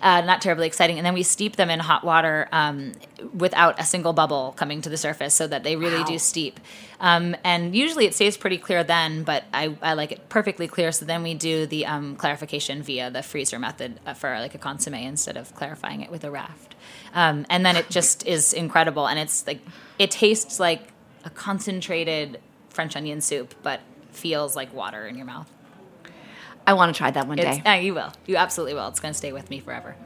uh, 0.00 0.22
not 0.22 0.40
terribly 0.40 0.66
exciting. 0.66 0.96
And 0.96 1.04
then 1.04 1.12
we 1.12 1.22
steep 1.22 1.56
them 1.56 1.68
in 1.68 1.78
hot 1.80 2.04
water 2.04 2.48
um, 2.50 2.92
without 3.34 3.78
a 3.78 3.84
single 3.84 4.14
bubble 4.14 4.54
coming 4.56 4.80
to 4.80 4.88
the 4.88 4.96
surface, 4.96 5.34
so 5.34 5.46
that 5.46 5.62
they 5.62 5.76
really 5.76 6.02
do 6.04 6.18
steep. 6.18 6.58
Um, 7.00 7.36
and 7.44 7.76
usually 7.76 8.06
it 8.06 8.14
stays 8.14 8.38
pretty 8.38 8.56
clear 8.56 8.82
then, 8.82 9.24
but 9.24 9.44
I, 9.52 9.76
I 9.82 9.92
like 9.92 10.10
it 10.10 10.30
perfectly 10.30 10.66
clear. 10.68 10.90
So 10.90 11.04
then 11.04 11.22
we 11.22 11.34
do 11.34 11.66
the 11.66 11.84
um, 11.84 12.16
clarification 12.16 12.82
via 12.82 13.10
the 13.10 13.22
freezer 13.22 13.58
method 13.58 14.00
uh, 14.06 14.14
for 14.14 14.30
like 14.40 14.54
a 14.54 14.58
consomme 14.58 14.94
instead 14.94 15.36
of 15.36 15.54
clarifying 15.54 16.00
it 16.00 16.10
with 16.10 16.24
a 16.24 16.30
raft. 16.30 16.75
Um, 17.14 17.46
and 17.48 17.64
then 17.64 17.76
it 17.76 17.88
just 17.88 18.26
is 18.26 18.52
incredible, 18.52 19.06
and 19.06 19.18
it's 19.18 19.46
like 19.46 19.60
it 19.98 20.10
tastes 20.10 20.60
like 20.60 20.82
a 21.24 21.30
concentrated 21.30 22.40
French 22.68 22.96
onion 22.96 23.20
soup, 23.20 23.54
but 23.62 23.80
feels 24.10 24.54
like 24.56 24.72
water 24.74 25.06
in 25.06 25.16
your 25.16 25.26
mouth. 25.26 25.50
i 26.66 26.72
want 26.72 26.94
to 26.94 26.96
try 26.98 27.10
that 27.10 27.26
one 27.28 27.38
It's, 27.38 27.58
day 27.58 27.62
uh, 27.70 27.74
you 27.74 27.94
will. 27.94 28.12
You 28.26 28.36
absolutely 28.36 28.74
will. 28.74 28.88
It's 28.88 29.00
going 29.00 29.12
to 29.12 29.18
stay 29.18 29.32
with 29.32 29.50
me 29.50 29.60
forever. 29.60 29.96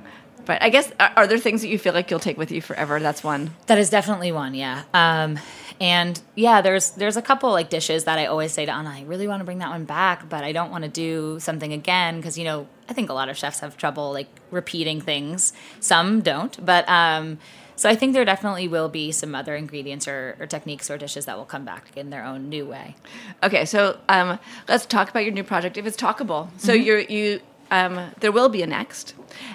But 0.51 0.61
i 0.63 0.69
guess 0.69 0.91
are, 0.99 1.27
there 1.29 1.39
things 1.39 1.61
that 1.63 1.69
you 1.69 1.79
feel 1.79 1.95
like 1.95 2.11
you'll 2.11 2.27
take 2.29 2.39
with 2.43 2.51
you 2.51 2.61
forever 2.61 2.99
that's 2.99 3.23
one 3.23 3.43
That 3.67 3.79
is 3.79 3.89
definitely 3.91 4.33
one, 4.33 4.53
yeah. 4.55 4.83
Um, 4.93 5.39
and 5.81 6.21
yeah, 6.35 6.61
there's 6.61 6.91
there's 7.01 7.17
a 7.17 7.23
couple 7.31 7.49
like 7.59 7.69
dishes 7.71 8.05
that 8.05 8.19
I 8.19 8.27
always 8.27 8.53
say 8.53 8.67
to 8.67 8.73
Anna, 8.79 8.91
I 8.91 9.03
really 9.13 9.27
want 9.31 9.41
to 9.41 9.45
bring 9.45 9.61
that 9.65 9.71
one 9.71 9.85
back, 9.87 10.29
but 10.29 10.43
I 10.45 10.53
don't 10.53 10.71
want 10.75 10.85
to 10.85 10.91
do 11.07 11.39
something 11.41 11.73
again 11.73 12.17
because 12.17 12.37
you 12.37 12.45
know 12.45 12.67
I 12.91 12.93
think 12.93 13.09
a 13.09 13.15
lot 13.21 13.29
of 13.31 13.37
chefs 13.43 13.61
have 13.61 13.77
trouble 13.77 14.13
like 14.19 14.29
repeating 14.51 15.01
things. 15.01 15.53
Some 15.81 16.21
don't, 16.21 16.55
but 16.73 16.85
um, 16.89 17.39
so 17.77 17.89
I 17.89 17.95
think 17.97 18.13
there 18.13 18.27
definitely 18.27 18.69
will 18.69 18.91
be 18.91 19.11
some 19.13 19.35
other 19.35 19.55
ingredients 19.57 20.07
or, 20.07 20.37
or 20.41 20.47
techniques 20.47 20.91
or 20.91 20.99
dishes 20.99 21.25
that 21.25 21.37
will 21.39 21.47
come 21.55 21.65
back 21.65 21.85
in 21.97 22.11
their 22.11 22.25
own 22.31 22.51
new 22.51 22.67
way. 22.67 22.95
Okay, 23.43 23.65
so 23.65 23.97
um, 24.09 24.39
let's 24.69 24.85
talk 24.85 25.09
about 25.09 25.25
your 25.25 25.33
new 25.33 25.45
project 25.45 25.79
if 25.79 25.87
it's 25.87 25.97
talkable. 25.97 26.49
So 26.59 26.73
Mm-hmm. 26.75 26.87
you're 26.87 27.01
you 27.01 27.41
um, 27.71 28.11
there 28.21 28.33
will 28.33 28.49
be 28.49 28.63
a 28.63 28.67
next, 28.67 29.15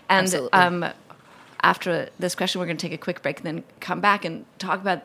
and 0.10 0.34
um, 0.54 0.86
after 1.62 2.10
this 2.20 2.36
question, 2.36 2.60
we're 2.60 2.68
going 2.68 2.78
to 2.78 2.88
take 2.88 2.94
a 2.94 3.02
quick 3.04 3.22
break 3.22 3.38
and 3.38 3.46
then 3.46 3.64
come 3.80 4.00
back 4.02 4.24
and 4.26 4.46
talk 4.60 4.80
about 4.80 5.02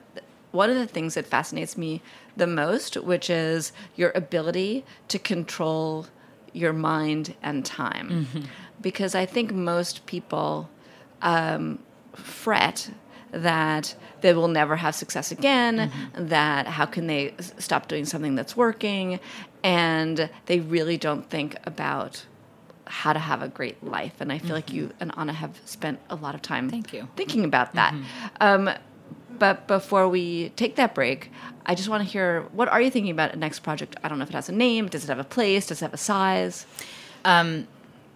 one 0.52 0.68
of 0.68 0.76
the 0.76 0.86
things 0.86 1.14
that 1.14 1.26
fascinates 1.26 1.76
me 1.78 2.02
the 2.36 2.46
most, 2.46 2.96
which 2.96 3.30
is 3.30 3.72
your 3.96 4.12
ability 4.14 4.84
to 5.08 5.18
control 5.18 6.06
your 6.52 6.72
mind 6.72 7.34
and 7.42 7.64
time, 7.64 8.26
Mm-hmm. 8.26 8.46
because 8.80 9.14
I 9.14 9.26
think 9.26 9.52
most 9.52 10.06
people 10.06 10.68
um, 11.22 11.78
fret 12.14 12.90
that 13.30 13.94
they 14.22 14.34
will 14.34 14.48
never 14.48 14.76
have 14.76 14.94
success 14.94 15.30
again, 15.30 15.76
Mm-hmm. 15.90 16.26
that 16.28 16.66
how 16.66 16.84
can 16.86 17.06
they 17.06 17.34
stop 17.58 17.86
doing 17.88 18.04
something 18.04 18.34
that's 18.34 18.56
working, 18.56 19.20
and 19.62 20.28
they 20.46 20.60
really 20.60 20.96
don't 20.96 21.28
think 21.30 21.56
about 21.64 22.26
how 22.90 23.12
to 23.12 23.18
have 23.18 23.40
a 23.42 23.48
great 23.48 23.82
life. 23.84 24.14
And 24.20 24.32
I 24.32 24.38
feel 24.38 24.54
like 24.54 24.72
you 24.72 24.90
and 25.00 25.12
Anna 25.16 25.32
have 25.32 25.60
spent 25.64 26.00
a 26.10 26.16
lot 26.16 26.34
of 26.34 26.42
time 26.42 26.64
Mm-hmm. 26.66 26.70
Thank 26.70 26.92
you. 26.92 27.02
Mm-hmm. 27.02 27.14
thinking 27.16 27.44
about 27.44 27.74
that. 27.74 27.94
Um, 28.40 28.70
but 29.38 29.66
before 29.66 30.08
we 30.08 30.50
take 30.50 30.76
that 30.76 30.94
break, 30.94 31.30
I 31.64 31.74
just 31.74 31.88
want 31.88 32.02
to 32.04 32.08
hear 32.08 32.42
what 32.52 32.68
are 32.68 32.80
you 32.80 32.90
thinking 32.90 33.12
about 33.12 33.32
a 33.32 33.36
next 33.36 33.60
project? 33.60 33.96
I 34.02 34.08
don't 34.08 34.18
know 34.18 34.24
if 34.24 34.30
it 34.30 34.34
has 34.34 34.48
a 34.48 34.52
name. 34.52 34.88
Does 34.88 35.04
it 35.04 35.08
have 35.08 35.18
a 35.18 35.24
place? 35.24 35.66
Does 35.68 35.80
it 35.80 35.84
have 35.84 35.94
a 35.94 35.96
size? 36.12 36.66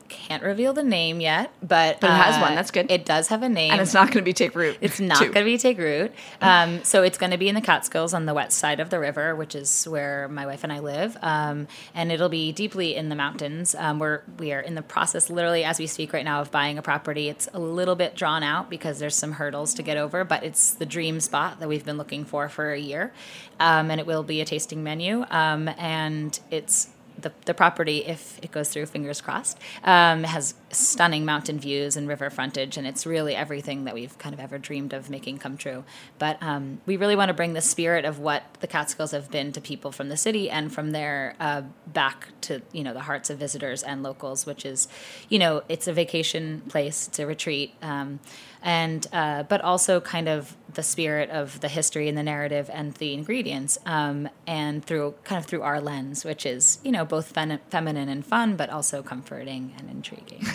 Can't 0.09 0.43
reveal 0.43 0.73
the 0.73 0.83
name 0.83 1.21
yet, 1.21 1.51
but 1.61 2.01
But 2.01 2.11
it 2.11 2.15
has 2.15 2.37
uh, 2.37 2.41
one. 2.41 2.55
That's 2.55 2.71
good. 2.71 2.91
It 2.91 3.05
does 3.05 3.29
have 3.29 3.43
a 3.43 3.49
name, 3.49 3.73
And 3.73 3.81
it's 3.81 3.95
not 3.95 4.09
going 4.09 4.19
to 4.19 4.23
be 4.23 4.33
Take 4.33 4.55
Root. 4.55 4.77
It's 4.81 5.01
not 5.01 5.19
going 5.19 5.33
to 5.33 5.45
be 5.45 5.57
Take 5.57 5.79
Root. 5.79 6.13
Um, 6.41 6.85
so 6.85 7.03
it's 7.03 7.17
going 7.17 7.31
to 7.31 7.39
be 7.39 7.49
in 7.49 7.55
the 7.55 7.61
Catskills 7.61 8.13
on 8.13 8.27
the 8.27 8.35
west 8.35 8.59
side 8.59 8.81
of 8.81 8.91
the 8.91 8.99
river, 8.99 9.35
which 9.35 9.55
is 9.55 9.85
where 9.87 10.29
my 10.29 10.47
wife 10.47 10.63
and 10.63 10.73
I 10.73 10.81
live. 10.81 11.17
Um, 11.23 11.69
and 11.95 12.13
it'll 12.13 12.29
be 12.29 12.53
deeply 12.53 12.95
in 12.95 13.09
the 13.09 13.15
mountains. 13.15 13.75
Um, 13.75 13.99
we're 13.99 14.23
we 14.39 14.53
are 14.53 14.61
in 14.61 14.75
the 14.75 14.83
process, 14.83 15.31
literally 15.31 15.65
as 15.65 15.79
we 15.79 15.87
speak 15.87 16.13
right 16.13 16.25
now, 16.25 16.41
of 16.41 16.51
buying 16.51 16.77
a 16.77 16.83
property. 16.83 17.29
It's 17.29 17.49
a 17.55 17.59
little 17.59 17.97
bit 17.97 18.15
drawn 18.15 18.43
out 18.43 18.69
because 18.69 18.99
there's 18.99 19.17
some 19.17 19.33
hurdles 19.33 19.75
to 19.75 19.83
get 19.83 19.97
over, 19.97 20.25
but 20.25 20.45
it's 20.45 20.75
the 20.75 20.87
dream 20.87 21.21
spot 21.21 21.61
that 21.61 21.69
we've 21.69 21.85
been 21.85 21.99
looking 21.99 22.25
for 22.25 22.49
for 22.49 22.73
a 22.73 22.79
year. 22.79 23.13
Um, 23.59 23.91
and 23.91 24.01
it 24.01 24.07
will 24.07 24.23
be 24.23 24.41
a 24.41 24.45
tasting 24.45 24.83
menu. 24.83 25.25
Um, 25.31 25.69
and 25.79 26.39
it's 26.51 26.89
the, 27.19 27.33
the 27.45 27.55
property, 27.55 28.05
if 28.05 28.39
it 28.43 28.51
goes 28.51 28.69
through, 28.69 28.87
fingers 28.87 29.21
crossed, 29.21 29.59
um, 29.85 30.25
has 30.25 30.55
stunning 30.71 31.25
mountain 31.25 31.59
views 31.59 31.97
and 31.97 32.09
river 32.09 32.31
frontage, 32.31 32.77
and 32.77 32.87
it's 32.87 33.07
really 33.07 33.35
everything 33.35 33.85
that 33.85 33.95
we've 33.95 34.17
kind 34.19 34.35
of 34.35 34.41
ever 34.41 34.59
dreamed 34.59 34.93
of 34.93 35.11
making 35.11 35.39
come 35.39 35.57
true. 35.57 35.85
But 36.19 36.43
um, 36.43 36.81
we 36.87 36.97
really 36.97 37.17
want 37.17 37.29
to 37.29 37.35
bring 37.35 37.53
the 37.53 37.61
spirit 37.61 38.05
of 38.05 38.19
what 38.19 38.43
the 38.61 38.67
Catskills 38.67 39.13
have 39.13 39.31
been 39.31 39.53
to 39.53 39.61
people 39.61 39.93
from 39.93 40.09
the 40.09 40.17
city 40.17 40.51
and 40.51 40.73
from 40.73 40.91
there 40.91 41.35
uh, 41.41 41.63
back 41.87 42.29
to 42.43 42.61
you 42.73 42.83
know 42.83 42.93
the 42.93 43.01
hearts 43.01 43.31
of 43.31 43.39
visitors 43.39 43.83
and 43.83 44.03
locals, 44.03 44.47
which 44.47 44.65
is, 44.65 44.89
you 45.29 45.39
know, 45.39 45.63
it's 45.69 45.87
a 45.87 45.93
vacation 45.93 46.63
place, 46.69 47.09
it's 47.09 47.19
a 47.19 47.27
retreat. 47.27 47.75
Um, 47.83 48.21
and 48.65 49.07
uh, 49.13 49.45
but 49.45 49.61
also 49.61 50.01
kind 50.01 50.29
of 50.29 50.57
the 50.73 50.83
spirit 50.83 51.31
of 51.31 51.61
the 51.61 51.69
history 51.69 52.09
and 52.09 52.19
the 52.19 52.23
narrative 52.23 52.69
and 52.73 52.95
the 52.95 53.13
ingredients, 53.13 53.79
um, 53.87 54.29
and 54.47 54.85
through 54.85 55.15
kind 55.23 55.39
of 55.39 55.47
through 55.47 55.63
our 55.63 55.81
lens, 55.81 56.25
which 56.25 56.45
is 56.47 56.81
you 56.83 56.91
know 56.91 57.05
both 57.05 57.29
fem- 57.29 57.61
feminine 57.69 58.09
and 58.09 58.27
fun, 58.27 58.57
but 58.57 58.71
also 58.71 59.03
comforting 59.03 59.75
and 59.79 59.89
intriguing. 59.91 60.45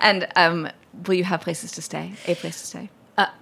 And 0.00 0.28
um, 0.36 0.68
will 1.06 1.14
you 1.14 1.24
have 1.24 1.40
places 1.40 1.72
to 1.72 1.82
stay? 1.82 2.12
A 2.26 2.34
place 2.34 2.60
to 2.60 2.66
stay? 2.66 2.90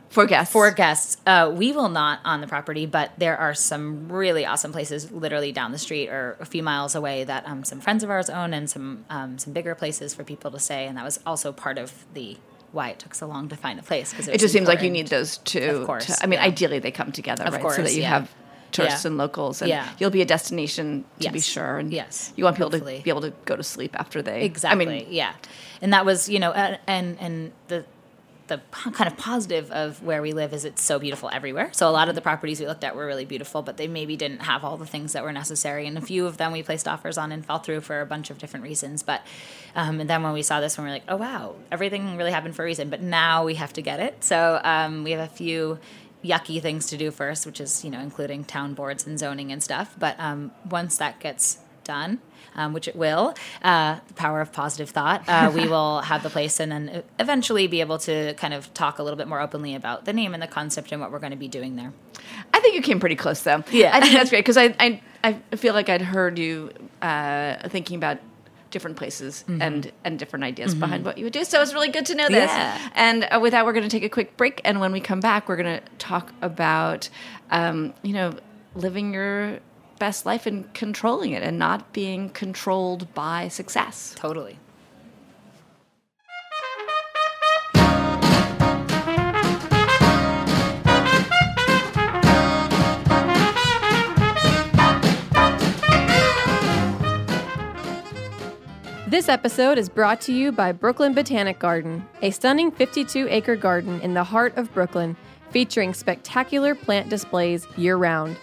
for 0.08 0.26
guests. 0.26 0.52
For 0.52 0.70
guests, 0.70 1.16
uh, 1.26 1.52
we 1.54 1.72
will 1.72 1.90
not 1.90 2.20
on 2.24 2.40
the 2.40 2.46
property, 2.46 2.86
but 2.86 3.12
there 3.18 3.36
are 3.36 3.54
some 3.54 4.10
really 4.10 4.46
awesome 4.46 4.72
places 4.72 5.12
literally 5.12 5.52
down 5.52 5.72
the 5.72 5.78
street 5.78 6.08
or 6.08 6.36
a 6.40 6.46
few 6.46 6.62
miles 6.62 6.94
away 6.94 7.24
that 7.24 7.46
um, 7.46 7.64
some 7.64 7.80
friends 7.80 8.02
of 8.02 8.08
ours 8.08 8.30
own, 8.30 8.54
and 8.54 8.70
some 8.70 9.04
um, 9.10 9.38
some 9.38 9.52
bigger 9.52 9.74
places 9.74 10.14
for 10.14 10.24
people 10.24 10.50
to 10.50 10.58
stay. 10.58 10.86
And 10.86 10.96
that 10.96 11.04
was 11.04 11.20
also 11.26 11.52
part 11.52 11.76
of 11.76 12.06
the 12.14 12.38
why 12.72 12.90
it 12.90 12.98
took 12.98 13.14
so 13.14 13.26
long 13.26 13.48
to 13.48 13.56
find 13.56 13.78
a 13.78 13.82
place 13.82 14.10
because 14.10 14.28
it 14.28 14.38
just 14.40 14.52
seems 14.52 14.68
like 14.68 14.82
you 14.82 14.90
need 14.90 15.08
those 15.08 15.38
two. 15.38 15.60
Of 15.80 15.86
course, 15.86 16.06
to- 16.06 16.22
I 16.22 16.26
mean, 16.26 16.38
yeah. 16.40 16.46
ideally 16.46 16.78
they 16.78 16.90
come 16.90 17.12
together, 17.12 17.44
Of 17.44 17.54
right? 17.54 17.72
so 17.72 17.82
that 17.82 17.94
you 17.94 18.02
yeah. 18.02 18.08
have 18.10 18.30
tourists 18.72 19.04
Yeah. 19.04 19.08
and 19.08 19.16
locals, 19.18 19.62
and 19.62 19.68
Yeah. 19.68 19.88
you'll 19.98 20.10
be 20.10 20.22
a 20.22 20.26
destination 20.26 21.04
to 21.20 21.30
be 21.30 21.40
sure. 21.40 21.78
And 21.78 21.92
Yes. 21.92 22.32
you 22.36 22.44
want 22.44 22.56
people 22.56 22.70
Hopefully. 22.70 22.98
to 22.98 23.04
be 23.04 23.10
able 23.10 23.22
to 23.22 23.32
go 23.44 23.56
to 23.56 23.62
sleep 23.62 23.94
after 23.98 24.20
they. 24.22 24.42
Exactly. 24.42 24.84
I 24.86 24.88
mean, 24.88 25.06
yeah, 25.10 25.32
and 25.80 25.92
that 25.92 26.04
was 26.04 26.28
you 26.28 26.38
know, 26.38 26.52
and 26.52 27.16
and 27.20 27.52
the 27.68 27.84
the 28.48 28.60
kind 28.92 29.10
of 29.10 29.16
positive 29.16 29.70
of 29.72 30.02
where 30.02 30.22
we 30.22 30.32
live 30.32 30.52
is 30.52 30.64
it's 30.64 30.82
so 30.82 30.98
beautiful 30.98 31.28
everywhere. 31.32 31.70
So 31.72 31.88
a 31.88 31.90
lot 31.90 32.08
of 32.08 32.14
the 32.14 32.20
properties 32.20 32.60
we 32.60 32.66
looked 32.66 32.84
at 32.84 32.94
were 32.94 33.06
really 33.06 33.24
beautiful, 33.24 33.62
but 33.62 33.76
they 33.76 33.88
maybe 33.88 34.16
didn't 34.16 34.40
have 34.40 34.64
all 34.64 34.76
the 34.76 34.86
things 34.86 35.12
that 35.14 35.24
were 35.24 35.32
necessary. 35.32 35.86
And 35.86 35.98
a 35.98 36.00
few 36.00 36.26
of 36.26 36.36
them 36.36 36.52
we 36.52 36.62
placed 36.62 36.86
offers 36.86 37.18
on 37.18 37.32
and 37.32 37.44
fell 37.44 37.58
through 37.58 37.80
for 37.80 38.00
a 38.00 38.06
bunch 38.06 38.30
of 38.30 38.38
different 38.38 38.64
reasons. 38.64 39.02
But 39.02 39.22
um, 39.74 40.00
and 40.00 40.08
then 40.08 40.22
when 40.22 40.32
we 40.32 40.42
saw 40.42 40.60
this 40.60 40.78
one, 40.78 40.86
we 40.86 40.90
are 40.90 40.94
like, 40.94 41.04
oh 41.08 41.16
wow, 41.16 41.56
everything 41.72 42.16
really 42.16 42.32
happened 42.32 42.54
for 42.54 42.62
a 42.62 42.66
reason. 42.66 42.88
But 42.88 43.02
now 43.02 43.44
we 43.44 43.54
have 43.54 43.72
to 43.74 43.82
get 43.82 44.00
it. 44.00 44.22
So 44.22 44.60
um, 44.62 45.04
we 45.04 45.10
have 45.12 45.20
a 45.20 45.32
few 45.32 45.78
yucky 46.24 46.60
things 46.60 46.86
to 46.86 46.96
do 46.96 47.10
first, 47.10 47.46
which 47.46 47.60
is 47.60 47.84
you 47.84 47.90
know 47.90 48.00
including 48.00 48.44
town 48.44 48.74
boards 48.74 49.06
and 49.06 49.18
zoning 49.18 49.50
and 49.50 49.62
stuff. 49.62 49.94
But 49.98 50.18
um, 50.20 50.52
once 50.68 50.98
that 50.98 51.20
gets 51.20 51.58
done, 51.84 52.20
um, 52.56 52.72
which 52.72 52.88
it 52.88 52.96
will, 52.96 53.34
uh, 53.62 53.98
the 54.08 54.14
power 54.14 54.40
of 54.40 54.52
positive 54.52 54.90
thought, 54.90 55.22
uh, 55.28 55.52
we 55.54 55.68
will 55.74 56.00
have 56.00 56.22
the 56.24 56.30
place 56.30 56.58
and 56.58 56.72
then 56.72 57.02
eventually 57.20 57.66
be 57.68 57.80
able 57.80 57.98
to 57.98 58.34
kind 58.34 58.52
of 58.52 58.72
talk 58.74 58.98
a 58.98 59.02
little 59.04 59.16
bit 59.16 59.28
more 59.28 59.40
openly 59.40 59.74
about 59.74 60.04
the 60.04 60.12
name 60.12 60.34
and 60.34 60.42
the 60.42 60.46
concept 60.48 60.90
and 60.90 61.00
what 61.00 61.12
we're 61.12 61.18
going 61.20 61.30
to 61.30 61.36
be 61.36 61.48
doing 61.48 61.76
there. 61.76 61.92
I 62.52 62.60
think 62.60 62.74
you 62.74 62.82
came 62.82 62.98
pretty 62.98 63.16
close, 63.16 63.42
though. 63.42 63.62
Yeah. 63.70 63.94
I 63.94 64.00
think 64.00 64.14
that's 64.14 64.30
great 64.30 64.40
because 64.40 64.56
I, 64.56 64.74
I 64.80 65.00
I 65.22 65.56
feel 65.56 65.74
like 65.74 65.88
I'd 65.88 66.02
heard 66.02 66.38
you 66.38 66.70
uh, 67.02 67.68
thinking 67.68 67.96
about 67.96 68.18
different 68.70 68.96
places 68.96 69.44
Mm-hmm. 69.48 69.62
and 69.62 69.92
and 70.04 70.18
different 70.18 70.44
ideas 70.44 70.74
behind 70.74 71.04
what 71.04 71.18
you 71.18 71.24
would 71.24 71.32
do. 71.32 71.44
So 71.44 71.62
it's 71.62 71.72
really 71.72 71.88
good 71.88 72.06
to 72.06 72.14
know 72.14 72.28
this. 72.28 72.50
Yeah. 72.50 72.90
And 72.94 73.24
uh, 73.30 73.38
with 73.40 73.52
that, 73.52 73.64
we're 73.64 73.72
going 73.72 73.84
to 73.84 73.88
take 73.88 74.02
a 74.04 74.08
quick 74.08 74.36
break, 74.36 74.60
and 74.64 74.80
when 74.80 74.92
we 74.92 75.00
come 75.00 75.20
back, 75.20 75.48
we're 75.48 75.56
going 75.56 75.80
to 75.80 75.82
talk 75.98 76.32
about 76.42 77.08
um, 77.50 77.94
you 78.02 78.12
know 78.12 78.34
living 78.74 79.12
your 79.14 79.58
best 79.98 80.26
life 80.26 80.46
and 80.46 80.72
controlling 80.74 81.32
it, 81.32 81.42
and 81.42 81.58
not 81.58 81.92
being 81.92 82.28
controlled 82.30 83.12
by 83.14 83.48
success. 83.48 84.14
Totally. 84.16 84.58
This 99.08 99.28
episode 99.30 99.78
is 99.78 99.88
brought 99.88 100.20
to 100.22 100.32
you 100.32 100.52
by 100.52 100.72
Brooklyn 100.72 101.14
Botanic 101.14 101.58
Garden, 101.58 102.06
a 102.20 102.30
stunning 102.30 102.70
52 102.70 103.28
acre 103.30 103.56
garden 103.56 104.00
in 104.02 104.12
the 104.14 104.24
heart 104.24 104.54
of 104.58 104.70
Brooklyn, 104.74 105.16
featuring 105.50 105.94
spectacular 105.94 106.74
plant 106.74 107.08
displays 107.08 107.66
year 107.76 107.96
round. 107.96 108.36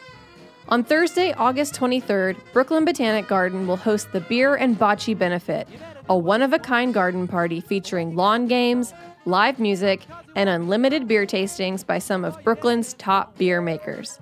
On 0.70 0.82
Thursday, 0.82 1.34
August 1.34 1.76
23rd, 1.76 2.38
Brooklyn 2.54 2.86
Botanic 2.86 3.28
Garden 3.28 3.68
will 3.68 3.76
host 3.76 4.12
the 4.14 4.22
Beer 4.22 4.56
and 4.56 4.80
Bocce 4.80 5.18
Benefit, 5.18 5.68
a 6.08 6.18
one 6.18 6.42
of 6.42 6.54
a 6.54 6.60
kind 6.60 6.94
garden 6.94 7.28
party 7.28 7.60
featuring 7.60 8.16
lawn 8.16 8.48
games, 8.48 8.94
live 9.26 9.60
music, 9.60 10.02
and 10.38 10.50
unlimited 10.50 11.06
beer 11.06 11.26
tastings 11.26 11.86
by 11.86 12.00
some 12.00 12.24
of 12.24 12.42
Brooklyn's 12.44 12.94
top 12.94 13.38
beer 13.38 13.62
makers. 13.62 14.20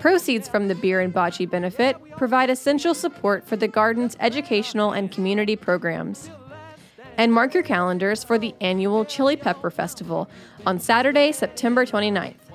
Proceeds 0.00 0.48
from 0.48 0.68
the 0.68 0.74
Beer 0.74 1.00
and 1.00 1.14
Bocce 1.14 1.48
benefit 1.48 1.96
provide 2.16 2.50
essential 2.50 2.94
support 2.94 3.46
for 3.46 3.56
the 3.56 3.68
garden's 3.68 4.16
educational 4.20 4.92
and 4.92 5.10
community 5.10 5.56
programs. 5.56 6.30
And 7.16 7.32
mark 7.32 7.54
your 7.54 7.62
calendars 7.62 8.22
for 8.22 8.38
the 8.38 8.54
annual 8.60 9.06
Chili 9.06 9.36
Pepper 9.36 9.70
Festival 9.70 10.28
on 10.66 10.78
Saturday, 10.78 11.32
September 11.32 11.86
29th. 11.86 12.49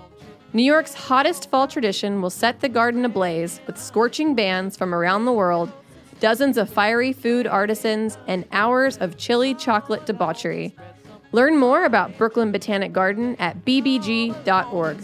New 0.55 0.63
York's 0.63 0.93
hottest 0.93 1.49
fall 1.49 1.67
tradition 1.67 2.21
will 2.21 2.29
set 2.29 2.61
the 2.61 2.69
garden 2.69 3.03
ablaze 3.03 3.59
with 3.67 3.77
scorching 3.77 4.35
bands 4.35 4.77
from 4.77 4.95
around 4.95 5.25
the 5.25 5.33
world, 5.33 5.69
dozens 6.21 6.57
of 6.57 6.69
fiery 6.69 7.11
food 7.11 7.45
artisans, 7.45 8.17
and 8.25 8.45
hours 8.53 8.97
of 8.99 9.17
chili 9.17 9.53
chocolate 9.53 10.05
debauchery. 10.05 10.73
Learn 11.33 11.57
more 11.57 11.83
about 11.83 12.17
Brooklyn 12.17 12.53
Botanic 12.53 12.93
Garden 12.93 13.35
at 13.37 13.65
bbg.org. 13.65 14.97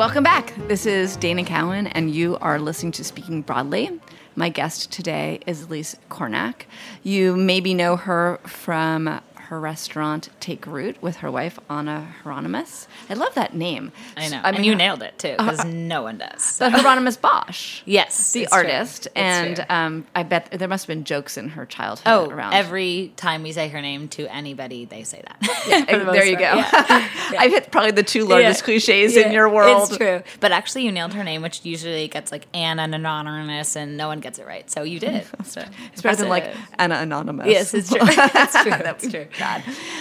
welcome 0.00 0.24
back. 0.24 0.54
This 0.66 0.86
is 0.86 1.14
Dana 1.18 1.44
Cowin, 1.44 1.86
and 1.92 2.10
you 2.10 2.38
are 2.38 2.58
listening 2.58 2.90
to 2.92 3.04
Speaking 3.04 3.42
Broadly. 3.42 4.00
My 4.34 4.48
guest 4.48 4.90
today 4.90 5.40
is 5.46 5.64
Elise 5.64 5.94
Kornack. 6.08 6.62
You 7.02 7.36
maybe 7.36 7.74
know 7.74 7.96
her 7.96 8.40
from 8.46 9.20
her 9.50 9.58
restaurant 9.58 10.28
Take 10.38 10.64
Root 10.64 11.02
with 11.02 11.16
her 11.16 11.30
wife 11.30 11.58
Anna 11.68 12.14
Hieronimous. 12.22 12.86
I 13.08 13.14
love 13.14 13.34
that 13.34 13.52
name. 13.52 13.90
I 14.16 14.28
know. 14.28 14.40
I 14.44 14.50
and 14.50 14.64
you 14.64 14.76
nailed 14.76 15.02
it 15.02 15.18
too, 15.18 15.34
because 15.36 15.64
no 15.64 16.02
one 16.02 16.18
does. 16.18 16.58
the 16.58 16.70
Hieronymus 16.70 17.16
Bosch. 17.16 17.82
yes, 17.84 18.30
The 18.32 18.42
it's 18.42 18.52
true. 18.52 18.58
artist, 18.58 19.06
It's 19.06 19.16
and 19.16 19.56
true. 19.56 19.64
um, 19.68 20.06
I 20.14 20.22
bet 20.22 20.52
there 20.52 20.68
must 20.68 20.84
have 20.86 20.94
been 20.96 21.02
jokes 21.02 21.36
in 21.36 21.48
her 21.48 21.66
childhood 21.66 22.06
Oh, 22.06 22.30
around. 22.30 22.52
every 22.54 23.12
time 23.16 23.42
we 23.42 23.50
say 23.50 23.66
her 23.68 23.82
name 23.82 24.06
to 24.10 24.28
anybody, 24.32 24.84
they 24.84 25.02
say 25.02 25.20
that. 25.26 25.36
Yeah, 25.66 25.98
the 25.98 26.12
there 26.12 26.24
you 26.24 26.38
go. 26.38 26.62
part, 26.62 26.72
yeah. 26.90 27.08
I've 27.40 27.50
hit 27.50 27.72
probably 27.72 27.90
the 27.90 28.04
two 28.04 28.24
largest 28.26 28.60
Yeah. 28.60 28.64
cliches 28.66 29.16
Yeah, 29.16 29.26
in 29.26 29.32
your 29.32 29.48
world. 29.48 29.88
It's 29.88 29.96
true. 29.98 30.22
But 30.38 30.52
actually, 30.52 30.84
you 30.84 30.92
nailed 30.92 31.14
her 31.14 31.24
name, 31.24 31.42
which 31.42 31.64
usually 31.64 32.06
gets 32.06 32.30
like 32.30 32.46
Anna 32.54 32.84
Anonymous, 32.84 33.74
and 33.74 33.96
no 33.96 34.06
one 34.06 34.20
gets 34.20 34.38
it 34.38 34.46
right. 34.46 34.70
So 34.70 34.84
you 34.84 35.00
did. 35.00 35.26
So 35.44 35.64
It's 35.92 36.02
better 36.02 36.16
than 36.16 36.28
like. 36.28 36.54
Anna 36.78 36.94
Anonymous. 36.96 37.48
Yes, 37.48 37.74
it's 37.74 37.90
true. 37.90 37.98
That's 38.00 38.62
true. 38.62 38.70
That's 38.70 39.10
true. 39.10 39.26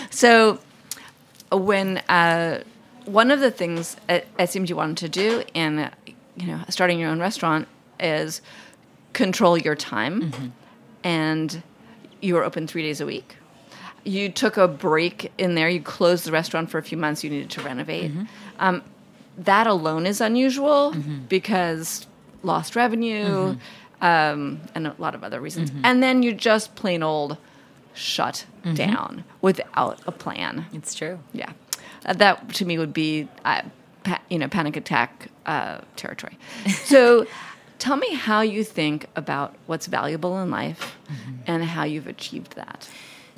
So 0.09 0.59
when 1.51 1.97
uh, 2.09 2.63
one 3.05 3.31
of 3.31 3.39
the 3.39 3.51
things 3.51 3.95
seems 4.47 4.69
you 4.69 4.75
wanted 4.75 4.97
to 4.97 5.09
do 5.09 5.43
in 5.53 5.89
you 6.35 6.47
know 6.47 6.59
starting 6.69 6.99
your 6.99 7.09
own 7.09 7.19
restaurant 7.19 7.67
is 7.99 8.41
control 9.13 9.57
your 9.57 9.75
time, 9.75 10.21
Mm-hmm. 10.31 10.47
and 11.03 11.63
you 12.21 12.35
were 12.35 12.43
open 12.43 12.67
three 12.67 12.83
days 12.83 13.01
a 13.01 13.05
week. 13.05 13.35
You 14.03 14.29
took 14.29 14.57
a 14.57 14.67
break 14.67 15.31
in 15.37 15.55
there. 15.55 15.69
You 15.69 15.81
closed 15.81 16.25
the 16.25 16.31
restaurant 16.31 16.69
for 16.69 16.77
a 16.77 16.83
few 16.83 16.97
months. 16.97 17.23
You 17.23 17.29
needed 17.29 17.49
to 17.51 17.61
renovate. 17.61 18.11
Mm-hmm. 18.11 18.23
Um, 18.59 18.83
that 19.37 19.67
alone 19.67 20.05
is 20.05 20.19
unusual 20.21 20.93
because 21.29 22.05
lost 22.43 22.75
revenue 22.75 23.55
Mm-hmm. 23.55 24.05
um, 24.05 24.61
and 24.75 24.87
a 24.87 24.95
lot 24.97 25.15
of 25.15 25.23
other 25.23 25.39
reasons. 25.41 25.71
And 25.83 26.01
then 26.03 26.23
you 26.23 26.33
just 26.33 26.75
plain 26.75 27.03
old 27.03 27.37
shut 27.93 28.45
Mm-hmm. 28.63 28.73
down 28.75 29.23
without 29.41 29.99
a 30.05 30.11
plan. 30.11 30.65
It's 30.73 30.93
true. 30.93 31.19
Yeah, 31.33 31.51
Uh, 32.05 32.13
that 32.13 32.53
to 32.55 32.65
me 32.65 32.77
would 32.77 32.93
be, 32.93 33.29
uh, 33.45 33.61
pa- 34.03 34.21
you 34.29 34.37
know, 34.37 34.49
panic 34.49 34.75
attack 34.75 35.29
uh, 35.45 35.79
territory. 35.95 36.37
So, 36.85 37.25
tell 37.77 37.95
me 37.95 38.13
how 38.15 38.41
you 38.41 38.65
think 38.65 39.05
about 39.15 39.55
what's 39.65 39.87
valuable 39.87 40.41
in 40.41 40.49
life 40.51 40.97
Mm-hmm. 41.09 41.35
and 41.47 41.63
how 41.63 41.83
you've 41.85 42.07
achieved 42.07 42.55
that. 42.57 42.87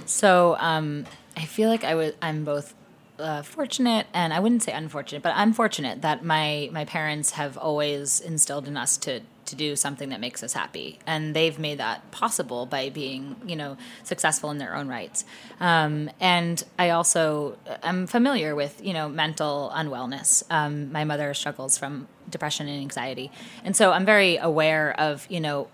So 0.06 0.56
um, 0.60 1.06
I 1.38 1.46
feel 1.46 1.70
like 1.70 1.84
I 1.84 1.94
was. 1.96 2.14
I'm 2.22 2.44
both 2.44 2.74
uh, 3.20 3.44
fortunate 3.44 4.08
and 4.14 4.34
I 4.34 4.40
wouldn't 4.40 4.64
say 4.64 4.72
unfortunate, 4.74 5.22
but 5.22 5.34
I'm 5.36 5.54
fortunate 5.54 6.02
that 6.02 6.26
my 6.26 6.70
my 6.74 6.86
parents 6.86 7.32
have 7.32 7.58
always 7.58 8.20
instilled 8.20 8.68
in 8.68 8.76
us 8.76 8.98
to 9.06 9.22
to 9.52 9.56
do 9.56 9.76
something 9.76 10.10
that 10.10 10.20
makes 10.20 10.42
us 10.44 10.54
happy, 10.54 10.98
and 11.06 11.36
they've 11.36 11.60
made 11.60 11.78
that 11.78 12.10
possible 12.12 12.66
by 12.66 12.90
being 12.90 13.36
you 13.46 13.56
know 13.56 13.78
successful 14.04 14.50
in 14.50 14.58
their 14.58 14.76
own 14.76 14.88
rights. 14.88 15.24
Um, 15.60 16.10
and 16.20 16.64
I 16.80 16.90
also 16.90 17.58
am 17.84 18.08
familiar 18.08 18.56
with 18.56 18.82
you 18.84 18.94
know 18.94 19.08
mental 19.08 19.72
unwellness. 19.74 20.44
Um, 20.50 20.92
my 20.92 21.04
mother 21.04 21.34
struggles 21.34 21.78
from 21.78 22.08
depression 22.30 22.68
and 22.68 22.82
anxiety, 22.82 23.32
and 23.64 23.76
so 23.76 23.92
I'm 23.92 24.06
very 24.06 24.38
aware 24.38 25.00
of 25.00 25.28
you 25.30 25.40
know 25.40 25.68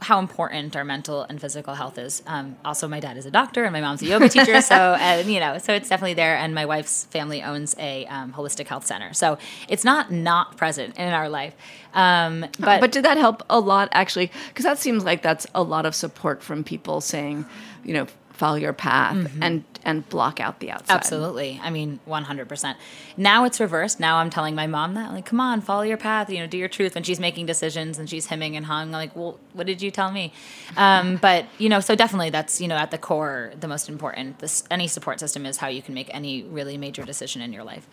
how 0.00 0.18
important 0.18 0.76
our 0.76 0.84
mental 0.84 1.22
and 1.22 1.40
physical 1.40 1.74
health 1.74 1.98
is. 1.98 2.22
Um, 2.26 2.56
also, 2.64 2.86
my 2.86 3.00
dad 3.00 3.16
is 3.16 3.26
a 3.26 3.30
doctor 3.30 3.64
and 3.64 3.72
my 3.72 3.80
mom's 3.80 4.02
a 4.02 4.06
yoga 4.06 4.28
teacher, 4.28 4.60
so 4.60 4.74
and, 4.74 5.28
you 5.32 5.40
know, 5.40 5.58
so 5.58 5.72
it's 5.72 5.88
definitely 5.88 6.14
there. 6.14 6.36
And 6.36 6.54
my 6.54 6.66
wife's 6.66 7.04
family 7.06 7.42
owns 7.42 7.74
a 7.78 8.06
um, 8.06 8.32
holistic 8.32 8.66
health 8.68 8.86
center, 8.86 9.12
so 9.14 9.38
it's 9.68 9.84
not 9.84 10.12
not 10.12 10.56
present 10.56 10.96
in 10.98 11.12
our 11.12 11.28
life. 11.28 11.54
Um, 11.94 12.46
but 12.58 12.80
But 12.80 12.92
did 12.92 13.04
that 13.04 13.16
help 13.16 13.42
a 13.48 13.58
lot, 13.58 13.88
actually? 13.92 14.30
Because 14.48 14.64
that 14.64 14.78
seems 14.78 15.04
like 15.04 15.22
that's 15.22 15.46
a 15.54 15.62
lot 15.62 15.86
of 15.86 15.94
support 15.94 16.42
from 16.42 16.62
people 16.64 17.00
saying, 17.00 17.46
you 17.84 17.94
know, 17.94 18.06
follow 18.34 18.56
your 18.56 18.72
path 18.72 19.30
and 19.40 19.64
and 19.84 20.08
block 20.08 20.40
out 20.40 20.60
the 20.60 20.70
outside. 20.70 20.86
Mm-hmm. 20.86 20.96
Absolutely. 20.96 21.60
I 21.62 21.70
mean, 21.70 22.00
100%. 22.08 22.74
Now 23.16 23.44
it's 23.44 23.60
reversed. 23.60 24.00
Now 24.00 24.16
I'm 24.16 24.30
telling 24.30 24.54
my 24.54 24.66
mom 24.66 24.94
that, 24.94 25.12
like, 25.12 25.26
come 25.26 25.40
on, 25.40 25.60
follow 25.60 25.82
your 25.82 25.98
path, 25.98 26.30
you 26.30 26.38
know, 26.38 26.46
do 26.46 26.56
your 26.56 26.68
truth. 26.68 26.94
When 26.94 27.04
she's 27.04 27.20
making 27.20 27.46
decisions 27.46 27.98
and 27.98 28.08
she's 28.08 28.26
hemming 28.26 28.56
and 28.56 28.64
hawing, 28.64 28.88
I'm 28.88 28.92
like, 28.92 29.14
well, 29.14 29.38
what 29.52 29.66
did 29.66 29.82
you 29.82 29.90
tell 29.90 30.10
me? 30.10 30.32
Um, 30.76 31.16
but, 31.20 31.46
you 31.58 31.68
know, 31.68 31.80
so 31.80 31.94
definitely 31.94 32.30
that's, 32.30 32.60
you 32.60 32.68
know, 32.68 32.76
at 32.76 32.90
the 32.90 32.98
core, 32.98 33.52
the 33.60 33.68
most 33.68 33.88
important. 33.88 34.38
This, 34.38 34.64
any 34.70 34.88
support 34.88 35.20
system 35.20 35.44
is 35.46 35.58
how 35.58 35.68
you 35.68 35.82
can 35.82 35.94
make 35.94 36.08
any 36.14 36.42
really 36.42 36.78
major 36.78 37.02
decision 37.02 37.42
in 37.42 37.52
your 37.52 37.64
life. 37.64 37.86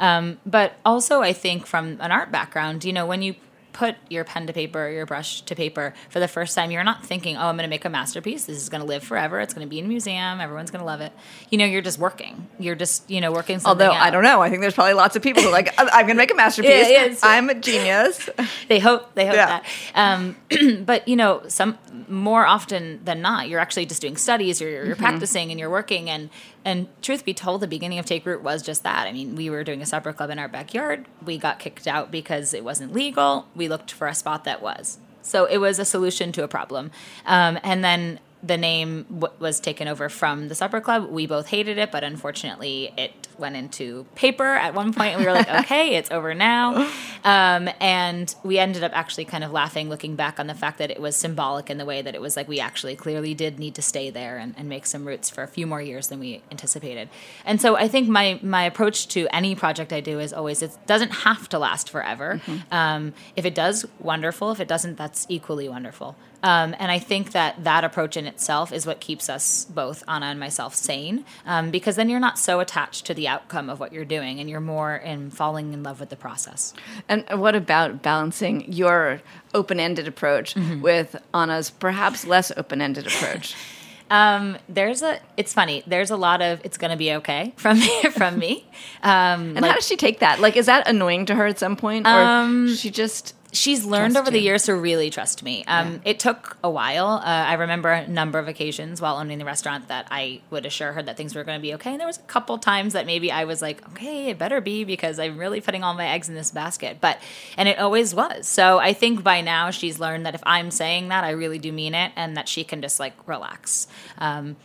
Um, 0.00 0.38
but 0.46 0.74
also, 0.84 1.22
I 1.22 1.32
think 1.32 1.66
from 1.66 1.98
an 2.00 2.12
art 2.12 2.30
background, 2.30 2.84
you 2.84 2.92
know, 2.92 3.06
when 3.06 3.22
you 3.22 3.34
put 3.78 3.94
your 4.10 4.24
pen 4.24 4.44
to 4.48 4.52
paper, 4.52 4.90
your 4.90 5.06
brush 5.06 5.40
to 5.42 5.54
paper 5.54 5.94
for 6.10 6.18
the 6.18 6.26
first 6.26 6.52
time, 6.56 6.72
you're 6.72 6.82
not 6.82 7.06
thinking, 7.06 7.36
oh, 7.36 7.42
I'm 7.46 7.54
going 7.56 7.62
to 7.62 7.70
make 7.70 7.84
a 7.84 7.88
masterpiece. 7.88 8.46
This 8.46 8.56
is 8.56 8.68
going 8.68 8.80
to 8.80 8.86
live 8.86 9.04
forever. 9.04 9.38
It's 9.38 9.54
going 9.54 9.64
to 9.64 9.70
be 9.70 9.78
in 9.78 9.84
a 9.84 9.88
museum. 9.88 10.40
Everyone's 10.40 10.72
going 10.72 10.80
to 10.80 10.84
love 10.84 11.00
it. 11.00 11.12
You 11.48 11.58
know, 11.58 11.64
you're 11.64 11.80
just 11.80 11.96
working. 11.96 12.48
You're 12.58 12.74
just, 12.74 13.08
you 13.08 13.20
know, 13.20 13.30
working 13.30 13.60
something 13.60 13.86
Although 13.86 13.96
I 13.96 14.10
don't 14.10 14.24
know, 14.24 14.42
I 14.42 14.50
think 14.50 14.62
there's 14.62 14.74
probably 14.74 14.94
lots 14.94 15.14
of 15.14 15.22
people 15.22 15.42
who 15.44 15.48
are 15.48 15.52
like, 15.52 15.72
I'm 15.78 15.86
going 16.06 16.08
to 16.08 16.14
make 16.14 16.32
a 16.32 16.34
masterpiece. 16.44 16.88
Yeah, 16.90 17.04
yeah, 17.06 17.14
I'm 17.22 17.48
a 17.50 17.54
genius. 17.54 18.28
They 18.68 18.80
hope, 18.80 19.14
they 19.14 19.24
hope 19.26 19.36
Yeah. 19.36 19.60
that. 19.60 19.64
Um, 19.94 20.36
but, 20.84 21.06
you 21.08 21.16
know, 21.16 21.42
some 21.48 21.78
more 22.08 22.44
often 22.44 23.00
than 23.04 23.22
not, 23.22 23.48
you're 23.48 23.60
actually 23.60 23.86
just 23.86 24.02
doing 24.02 24.16
studies, 24.16 24.60
you're, 24.60 24.70
you're 24.70 24.84
Mm-hmm. 24.96 25.02
practicing 25.04 25.50
and 25.50 25.58
you're 25.60 25.70
working. 25.70 26.10
And, 26.10 26.28
and 26.66 26.86
truth 27.00 27.24
be 27.24 27.32
told, 27.32 27.60
the 27.62 27.66
beginning 27.66 27.98
of 27.98 28.04
Take 28.04 28.26
Root 28.26 28.42
was 28.42 28.62
just 28.62 28.82
that. 28.82 29.06
I 29.06 29.12
mean, 29.12 29.36
we 29.36 29.48
were 29.48 29.64
doing 29.64 29.80
a 29.80 29.86
supper 29.86 30.12
club 30.12 30.28
in 30.30 30.38
our 30.38 30.48
backyard. 30.48 31.06
We 31.24 31.38
got 31.38 31.58
kicked 31.60 31.86
out 31.86 32.10
because 32.10 32.52
it 32.52 32.62
wasn't 32.64 32.92
legal. 32.92 33.46
We 33.54 33.67
looked 33.68 33.92
for 33.92 34.08
a 34.08 34.14
spot 34.14 34.44
that 34.44 34.62
was. 34.62 34.98
So 35.22 35.44
it 35.44 35.58
was 35.58 35.78
a 35.78 35.84
solution 35.84 36.32
to 36.32 36.42
a 36.42 36.48
problem. 36.48 36.90
Um, 37.26 37.58
and 37.62 37.84
then 37.84 38.18
the 38.42 38.56
name 38.56 39.04
w- 39.12 39.34
was 39.38 39.60
taken 39.60 39.88
over 39.88 40.08
from 40.08 40.48
the 40.48 40.54
supper 40.54 40.80
club. 40.80 41.10
We 41.10 41.26
both 41.26 41.48
hated 41.48 41.78
it, 41.78 41.92
but 41.92 42.02
unfortunately, 42.02 42.92
it 42.96 43.27
went 43.38 43.56
into 43.56 44.04
paper 44.14 44.44
at 44.44 44.74
one 44.74 44.92
point, 44.92 45.14
and 45.14 45.20
we 45.20 45.26
were 45.26 45.32
like, 45.32 45.48
"Okay, 45.64 45.96
it's 45.96 46.10
over 46.10 46.34
now." 46.34 46.88
Um, 47.24 47.68
and 47.80 48.34
we 48.42 48.58
ended 48.58 48.84
up 48.84 48.92
actually 48.94 49.24
kind 49.24 49.44
of 49.44 49.52
laughing, 49.52 49.88
looking 49.88 50.16
back 50.16 50.38
on 50.38 50.46
the 50.46 50.54
fact 50.54 50.78
that 50.78 50.90
it 50.90 51.00
was 51.00 51.16
symbolic 51.16 51.70
in 51.70 51.78
the 51.78 51.84
way 51.84 52.02
that 52.02 52.14
it 52.14 52.20
was 52.20 52.36
like 52.36 52.48
we 52.48 52.60
actually 52.60 52.96
clearly 52.96 53.34
did 53.34 53.58
need 53.58 53.74
to 53.74 53.82
stay 53.82 54.10
there 54.10 54.38
and, 54.38 54.54
and 54.56 54.68
make 54.68 54.86
some 54.86 55.04
roots 55.06 55.28
for 55.30 55.42
a 55.42 55.48
few 55.48 55.66
more 55.66 55.82
years 55.82 56.08
than 56.08 56.20
we 56.20 56.42
anticipated. 56.50 57.08
And 57.44 57.60
so 57.60 57.76
I 57.76 57.88
think 57.88 58.08
my 58.08 58.38
my 58.42 58.64
approach 58.64 59.08
to 59.08 59.26
any 59.34 59.54
project 59.54 59.92
I 59.92 60.00
do 60.00 60.18
is 60.20 60.32
always 60.32 60.62
it 60.62 60.76
doesn't 60.86 61.10
have 61.10 61.48
to 61.50 61.58
last 61.58 61.90
forever. 61.90 62.40
Um, 62.70 63.14
if 63.36 63.44
it 63.44 63.54
does, 63.54 63.86
wonderful. 64.00 64.50
If 64.52 64.60
it 64.60 64.68
doesn't, 64.68 64.96
that's 64.96 65.26
equally 65.28 65.68
wonderful. 65.68 66.16
Um, 66.42 66.74
and 66.78 66.90
I 66.92 66.98
think 67.00 67.32
that 67.32 67.64
that 67.64 67.82
approach 67.82 68.16
in 68.16 68.26
itself 68.26 68.72
is 68.72 68.86
what 68.86 69.00
keeps 69.00 69.28
us 69.28 69.64
both, 69.64 70.04
Anna 70.06 70.26
and 70.26 70.38
myself, 70.38 70.74
sane. 70.74 71.24
Um, 71.46 71.70
because 71.70 71.96
then 71.96 72.08
you're 72.08 72.20
not 72.20 72.38
so 72.38 72.60
attached 72.60 73.06
to 73.06 73.14
the 73.14 73.26
outcome 73.26 73.68
of 73.68 73.80
what 73.80 73.92
you're 73.92 74.04
doing, 74.04 74.38
and 74.38 74.48
you're 74.48 74.60
more 74.60 74.94
in 74.96 75.30
falling 75.30 75.72
in 75.72 75.82
love 75.82 75.98
with 75.98 76.10
the 76.10 76.16
process. 76.16 76.74
And 77.08 77.24
what 77.30 77.54
about 77.56 78.02
balancing 78.02 78.72
your 78.72 79.20
open 79.52 79.80
ended 79.80 80.06
approach 80.06 80.54
with 80.80 81.16
Anna's 81.34 81.70
perhaps 81.70 82.24
less 82.26 82.52
open 82.56 82.80
ended 82.80 83.06
approach? 83.06 83.54
Um, 84.10 84.56
there's 84.70 85.02
a. 85.02 85.20
It's 85.36 85.52
funny. 85.52 85.82
There's 85.86 86.10
a 86.10 86.16
lot 86.16 86.40
of 86.40 86.62
"it's 86.64 86.78
going 86.78 86.92
to 86.92 86.96
be 86.96 87.12
okay" 87.16 87.52
from 87.58 87.78
from 88.12 88.38
me. 88.38 88.64
Um, 89.02 89.54
And 89.54 89.62
how 89.62 89.74
does 89.74 89.86
she 89.86 89.96
take 89.98 90.20
that? 90.20 90.40
Like, 90.40 90.56
is 90.56 90.64
that 90.64 90.88
annoying 90.88 91.26
to 91.26 91.34
her 91.34 91.44
at 91.44 91.58
some 91.58 91.76
point? 91.76 92.06
Or 92.06 92.10
Um, 92.10 92.74
she 92.74 92.88
just. 92.88 93.34
She's 93.52 93.84
learned 93.84 94.14
Trust 94.14 94.28
over 94.28 94.30
the 94.30 94.40
years 94.40 94.64
to 94.64 94.74
really 94.74 95.10
trust 95.10 95.42
me. 95.42 95.64
Um, 95.66 96.00
It 96.04 96.18
took 96.18 96.56
a 96.62 96.70
while. 96.70 97.06
Uh, 97.06 97.24
I 97.24 97.54
remember 97.54 97.90
a 97.90 98.06
number 98.06 98.38
of 98.38 98.48
occasions 98.48 99.00
while 99.00 99.16
owning 99.16 99.38
the 99.38 99.44
restaurant 99.44 99.88
that 99.88 100.06
I 100.10 100.40
would 100.50 100.66
assure 100.66 100.92
her 100.92 101.02
that 101.02 101.16
things 101.16 101.34
were 101.34 101.44
going 101.44 101.58
to 101.58 101.62
be 101.62 101.74
okay. 101.74 101.90
And 101.90 102.00
there 102.00 102.06
was 102.06 102.18
a 102.18 102.22
couple 102.22 102.58
times 102.58 102.92
that 102.92 103.06
maybe 103.06 103.32
I 103.32 103.44
was 103.44 103.62
like, 103.62 103.86
okay, 103.90 104.30
it 104.30 104.38
better 104.38 104.60
be 104.60 104.84
because 104.84 105.18
I'm 105.18 105.38
really 105.38 105.60
putting 105.60 105.82
all 105.82 105.94
my 105.94 106.08
eggs 106.08 106.28
in 106.28 106.34
this 106.34 106.50
basket. 106.50 106.98
But 107.00 107.18
and 107.56 107.68
it 107.68 107.78
always 107.78 108.14
was. 108.14 108.46
So 108.46 108.78
I 108.78 108.92
think 108.92 109.22
by 109.22 109.40
now 109.40 109.70
she's 109.70 109.98
learned 109.98 110.26
that 110.26 110.34
if 110.34 110.42
I'm 110.44 110.70
saying 110.70 111.08
that, 111.08 111.24
I 111.24 111.30
really 111.30 111.58
do 111.58 111.72
mean 111.72 111.94
it, 111.94 112.12
and 112.16 112.36
that 112.36 112.48
she 112.48 112.64
can 112.64 112.82
just 112.82 113.00
like 113.00 113.14
relax. 113.26 113.86
Um, 114.18 114.56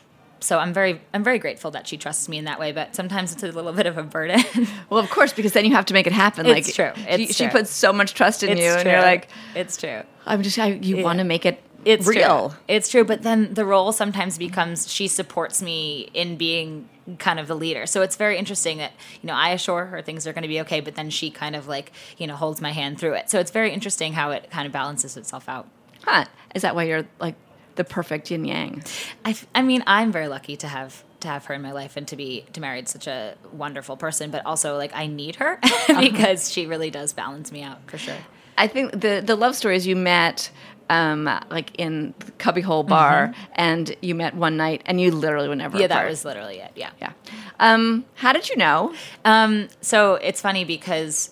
so 0.44 0.60
I'm 0.60 0.74
very 0.74 1.02
I'm 1.14 1.24
very 1.24 1.40
grateful 1.40 1.72
that 1.72 1.88
she 1.88 1.98
trusts 1.98 2.28
me 2.30 2.38
in 2.38 2.46
that 2.46 2.60
way. 2.60 2.72
But 2.72 2.96
sometimes 2.96 3.32
it's 3.34 3.44
a 3.44 3.48
little 3.52 3.74
bit 3.74 3.86
of 3.86 3.98
a 3.98 4.04
burden. 4.04 4.44
Well, 4.90 5.00
of 5.04 5.10
course, 5.10 5.34
because 5.34 5.54
then 5.54 5.66
you 5.66 5.72
have 5.74 5.86
to 5.88 5.94
make 5.94 6.06
it 6.08 6.14
happen. 6.14 6.46
It's 6.46 6.68
like, 6.78 6.94
true. 6.96 7.04
she, 7.04 7.10
It's 7.10 7.36
she 7.36 7.44
true. 7.46 7.52
puts 7.60 7.72
so 7.72 7.92
much 7.92 8.14
trust 8.14 8.44
in 8.44 8.50
It's 8.52 8.62
you, 8.62 8.70
and 8.72 8.88
you're 8.88 9.02
like, 9.02 9.28
it's 9.56 9.78
true. 9.78 10.02
I'm 10.26 10.44
just, 10.44 10.60
I, 10.60 10.68
you 10.68 10.98
Yeah. 10.98 11.04
want 11.04 11.18
to 11.20 11.24
make 11.26 11.46
it 11.46 11.62
It's 11.86 12.06
real. 12.06 12.50
True. 12.50 12.58
It's 12.68 12.90
true, 12.90 13.04
but 13.04 13.24
then 13.24 13.54
the 13.56 13.66
role 13.66 13.92
sometimes 13.92 14.38
becomes 14.38 14.92
she 14.92 15.08
supports 15.08 15.62
me 15.62 16.10
in 16.14 16.38
being 16.38 16.88
kind 17.20 17.40
of 17.40 17.48
the 17.48 17.56
leader. 17.56 17.86
So 17.86 18.02
it's 18.02 18.16
very 18.16 18.38
interesting 18.38 18.78
that 18.78 18.92
you 19.22 19.28
know 19.28 19.34
I 19.34 19.50
assure 19.50 19.86
her 19.88 20.02
things 20.02 20.26
are 20.28 20.34
going 20.34 20.44
to 20.44 20.48
be 20.48 20.62
okay, 20.62 20.80
but 20.80 20.96
then 20.96 21.10
she 21.10 21.30
kind 21.32 21.56
of 21.56 21.68
like 21.68 21.92
you 22.18 22.28
know 22.28 22.36
holds 22.36 22.62
my 22.62 22.72
hand 22.72 23.00
through 23.00 23.14
it. 23.16 23.30
So 23.30 23.40
it's 23.40 23.52
very 23.52 23.72
interesting 23.74 24.14
how 24.14 24.32
it 24.32 24.50
kind 24.52 24.66
of 24.68 24.72
balances 24.72 25.18
itself 25.18 25.50
out. 25.50 25.68
Huh. 26.04 26.26
Is 26.56 26.62
that 26.62 26.76
why 26.76 26.84
you're 26.84 27.06
like 27.20 27.36
the 27.76 27.84
perfect 27.84 28.32
yin 28.32 28.46
yang? 28.46 28.84
I, 29.26 29.36
I 29.56 29.62
mean, 29.62 29.84
I'm 29.88 30.12
very 30.12 30.28
lucky 30.28 30.58
to 30.58 30.68
have 30.68 31.04
to 31.22 31.28
have 31.28 31.46
her 31.46 31.54
in 31.54 31.62
my 31.62 31.72
life 31.72 31.96
and 31.96 32.08
to 32.10 32.16
be 32.16 32.46
to 32.54 32.62
married 32.62 32.88
such 32.90 33.08
a 33.08 33.36
wonderful 33.52 33.98
person, 33.98 34.30
but 34.30 34.46
also 34.46 34.78
like 34.78 34.92
I 34.94 35.08
need 35.08 35.38
her 35.38 35.60
because 35.88 36.52
she 36.52 36.66
really 36.66 36.90
does 36.90 37.14
balance 37.14 37.52
me 37.52 37.64
out 37.64 37.80
for 37.88 37.98
sure. 37.98 38.18
I 38.58 38.68
think 38.68 38.92
the 38.92 39.24
the 39.26 39.36
love 39.36 39.56
stories 39.56 39.88
you 39.88 39.96
met 39.96 40.52
um, 40.90 41.26
like 41.50 41.72
in 41.80 42.14
Cubbyhole 42.38 42.84
Bar, 42.84 43.34
and 43.54 43.96
you 44.02 44.16
met 44.16 44.36
one 44.36 44.58
night, 44.58 44.84
and 44.86 45.00
you 45.00 45.12
literally 45.12 45.48
were 45.48 45.56
never 45.56 45.74
Mm-hmm. 45.74 45.82
Yeah, 45.82 45.88
that 45.88 46.08
was 46.08 46.26
literally 46.26 46.58
it. 46.58 46.72
Yeah. 46.76 46.92
yeah. 47.00 47.14
Um, 47.60 48.06
how 48.16 48.34
did 48.34 48.50
you 48.50 48.58
know? 48.58 48.94
Um, 49.26 49.70
so 49.82 50.16
it's 50.16 50.42
funny 50.42 50.66
because, 50.66 51.32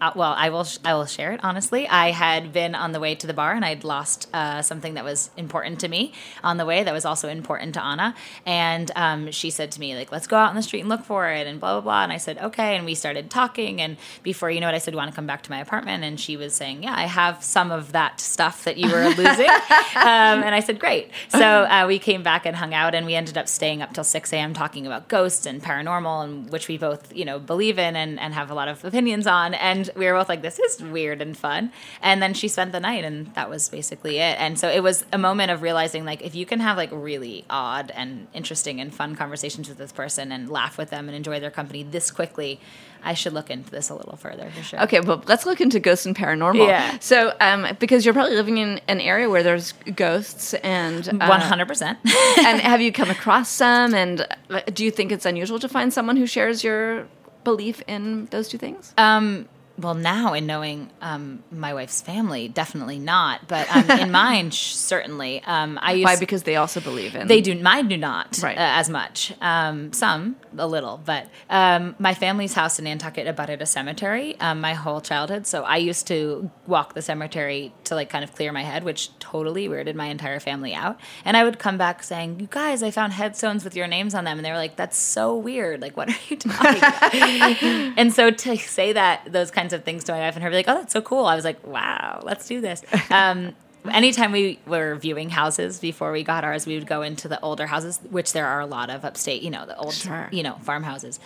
uh, 0.00 0.12
well, 0.14 0.34
I 0.36 0.48
will 0.48 0.64
sh- 0.64 0.78
I 0.84 0.94
will 0.94 1.06
share 1.06 1.32
it 1.32 1.40
honestly. 1.42 1.86
I 1.88 2.10
had 2.10 2.52
been 2.52 2.74
on 2.74 2.92
the 2.92 3.00
way 3.00 3.14
to 3.14 3.26
the 3.26 3.34
bar 3.34 3.52
and 3.52 3.64
I'd 3.64 3.84
lost 3.84 4.28
uh, 4.32 4.62
something 4.62 4.94
that 4.94 5.04
was 5.04 5.30
important 5.36 5.80
to 5.80 5.88
me 5.88 6.12
on 6.42 6.56
the 6.56 6.64
way 6.64 6.82
that 6.82 6.92
was 6.92 7.04
also 7.04 7.28
important 7.28 7.74
to 7.74 7.84
Anna, 7.84 8.14
and 8.46 8.90
um, 8.96 9.30
she 9.30 9.50
said 9.50 9.70
to 9.72 9.80
me 9.80 9.94
like, 9.94 10.10
"Let's 10.10 10.26
go 10.26 10.36
out 10.36 10.48
on 10.50 10.56
the 10.56 10.62
street 10.62 10.80
and 10.80 10.88
look 10.88 11.04
for 11.04 11.28
it," 11.30 11.46
and 11.46 11.60
blah 11.60 11.74
blah 11.74 11.80
blah. 11.82 12.02
And 12.02 12.12
I 12.12 12.16
said, 12.16 12.38
"Okay," 12.38 12.76
and 12.76 12.86
we 12.86 12.94
started 12.94 13.30
talking, 13.30 13.80
and 13.80 13.96
before 14.22 14.50
you 14.50 14.60
know 14.60 14.68
it, 14.68 14.74
I 14.74 14.78
said, 14.78 14.94
"Want 14.94 15.10
to 15.10 15.14
come 15.14 15.26
back 15.26 15.42
to 15.42 15.50
my 15.50 15.60
apartment?" 15.60 16.02
And 16.02 16.18
she 16.18 16.36
was 16.36 16.54
saying, 16.54 16.82
"Yeah, 16.84 16.94
I 16.96 17.02
have 17.04 17.44
some 17.44 17.70
of 17.70 17.92
that 17.92 18.20
stuff 18.20 18.64
that 18.64 18.78
you 18.78 18.90
were 18.90 19.08
losing," 19.08 19.48
um, 19.96 20.42
and 20.42 20.54
I 20.54 20.60
said, 20.60 20.80
"Great." 20.80 21.10
So 21.28 21.38
uh, 21.64 21.84
we 21.86 21.98
came 21.98 22.22
back 22.22 22.46
and 22.46 22.56
hung 22.56 22.72
out, 22.72 22.94
and 22.94 23.04
we 23.04 23.14
ended 23.14 23.36
up 23.36 23.48
staying 23.48 23.82
up 23.82 23.92
till 23.92 24.04
six 24.04 24.32
a.m. 24.32 24.54
talking 24.54 24.86
about 24.86 25.08
ghosts 25.08 25.44
and 25.44 25.62
paranormal, 25.62 26.24
and 26.24 26.50
which 26.50 26.68
we 26.68 26.78
both 26.78 27.14
you 27.14 27.26
know 27.26 27.38
believe 27.38 27.78
in 27.78 27.96
and, 27.96 28.18
and 28.18 28.32
have 28.32 28.50
a 28.50 28.54
lot 28.54 28.68
of 28.68 28.82
opinions 28.84 29.26
on. 29.26 29.52
And 29.54 29.89
we 29.96 30.06
were 30.06 30.14
both 30.14 30.28
like, 30.28 30.42
"This 30.42 30.58
is 30.58 30.82
weird 30.82 31.20
and 31.22 31.36
fun." 31.36 31.72
And 32.02 32.22
then 32.22 32.34
she 32.34 32.48
spent 32.48 32.72
the 32.72 32.80
night, 32.80 33.04
and 33.04 33.32
that 33.34 33.48
was 33.48 33.68
basically 33.68 34.18
it. 34.18 34.38
And 34.38 34.58
so 34.58 34.68
it 34.68 34.82
was 34.82 35.04
a 35.12 35.18
moment 35.18 35.50
of 35.50 35.62
realizing 35.62 36.04
like 36.04 36.22
if 36.22 36.34
you 36.34 36.46
can 36.46 36.60
have 36.60 36.76
like 36.76 36.90
really 36.92 37.44
odd 37.50 37.90
and 37.94 38.28
interesting 38.32 38.80
and 38.80 38.94
fun 38.94 39.16
conversations 39.16 39.68
with 39.68 39.78
this 39.78 39.92
person 39.92 40.32
and 40.32 40.48
laugh 40.50 40.78
with 40.78 40.90
them 40.90 41.08
and 41.08 41.16
enjoy 41.16 41.40
their 41.40 41.50
company 41.50 41.82
this 41.82 42.10
quickly, 42.10 42.60
I 43.02 43.14
should 43.14 43.32
look 43.32 43.50
into 43.50 43.70
this 43.70 43.88
a 43.90 43.94
little 43.94 44.16
further 44.16 44.50
for 44.50 44.62
sure. 44.62 44.82
Okay, 44.82 45.00
well, 45.00 45.22
let's 45.26 45.46
look 45.46 45.60
into 45.60 45.80
ghosts 45.80 46.06
and 46.06 46.14
paranormal. 46.14 46.66
Yeah. 46.66 46.98
So, 47.00 47.34
um, 47.40 47.66
because 47.78 48.04
you're 48.04 48.14
probably 48.14 48.36
living 48.36 48.58
in 48.58 48.80
an 48.88 49.00
area 49.00 49.28
where 49.28 49.42
there's 49.42 49.72
ghosts, 49.94 50.54
and 50.54 51.08
uh, 51.08 51.26
One 51.26 51.40
hundred 51.40 51.68
percent. 51.68 51.98
and 52.38 52.60
have 52.60 52.80
you 52.80 52.92
come 52.92 53.10
across 53.10 53.48
some? 53.48 53.94
And 53.94 54.26
uh, 54.50 54.60
do 54.72 54.84
you 54.84 54.90
think 54.90 55.12
it's 55.12 55.26
unusual 55.26 55.58
to 55.60 55.68
find 55.68 55.92
someone 55.92 56.16
who 56.16 56.26
shares 56.26 56.62
your 56.62 57.06
belief 57.44 57.82
in 57.86 58.26
those 58.26 58.48
two 58.48 58.58
things? 58.58 58.94
Um, 58.98 59.48
well, 59.80 59.94
now 59.94 60.34
in 60.34 60.46
knowing 60.46 60.90
um, 61.00 61.42
my 61.50 61.72
wife's 61.74 62.00
family, 62.00 62.48
definitely 62.48 62.98
not. 62.98 63.48
But 63.48 63.68
um, 63.74 63.90
in 63.98 64.10
mine, 64.22 64.50
sh- 64.50 64.74
certainly. 64.74 65.42
Um, 65.46 65.78
I 65.80 65.92
used 65.92 66.04
Why? 66.04 66.16
Because 66.18 66.42
they 66.44 66.56
also 66.56 66.80
believe 66.80 67.14
in. 67.14 67.26
they 67.28 67.40
do. 67.40 67.54
Mine 67.60 67.88
do 67.88 67.96
not 67.96 68.38
Right. 68.42 68.56
uh, 68.56 68.60
as 68.80 68.88
much. 68.88 69.32
Um, 69.40 69.92
some 69.92 70.36
a 70.58 70.66
little, 70.66 71.00
but 71.04 71.28
um, 71.48 71.94
my 71.98 72.12
family's 72.14 72.52
house 72.54 72.78
in 72.78 72.84
Nantucket 72.84 73.26
abutted 73.26 73.62
a 73.62 73.66
cemetery 73.66 74.38
um, 74.40 74.60
my 74.60 74.74
whole 74.74 75.00
childhood. 75.00 75.46
So 75.46 75.62
I 75.62 75.76
used 75.76 76.06
to 76.08 76.50
walk 76.66 76.94
the 76.94 77.02
cemetery 77.02 77.72
to 77.84 77.94
like 77.94 78.10
kind 78.10 78.24
of 78.24 78.34
clear 78.34 78.52
my 78.52 78.62
head, 78.62 78.84
which 78.84 79.16
totally 79.20 79.68
weirded 79.68 79.94
my 79.94 80.06
entire 80.06 80.40
family 80.40 80.74
out. 80.74 80.98
And 81.24 81.36
I 81.36 81.44
would 81.44 81.58
come 81.58 81.78
back 81.78 82.02
saying, 82.02 82.40
"You 82.40 82.48
guys, 82.50 82.82
I 82.82 82.90
found 82.90 83.12
headstones 83.12 83.64
with 83.64 83.76
your 83.76 83.86
names 83.86 84.14
on 84.14 84.24
them," 84.24 84.38
and 84.38 84.44
they 84.44 84.50
were 84.50 84.56
like, 84.56 84.76
"That's 84.76 84.96
so 84.98 85.36
weird. 85.36 85.80
Like, 85.80 85.96
what 85.96 86.08
are 86.08 86.16
you 86.28 86.36
talking 86.36 86.78
about?" 86.78 87.14
and 87.96 88.12
so 88.12 88.30
to 88.30 88.56
say 88.56 88.92
that 88.92 89.30
those 89.32 89.50
kinds 89.50 89.69
of 89.72 89.84
things 89.84 90.04
to 90.04 90.12
my 90.12 90.20
wife 90.20 90.34
and 90.36 90.42
her 90.44 90.50
be 90.50 90.56
like, 90.56 90.68
"Oh, 90.68 90.74
that's 90.74 90.92
so 90.92 91.00
cool," 91.02 91.24
I 91.26 91.34
was 91.36 91.44
like, 91.44 91.66
"Wow, 91.66 92.20
let's 92.24 92.46
do 92.46 92.60
this." 92.60 92.82
Um, 93.10 93.54
anytime 93.90 94.30
we 94.32 94.58
were 94.66 94.94
viewing 94.96 95.30
houses 95.30 95.78
before 95.80 96.12
we 96.12 96.22
got 96.22 96.44
ours, 96.44 96.66
we 96.66 96.74
would 96.76 96.86
go 96.86 97.02
into 97.02 97.28
the 97.28 97.40
older 97.40 97.66
houses, 97.66 97.98
which 98.10 98.32
there 98.32 98.46
are 98.46 98.60
a 98.60 98.66
lot 98.66 98.90
of 98.90 99.04
upstate. 99.04 99.42
You 99.42 99.50
know, 99.50 99.64
the 99.66 99.76
old, 99.76 99.94
Sure. 99.94 100.28
you 100.30 100.42
know, 100.42 100.56
farmhouses. 100.62 101.18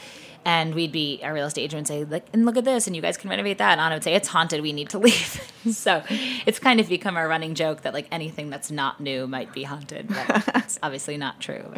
And 0.46 0.74
we'd 0.74 0.92
be 0.92 1.20
our 1.22 1.32
real 1.32 1.46
estate 1.46 1.62
agent 1.62 1.80
would 1.80 1.86
say, 1.88 2.04
"Look 2.04 2.22
and 2.34 2.44
look 2.44 2.56
at 2.58 2.64
this, 2.64 2.86
and 2.86 2.94
you 2.94 3.00
guys 3.00 3.16
can 3.16 3.30
renovate 3.30 3.58
that." 3.58 3.72
And 3.72 3.80
Anna 3.80 3.94
would 3.96 4.04
say, 4.04 4.14
"It's 4.14 4.28
haunted. 4.28 4.60
We 4.60 4.72
need 4.74 4.90
to 4.90 4.98
leave." 5.06 5.50
so 5.72 6.02
it's 6.46 6.58
kind 6.58 6.80
of 6.80 6.88
become 6.88 7.16
a 7.16 7.26
running 7.26 7.54
joke 7.54 7.80
that 7.82 7.94
like 7.94 8.06
anything 8.12 8.50
that's 8.50 8.70
not 8.70 9.00
new 9.00 9.26
might 9.26 9.52
be 9.54 9.62
haunted. 9.64 10.08
But 10.08 10.44
it's 10.56 10.78
obviously 10.82 11.16
not 11.16 11.40
true. 11.40 11.72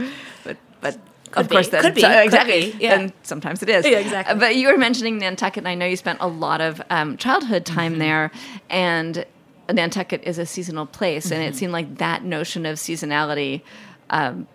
but 0.45 0.57
but 0.81 0.99
Could 1.31 1.41
of 1.45 1.49
course, 1.51 1.67
be. 1.67 1.71
then, 1.73 1.83
Could 1.83 1.95
be. 1.95 2.01
so- 2.03 2.09
Could 2.09 2.25
exactly. 2.25 2.73
be. 2.73 2.79
Yeah. 2.81 2.99
And 3.01 3.13
sometimes 3.23 3.63
it 3.63 3.69
is. 3.69 3.85
Yeah, 3.87 3.99
exactly. 3.99 4.35
Uh, 4.35 4.39
But 4.39 4.57
you 4.57 4.69
were 4.69 4.79
mentioning 4.79 5.19
Nantucket, 5.19 5.59
and 5.59 5.69
I 5.69 5.75
know 5.75 5.87
you 5.87 5.97
spent 5.97 6.19
a 6.21 6.29
lot 6.29 6.61
of 6.61 6.81
um, 6.91 7.17
childhood 7.17 7.65
time 7.67 7.93
Mm-hmm. 7.93 7.99
there, 8.01 8.31
and 8.71 9.25
Nantucket 9.73 10.23
is 10.25 10.39
a 10.39 10.47
seasonal 10.47 10.87
place, 10.87 11.31
and 11.33 11.43
it 11.43 11.47
Mm-hmm. 11.49 11.57
seemed 11.59 11.73
like 11.73 11.97
that 11.99 12.25
notion 12.25 12.67
of 12.67 12.77
seasonality. 12.77 13.63
Um, 14.11 14.47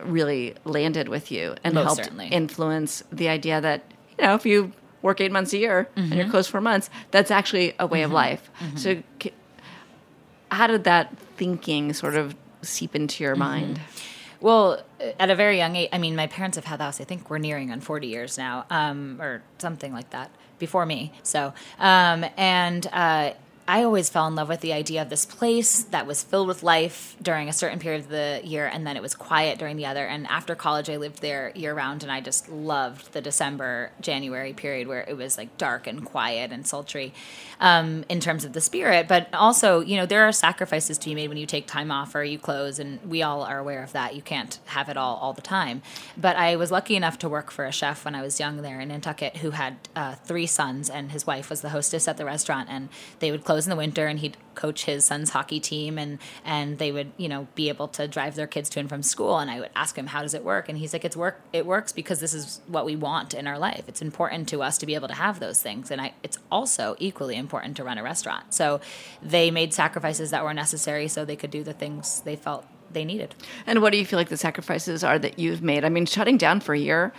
really 0.00 0.54
landed 0.64 1.08
with 1.08 1.32
you 1.32 1.56
and 1.64 1.74
Most 1.74 1.84
helped 1.84 2.04
certainly. 2.04 2.28
influence 2.28 3.02
the 3.10 3.28
idea 3.28 3.60
that 3.60 3.82
you 4.16 4.24
know 4.24 4.34
if 4.36 4.46
you 4.46 4.70
work 5.02 5.20
eight 5.20 5.32
months 5.32 5.52
a 5.52 5.58
year 5.58 5.88
and 5.96 6.06
Mm-hmm. 6.06 6.18
you're 6.20 6.28
closed 6.30 6.50
for 6.50 6.60
months 6.60 6.88
that's 7.10 7.32
actually 7.32 7.74
a 7.80 7.86
way 7.88 8.02
of 8.02 8.12
life 8.12 8.48
so 8.76 9.02
how 10.52 10.68
did 10.68 10.84
that 10.84 11.18
thinking 11.36 11.92
sort 11.92 12.14
of 12.14 12.36
seep 12.62 12.94
into 12.94 13.24
your 13.24 13.34
mind 13.34 13.80
Well, 14.40 14.82
at 15.18 15.30
a 15.30 15.34
very 15.34 15.56
young 15.56 15.74
age, 15.74 15.88
I 15.92 15.98
mean, 15.98 16.14
my 16.14 16.28
parents 16.28 16.56
have 16.56 16.64
had 16.64 16.78
the 16.78 16.84
house. 16.84 17.00
I 17.00 17.04
think 17.04 17.28
we're 17.28 17.38
nearing 17.38 17.72
on 17.72 17.80
forty 17.80 18.06
years 18.06 18.38
now, 18.38 18.66
um, 18.70 19.20
or 19.20 19.42
something 19.58 19.92
like 19.92 20.10
that, 20.10 20.30
before 20.58 20.86
me. 20.86 21.12
So, 21.24 21.52
um, 21.78 22.24
and 22.36 22.86
uh, 22.92 23.32
I 23.70 23.82
always 23.82 24.08
fell 24.08 24.26
in 24.28 24.34
love 24.34 24.48
with 24.48 24.60
the 24.60 24.72
idea 24.72 25.02
of 25.02 25.10
this 25.10 25.26
place 25.26 25.82
that 25.82 26.06
was 26.06 26.22
filled 26.22 26.48
with 26.48 26.62
life 26.62 27.16
during 27.20 27.48
a 27.48 27.52
certain 27.52 27.78
period 27.78 28.02
of 28.04 28.08
the 28.08 28.40
year, 28.44 28.66
and 28.66 28.86
then 28.86 28.96
it 28.96 29.02
was 29.02 29.14
quiet 29.14 29.58
during 29.58 29.76
the 29.76 29.86
other. 29.86 30.06
And 30.06 30.26
after 30.28 30.54
college, 30.54 30.88
I 30.88 30.96
lived 30.96 31.20
there 31.20 31.52
year 31.54 31.74
round, 31.74 32.02
and 32.02 32.10
I 32.10 32.20
just 32.20 32.48
loved 32.48 33.12
the 33.12 33.20
December, 33.20 33.90
January 34.00 34.52
period 34.52 34.88
where 34.88 35.02
it 35.02 35.16
was 35.16 35.36
like 35.36 35.58
dark 35.58 35.86
and 35.86 36.04
quiet 36.04 36.50
and 36.50 36.66
sultry 36.66 37.12
um, 37.60 38.04
in 38.08 38.20
terms 38.20 38.44
of 38.44 38.52
the 38.52 38.60
spirit. 38.60 39.08
But 39.08 39.32
also, 39.32 39.80
you 39.80 39.96
know, 39.96 40.06
there 40.06 40.26
are 40.26 40.32
sacrifices 40.32 40.98
to 40.98 41.08
be 41.08 41.14
made 41.14 41.28
when 41.28 41.38
you 41.38 41.46
take 41.46 41.66
time 41.66 41.90
off 41.90 42.14
or 42.14 42.24
you 42.24 42.38
close, 42.38 42.78
and 42.78 43.00
we 43.08 43.22
all 43.22 43.42
are 43.42 43.58
aware 43.58 43.82
of 43.82 43.92
that. 43.92 44.14
You 44.14 44.22
can't 44.22 44.58
have 44.66 44.88
it 44.88 44.96
all 44.96 45.16
all 45.16 45.32
the 45.32 45.42
time. 45.42 45.82
But 46.16 46.36
I 46.36 46.56
was 46.56 46.70
lucky 46.70 46.96
enough 46.96 47.18
to 47.20 47.28
work 47.28 47.50
for 47.50 47.64
a 47.64 47.72
chef 47.72 48.04
when 48.04 48.14
I 48.14 48.22
was 48.22 48.40
young 48.40 48.62
there 48.62 48.80
in 48.80 48.88
Nantucket 48.88 49.38
who 49.38 49.50
had 49.50 49.76
uh, 49.94 50.14
three 50.14 50.46
sons, 50.46 50.90
and 50.90 51.12
his 51.12 51.26
wife 51.26 51.50
was 51.50 51.60
the 51.60 51.70
hostess 51.70 52.08
at 52.08 52.16
the 52.16 52.24
restaurant, 52.24 52.68
and 52.70 52.88
they 53.18 53.30
would 53.30 53.44
close 53.44 53.66
in 53.66 53.70
the 53.70 53.76
winter, 53.76 54.06
and 54.06 54.20
he'd 54.20 54.36
coach 54.58 54.84
his 54.84 55.04
son's 55.04 55.30
hockey 55.30 55.60
team, 55.60 55.98
and 55.98 56.18
and 56.44 56.78
they 56.78 56.90
would 56.92 57.10
you 57.16 57.28
know 57.32 57.46
be 57.54 57.68
able 57.68 57.88
to 57.98 58.06
drive 58.16 58.34
their 58.34 58.46
kids 58.46 58.68
to 58.70 58.80
and 58.80 58.88
from 58.88 59.02
school, 59.02 59.38
and 59.38 59.50
I 59.50 59.60
would 59.60 59.70
ask 59.74 59.96
him 59.96 60.08
how 60.08 60.22
does 60.22 60.34
it 60.34 60.44
work, 60.44 60.68
and 60.68 60.76
he's 60.78 60.92
like 60.92 61.04
it's 61.04 61.16
work 61.16 61.40
it 61.52 61.64
works 61.64 61.92
because 61.92 62.20
this 62.20 62.34
is 62.34 62.60
what 62.66 62.84
we 62.84 62.96
want 62.96 63.32
in 63.34 63.46
our 63.46 63.58
life. 63.58 63.84
It's 63.86 64.02
important 64.02 64.48
to 64.50 64.62
us 64.62 64.76
to 64.78 64.86
be 64.86 64.94
able 64.94 65.08
to 65.08 65.14
have 65.14 65.40
those 65.40 65.62
things, 65.62 65.90
and 65.90 66.00
I 66.00 66.12
it's 66.22 66.38
also 66.50 66.96
equally 66.98 67.36
important 67.36 67.76
to 67.78 67.84
run 67.84 67.98
a 67.98 68.02
restaurant. 68.02 68.52
So 68.52 68.80
they 69.22 69.50
made 69.50 69.72
sacrifices 69.72 70.30
that 70.32 70.42
were 70.44 70.54
necessary 70.54 71.08
so 71.08 71.24
they 71.24 71.36
could 71.36 71.50
do 71.50 71.62
the 71.62 71.72
things 71.72 72.20
they 72.22 72.36
felt 72.36 72.66
they 72.92 73.04
needed. 73.04 73.34
And 73.66 73.82
what 73.82 73.92
do 73.92 73.98
you 73.98 74.06
feel 74.06 74.18
like 74.18 74.30
the 74.30 74.36
sacrifices 74.48 75.04
are 75.04 75.18
that 75.18 75.38
you've 75.38 75.62
made? 75.62 75.84
I 75.84 75.90
mean, 75.90 76.06
shutting 76.06 76.38
down 76.38 76.60
for 76.60 76.74
a 76.74 76.78
year, 76.78 77.12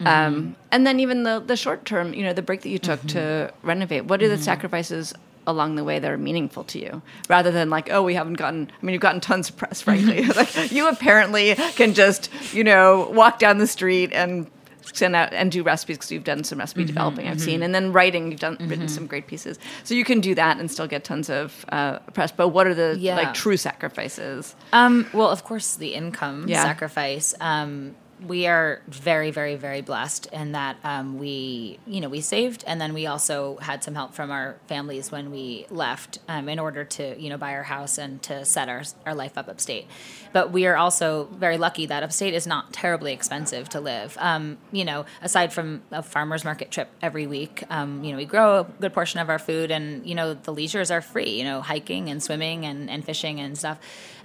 Mm-hmm. 0.00 0.06
um, 0.06 0.56
and 0.72 0.86
then 0.86 0.98
even 0.98 1.24
the 1.24 1.40
the 1.46 1.56
short 1.56 1.84
term, 1.84 2.14
you 2.14 2.22
know, 2.24 2.32
the 2.32 2.40
break 2.42 2.62
that 2.62 2.70
you 2.70 2.78
took 2.78 3.00
to 3.08 3.18
Mm-hmm. 3.18 3.66
renovate. 3.68 4.04
What 4.06 4.22
are 4.22 4.28
the 4.28 4.38
sacrifices 4.38 5.12
along 5.50 5.74
the 5.74 5.84
way 5.84 5.98
that 5.98 6.10
are 6.10 6.18
meaningful 6.18 6.64
to 6.64 6.78
you, 6.78 7.02
rather 7.28 7.50
than 7.50 7.68
like, 7.70 7.90
oh, 7.90 8.02
we 8.02 8.14
haven't 8.14 8.34
gotten. 8.34 8.70
I 8.80 8.86
mean, 8.86 8.92
you've 8.94 9.02
gotten 9.02 9.20
tons 9.20 9.48
of 9.50 9.56
press, 9.56 9.80
frankly. 9.86 10.22
like, 10.26 10.72
you 10.72 10.88
apparently 10.88 11.54
can 11.76 11.94
just, 11.94 12.30
you 12.54 12.64
know, 12.64 13.10
walk 13.12 13.38
down 13.38 13.58
the 13.58 13.66
street 13.66 14.12
and 14.12 14.50
send 14.92 15.14
out 15.14 15.32
and 15.32 15.52
do 15.52 15.62
recipes 15.62 15.96
because 15.98 16.10
you've 16.10 16.24
done 16.24 16.42
some 16.42 16.58
recipe 16.58 16.80
Mm-hmm, 16.80 16.86
developing 16.88 17.28
I've 17.28 17.40
seen, 17.40 17.62
and 17.62 17.72
then 17.74 17.92
writing. 17.92 18.30
You've 18.32 18.40
done 18.40 18.56
written 18.66 18.88
some 18.88 19.06
great 19.06 19.26
pieces, 19.28 19.58
so 19.84 19.94
you 19.94 20.04
can 20.04 20.20
do 20.20 20.34
that 20.34 20.58
and 20.58 20.68
still 20.70 20.88
get 20.88 21.04
tons 21.04 21.30
of 21.30 21.64
uh, 21.68 21.98
press. 22.14 22.32
But 22.32 22.48
what 22.48 22.66
are 22.66 22.74
the 22.74 22.96
Yeah. 22.98 23.14
like 23.16 23.34
true 23.34 23.56
sacrifices? 23.56 24.56
Um, 24.72 25.06
well, 25.12 25.28
of 25.28 25.44
course, 25.44 25.76
the 25.76 25.94
income 25.94 26.46
Yeah. 26.48 26.62
sacrifice. 26.64 27.34
Um, 27.40 27.94
we 28.26 28.46
are 28.46 28.82
very, 28.86 29.30
very, 29.30 29.56
very 29.56 29.80
blessed 29.80 30.26
in 30.26 30.52
that 30.52 30.76
um, 30.84 31.18
we, 31.18 31.78
you 31.86 32.00
know, 32.00 32.08
we 32.08 32.20
saved, 32.20 32.64
and 32.66 32.80
then 32.80 32.92
we 32.92 33.06
also 33.06 33.56
had 33.58 33.82
some 33.82 33.94
help 33.94 34.14
from 34.14 34.30
our 34.30 34.56
families 34.66 35.10
when 35.10 35.30
we 35.30 35.66
left 35.70 36.18
um, 36.28 36.48
in 36.48 36.58
order 36.58 36.84
to, 36.84 37.20
you 37.20 37.30
know, 37.30 37.38
buy 37.38 37.54
our 37.54 37.62
house 37.62 37.98
and 37.98 38.22
to 38.22 38.44
set 38.44 38.68
our 38.68 38.82
our 39.06 39.14
life 39.14 39.38
up 39.38 39.48
upstate. 39.48 39.86
But 40.32 40.52
we 40.52 40.66
are 40.66 40.76
also 40.76 41.24
very 41.32 41.58
lucky 41.58 41.86
that 41.86 42.02
upstate 42.02 42.34
is 42.34 42.46
not 42.46 42.72
terribly 42.72 43.12
expensive 43.12 43.68
to 43.70 43.80
live. 43.80 44.16
Um, 44.20 44.58
you 44.70 44.84
know, 44.84 45.06
aside 45.22 45.52
from 45.52 45.82
a 45.90 46.02
farmers 46.02 46.44
market 46.44 46.70
trip 46.70 46.88
every 47.02 47.26
week, 47.26 47.64
um, 47.70 48.04
you 48.04 48.12
know, 48.12 48.18
we 48.18 48.26
grow 48.26 48.60
a 48.60 48.64
good 48.64 48.92
portion 48.92 49.20
of 49.20 49.28
our 49.28 49.38
food, 49.38 49.70
and 49.70 50.06
you 50.06 50.14
know, 50.14 50.34
the 50.34 50.52
leisures 50.52 50.90
are 50.90 51.00
free. 51.00 51.30
You 51.30 51.44
know, 51.44 51.62
hiking 51.62 52.10
and 52.10 52.22
swimming 52.22 52.66
and, 52.66 52.90
and 52.90 53.04
fishing 53.04 53.40
and 53.40 53.56
stuff, 53.56 53.78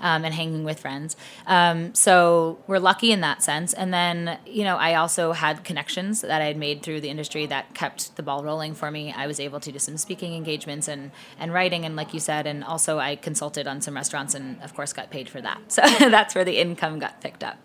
um, 0.05 0.23
and 0.23 0.35
hanging 0.35 0.63
with 0.63 0.79
friends. 0.79 1.17
Um, 1.47 1.95
so 1.95 2.59
we're 2.67 2.77
lucky 2.77 3.11
in 3.11 3.21
that 3.21 3.41
sense. 3.41 3.73
And 3.73 3.91
then, 3.91 4.37
you 4.45 4.63
know, 4.63 4.77
I 4.77 4.93
also 4.93 5.31
had 5.31 5.63
connections 5.63 6.21
that 6.21 6.41
I 6.43 6.45
had 6.45 6.57
made 6.57 6.83
through 6.83 7.01
the 7.01 7.09
industry 7.09 7.47
that 7.47 7.73
kept 7.73 8.15
the 8.15 8.21
ball 8.21 8.43
rolling 8.43 8.75
for 8.75 8.91
me. 8.91 9.11
I 9.11 9.25
was 9.25 9.39
able 9.39 9.59
to 9.61 9.71
do 9.71 9.79
some 9.79 9.97
speaking 9.97 10.35
engagements 10.35 10.87
and 10.87 11.09
and 11.39 11.51
writing, 11.51 11.85
and 11.85 11.95
like 11.95 12.13
you 12.13 12.19
said, 12.19 12.45
and 12.45 12.63
also 12.63 12.99
I 12.99 13.15
consulted 13.15 13.65
on 13.65 13.81
some 13.81 13.95
restaurants, 13.95 14.35
and 14.35 14.61
of 14.61 14.75
course 14.75 14.93
got 14.93 15.09
paid 15.09 15.27
for 15.27 15.41
that. 15.41 15.59
So 15.75 15.81
that's 16.09 16.35
where 16.35 16.45
the 16.45 16.57
income 16.57 16.99
got 16.99 17.19
picked 17.19 17.43
up. 17.43 17.57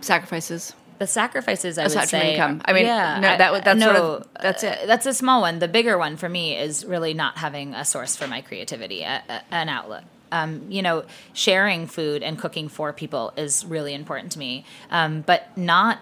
Sacrifices. 0.00 0.74
The 0.98 1.06
sacrifices 1.06 1.78
I 1.78 1.84
Aside 1.84 2.00
would 2.00 2.08
say, 2.08 2.32
income. 2.32 2.62
I 2.64 2.72
mean, 2.72 2.84
yeah, 2.86 3.20
no, 3.20 3.36
that- 3.36 3.64
that's 3.64 3.78
no, 3.78 3.86
sort 3.86 3.96
of- 3.96 4.28
that's 4.42 4.64
it. 4.64 4.78
That's 4.88 5.06
a 5.06 5.14
small 5.14 5.40
one. 5.40 5.60
The 5.60 5.68
bigger 5.68 5.96
one 5.96 6.16
for 6.16 6.28
me 6.28 6.56
is 6.56 6.84
really 6.84 7.14
not 7.14 7.38
having 7.38 7.74
a 7.74 7.84
source 7.84 8.16
for 8.16 8.26
my 8.26 8.40
creativity, 8.40 9.02
a, 9.02 9.22
a, 9.28 9.54
an 9.54 9.68
outlet. 9.68 10.02
Um, 10.32 10.66
you 10.68 10.82
know, 10.82 11.04
sharing 11.32 11.86
food 11.86 12.22
and 12.22 12.38
cooking 12.38 12.68
for 12.68 12.92
people 12.92 13.32
is 13.36 13.64
really 13.64 13.94
important 13.94 14.32
to 14.32 14.38
me, 14.38 14.64
um, 14.90 15.22
but 15.22 15.56
not. 15.56 16.00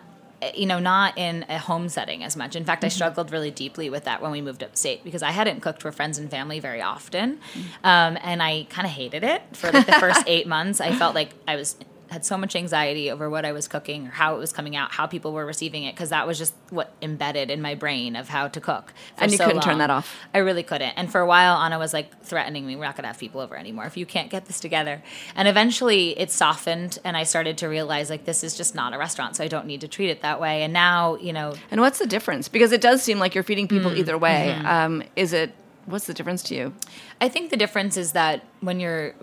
You 0.54 0.66
know, 0.66 0.78
not 0.78 1.16
in 1.16 1.46
a 1.48 1.58
home 1.58 1.88
setting 1.88 2.22
as 2.22 2.36
much. 2.36 2.56
In 2.56 2.64
fact, 2.66 2.84
I 2.84 2.88
struggled 2.88 3.32
really 3.32 3.50
deeply 3.50 3.88
with 3.88 4.04
that 4.04 4.20
when 4.20 4.30
we 4.30 4.42
moved 4.42 4.62
upstate 4.62 5.02
because 5.02 5.22
I 5.22 5.30
hadn't 5.30 5.62
cooked 5.62 5.80
for 5.80 5.90
friends 5.92 6.18
and 6.18 6.30
family 6.30 6.60
very 6.60 6.82
often, 6.82 7.40
um, 7.82 8.18
and 8.22 8.42
I 8.42 8.66
kind 8.68 8.86
of 8.86 8.92
hated 8.92 9.24
it 9.24 9.40
for 9.54 9.72
like 9.72 9.86
the 9.86 9.94
first 9.94 10.24
eight 10.26 10.46
months. 10.46 10.78
I 10.78 10.92
felt 10.92 11.14
like 11.14 11.30
I 11.48 11.56
was 11.56 11.76
had 12.10 12.24
so 12.24 12.36
much 12.38 12.54
anxiety 12.54 13.10
over 13.10 13.28
what 13.28 13.44
I 13.44 13.52
was 13.52 13.66
cooking 13.68 14.06
or 14.06 14.10
how 14.10 14.36
it 14.36 14.38
was 14.38 14.52
coming 14.52 14.76
out, 14.76 14.92
how 14.92 15.06
people 15.06 15.32
were 15.32 15.44
receiving 15.44 15.84
it, 15.84 15.94
because 15.94 16.10
that 16.10 16.26
was 16.26 16.38
just 16.38 16.54
what 16.70 16.92
embedded 17.02 17.50
in 17.50 17.60
my 17.60 17.74
brain 17.74 18.14
of 18.16 18.28
how 18.28 18.48
to 18.48 18.60
cook. 18.60 18.92
And 19.18 19.32
you 19.32 19.38
so 19.38 19.46
couldn't 19.46 19.62
turn 19.62 19.78
that 19.78 19.90
off. 19.90 20.14
I 20.32 20.38
really 20.38 20.62
couldn't. 20.62 20.94
And 20.96 21.10
for 21.10 21.20
a 21.20 21.26
while, 21.26 21.56
Anna 21.56 21.78
was 21.78 21.92
like 21.92 22.22
threatening 22.22 22.66
me, 22.66 22.76
we're 22.76 22.84
not 22.84 22.94
going 22.96 23.02
to 23.02 23.08
have 23.08 23.18
people 23.18 23.40
over 23.40 23.56
anymore 23.56 23.84
if 23.86 23.96
you 23.96 24.06
can't 24.06 24.30
get 24.30 24.46
this 24.46 24.60
together. 24.60 25.02
And 25.34 25.48
eventually 25.48 26.18
it 26.18 26.30
softened, 26.30 26.98
and 27.04 27.16
I 27.16 27.24
started 27.24 27.58
to 27.58 27.68
realize 27.68 28.08
like 28.10 28.24
this 28.24 28.44
is 28.44 28.56
just 28.56 28.74
not 28.74 28.94
a 28.94 28.98
restaurant, 28.98 29.36
so 29.36 29.42
I 29.44 29.48
don't 29.48 29.66
need 29.66 29.80
to 29.80 29.88
treat 29.88 30.10
it 30.10 30.22
that 30.22 30.40
way. 30.40 30.62
And 30.62 30.72
now, 30.72 31.16
you 31.16 31.32
know, 31.32 31.54
And 31.70 31.80
what's 31.80 31.98
the 31.98 32.06
difference? 32.06 32.48
Because 32.48 32.72
it 32.72 32.80
does 32.80 33.02
seem 33.02 33.18
like 33.18 33.34
you're 33.34 33.44
feeding 33.44 33.66
people 33.68 33.90
Mm, 33.90 33.96
either 33.98 34.16
way. 34.18 34.54
mm-hmm. 34.56 34.66
Um, 34.66 35.02
is 35.16 35.32
it? 35.32 35.52
What's 35.86 36.06
the 36.06 36.14
difference 36.14 36.42
to 36.44 36.54
you? 36.54 36.74
I 37.20 37.28
think 37.28 37.50
the 37.50 37.56
difference 37.56 37.96
is 37.96 38.12
that 38.12 38.42
when 38.60 38.80
you're 38.80 39.14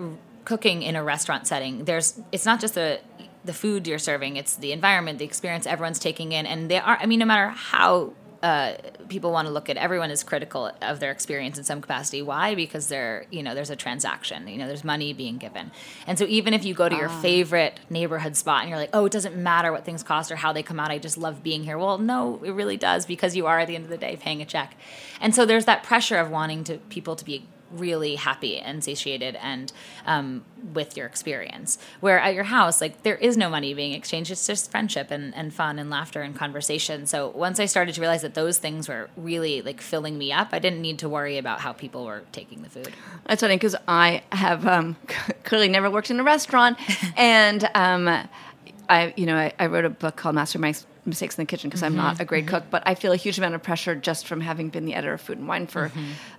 cooking 0.46 0.82
in 0.82 0.96
a 0.96 1.04
restaurant 1.04 1.48
setting, 1.48 1.86
there's 1.86 2.20
it's 2.32 2.46
not 2.46 2.60
just 2.60 2.76
the 2.76 3.00
the 3.46 3.54
food 3.54 3.88
you're 3.88 4.00
serving; 4.00 4.38
it's 4.38 4.56
the 4.56 4.72
environment, 4.72 5.20
the 5.20 5.26
experience 5.26 5.66
everyone's 5.66 6.00
taking 6.00 6.32
in, 6.32 6.46
and 6.46 6.70
they 6.70 6.80
are. 6.80 6.98
I 7.00 7.06
mean, 7.06 7.20
no 7.20 7.26
matter 7.26 7.50
how. 7.50 8.14
Uh, 8.42 8.76
people 9.08 9.32
want 9.32 9.48
to 9.48 9.54
look 9.54 9.70
at 9.70 9.78
everyone 9.78 10.12
is 10.12 10.22
critical 10.22 10.70
of 10.82 11.00
their 11.00 11.12
experience 11.12 11.58
in 11.58 11.64
some 11.64 11.80
capacity. 11.80 12.22
Why? 12.22 12.56
Because 12.56 12.90
they're 12.90 13.26
you 13.32 13.42
know 13.42 13.56
there's 13.56 13.70
a 13.70 13.76
transaction. 13.78 14.50
You 14.50 14.58
know 14.58 14.68
there's 14.68 14.84
money 14.84 15.14
being 15.14 15.38
given, 15.38 15.72
and 16.08 16.20
so 16.20 16.26
even 16.26 16.54
if 16.54 16.66
you 16.66 16.74
go 16.74 16.90
to 16.90 16.96
your 16.96 17.08
favorite 17.08 17.80
neighborhood 17.90 18.36
spot 18.36 18.64
and 18.64 18.70
you're 18.70 18.78
like, 18.78 18.90
oh, 18.92 19.06
it 19.06 19.14
doesn't 19.14 19.38
matter 19.38 19.72
what 19.72 19.86
things 19.86 20.04
cost 20.04 20.30
or 20.30 20.36
how 20.36 20.52
they 20.52 20.62
come 20.62 20.78
out. 20.78 20.92
I 20.92 20.98
just 20.98 21.18
love 21.18 21.42
being 21.42 21.64
here. 21.64 21.78
Well, 21.78 21.98
no, 21.98 22.42
it 22.44 22.52
really 22.52 22.76
does 22.76 23.06
because 23.06 23.34
you 23.34 23.46
are 23.48 23.60
at 23.60 23.70
the 23.70 23.76
end 23.76 23.86
of 23.86 23.90
the 23.90 23.98
day 23.98 24.18
paying 24.18 24.42
a 24.42 24.46
check, 24.46 24.76
and 25.22 25.34
so 25.34 25.46
there's 25.46 25.64
that 25.64 25.84
pressure 25.84 26.18
of 26.18 26.30
wanting 26.30 26.66
to 26.66 26.80
people 26.90 27.16
to 27.16 27.24
be 27.24 27.46
really 27.74 28.16
happy 28.16 28.60
and 28.60 28.84
satiated 28.84 29.36
and 29.36 29.72
um, 30.06 30.44
with 30.74 30.96
your 30.96 31.06
experience. 31.06 31.78
Where 32.00 32.20
at 32.20 32.34
your 32.34 32.46
house, 32.46 32.82
like 32.82 33.04
there 33.04 33.16
is 33.16 33.38
no 33.38 33.50
money 33.50 33.74
being 33.74 33.94
exchanged. 33.94 34.32
It's 34.32 34.46
just 34.46 34.72
friendship 34.72 35.12
and, 35.12 35.36
and 35.36 35.54
fun 35.54 35.80
and 35.80 35.90
laughter 35.90 36.22
and 36.22 36.36
conversation. 36.36 37.06
So 37.06 37.30
once 37.30 37.60
I 37.60 37.66
started 37.66 37.96
to 37.96 38.02
realize 38.02 38.22
that 38.22 38.34
those 38.34 38.58
things 38.58 38.88
were 38.88 39.10
really 39.18 39.62
like 39.62 39.82
filling 39.82 40.18
me 40.18 40.32
up, 40.32 40.50
I 40.52 40.60
didn't 40.60 40.82
need 40.82 41.00
to 41.00 41.10
worry 41.10 41.38
about 41.38 41.60
how 41.60 41.74
people 41.74 42.06
were 42.06 42.24
taking 42.32 42.62
the 42.62 42.70
food. 42.70 42.94
That's 43.26 43.42
funny 43.42 43.56
because 43.56 43.76
I 43.88 44.24
have 44.32 44.66
um, 44.68 44.96
clearly 45.44 45.70
never 45.70 45.90
worked 45.90 46.12
in 46.12 46.20
a 46.20 46.24
restaurant, 46.24 46.78
and 47.18 47.70
um, 47.76 48.08
I, 48.90 49.14
you 49.16 49.26
know, 49.26 49.38
I, 49.38 49.54
I 49.60 49.68
wrote 49.68 49.86
a 49.86 49.90
book 49.90 50.16
called 50.16 50.36
Master 50.36 50.60
My 50.60 50.74
Mistakes 51.06 51.38
in 51.38 51.42
the 51.42 51.46
Kitchen 51.46 51.70
because 51.70 51.84
I'm 51.84 51.96
not 51.96 52.20
a 52.20 52.26
great 52.26 52.48
cook, 52.48 52.66
but 52.70 52.84
I 52.86 52.96
feel 52.96 53.12
a 53.12 53.18
huge 53.18 53.38
amount 53.38 53.56
of 53.56 53.64
pressure 53.64 53.96
just 53.96 54.28
from 54.28 54.42
having 54.42 54.70
been 54.70 54.86
the 54.86 54.94
editor 54.94 55.14
of 55.14 55.22
Food 55.22 55.38
and 55.38 55.48
Wine 55.48 55.68
for. 55.68 55.92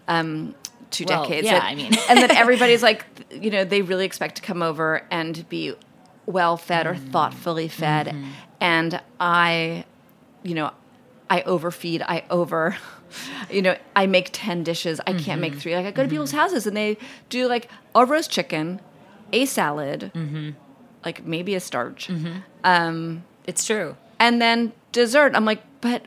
Um, 0.09 0.55
two 0.95 1.05
Well, 1.09 1.23
decades. 1.25 1.45
yeah, 1.47 1.55
that- 1.61 1.65
I 1.65 1.75
mean. 1.75 1.93
and 2.09 2.19
then 2.19 2.31
everybody's 2.37 2.83
like, 2.83 3.05
you 3.31 3.51
know, 3.51 3.65
they 3.65 3.83
really 3.83 4.05
expect 4.05 4.37
to 4.37 4.43
come 4.43 4.63
over 4.63 5.03
and 5.11 5.47
be 5.49 5.75
well 6.27 6.57
fed 6.57 6.87
or 6.87 6.95
thoughtfully 6.97 7.69
fed. 7.69 8.07
Mm-hmm. 8.09 8.31
And 8.61 9.01
I, 9.21 9.85
you 10.43 10.55
know, 10.55 10.71
I 11.29 11.43
overfeed, 11.43 12.03
I 12.03 12.25
over, 12.31 12.77
you 13.51 13.61
know, 13.63 13.77
I 13.95 14.07
make 14.07 14.31
10 14.33 14.63
dishes. 14.63 15.01
I 15.07 15.13
can't 15.13 15.41
make 15.41 15.53
mm-hmm. 15.53 15.61
three. 15.61 15.77
Like, 15.77 15.87
I 15.87 15.91
go 15.91 16.03
to 16.03 16.09
people's 16.09 16.31
mm-hmm. 16.31 16.39
houses 16.39 16.67
and 16.67 16.77
they 16.77 16.97
do 17.29 17.47
like 17.47 17.69
a 17.95 18.07
roast 18.07 18.31
chicken, 18.31 18.81
a 19.33 19.45
salad, 19.47 20.13
like 21.05 21.27
maybe 21.27 21.55
a 21.55 21.61
starch, 21.61 22.11
um, 22.63 23.25
It's 23.47 23.67
true. 23.67 23.97
and 24.19 24.41
then 24.41 24.73
dessert. 24.93 25.33
I'm 25.35 25.45
like, 25.45 25.61
but 25.81 26.07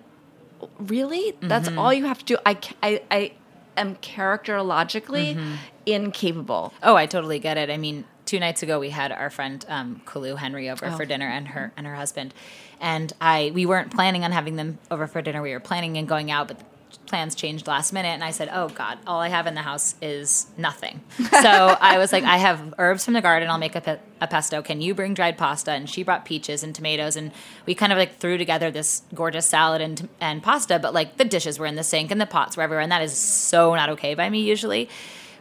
really? 0.80 1.36
That's 1.42 1.70
Mm-hmm. 1.70 1.78
all 1.80 1.94
you 1.94 2.06
have 2.06 2.20
to 2.20 2.26
do? 2.26 2.38
I, 2.46 2.58
I, 2.82 3.02
I 3.12 3.32
am 3.78 3.96
characterologically 3.98 5.36
Mm-hmm. 5.36 5.54
incapable. 5.86 6.74
Oh, 6.84 6.96
I 6.96 7.06
totally 7.06 7.40
get 7.40 7.58
it. 7.58 7.70
I 7.70 7.78
mean, 7.78 8.04
two 8.26 8.40
nights 8.40 8.62
ago 8.64 8.80
we 8.80 8.90
had 8.90 9.12
our 9.12 9.30
friend 9.30 9.64
um, 9.70 10.02
Kulu 10.06 10.36
Henry 10.36 10.70
over 10.70 10.92
for 10.92 11.06
dinner 11.06 11.28
and 11.28 11.48
her 11.50 11.72
and 11.78 11.88
her 11.88 11.96
husband, 11.96 12.34
and 12.82 13.14
I 13.22 13.52
we 13.54 13.66
weren't 13.66 13.92
planning 13.92 14.24
on 14.24 14.32
having 14.32 14.56
them 14.58 14.80
over 14.92 15.08
for 15.08 15.22
dinner. 15.22 15.42
We 15.42 15.52
were 15.54 15.60
planning 15.60 15.98
on 15.98 16.06
going 16.06 16.30
out, 16.32 16.48
but 16.50 16.60
plans 17.08 17.36
changed 17.36 17.68
last 17.68 17.94
minute, 17.94 18.10
and 18.10 18.24
I 18.24 18.32
said, 18.32 18.50
"Oh 18.54 18.70
God, 18.70 19.00
all 19.08 19.20
I 19.20 19.30
have 19.30 19.48
in 19.48 19.56
the 19.56 19.62
house 19.62 19.96
is 20.02 20.48
nothing." 20.58 21.02
So 21.38 21.78
I 21.80 21.98
was 21.98 22.12
like, 22.12 22.24
"I 22.24 22.38
have 22.38 22.74
herbs 22.78 23.06
from 23.06 23.14
the 23.14 23.22
garden. 23.22 23.50
I'll 23.50 23.58
make 23.58 23.76
a, 23.76 23.82
pe- 23.82 24.00
a 24.22 24.28
pesto. 24.28 24.62
Can 24.62 24.82
you 24.82 24.94
bring 24.94 25.14
dried 25.14 25.38
pasta?" 25.38 25.72
And 25.72 25.90
she 25.90 26.04
brought 26.04 26.26
peaches 26.26 26.64
and 26.64 26.74
tomatoes, 26.76 27.16
and 27.16 27.32
we 27.66 27.76
kind 27.76 27.92
of 27.92 27.98
like 27.98 28.18
threw 28.18 28.38
together 28.38 28.72
this 28.72 29.04
gorgeous 29.14 29.46
salad 29.46 29.82
and 29.82 30.10
and 30.20 30.44
pasta. 30.44 30.80
But 30.80 30.94
like 30.94 31.18
the 31.18 31.26
dishes 31.26 31.60
were 31.60 31.66
in 31.66 31.76
the 31.76 31.84
sink 31.84 32.12
and 32.12 32.20
the 32.20 32.26
pots 32.26 32.58
were 32.58 32.64
everywhere, 32.64 32.82
and 32.82 32.92
that 32.92 33.02
is 33.02 33.18
so 33.18 33.74
not 33.76 33.90
okay 33.90 34.14
by 34.16 34.30
me 34.30 34.42
usually. 34.42 34.90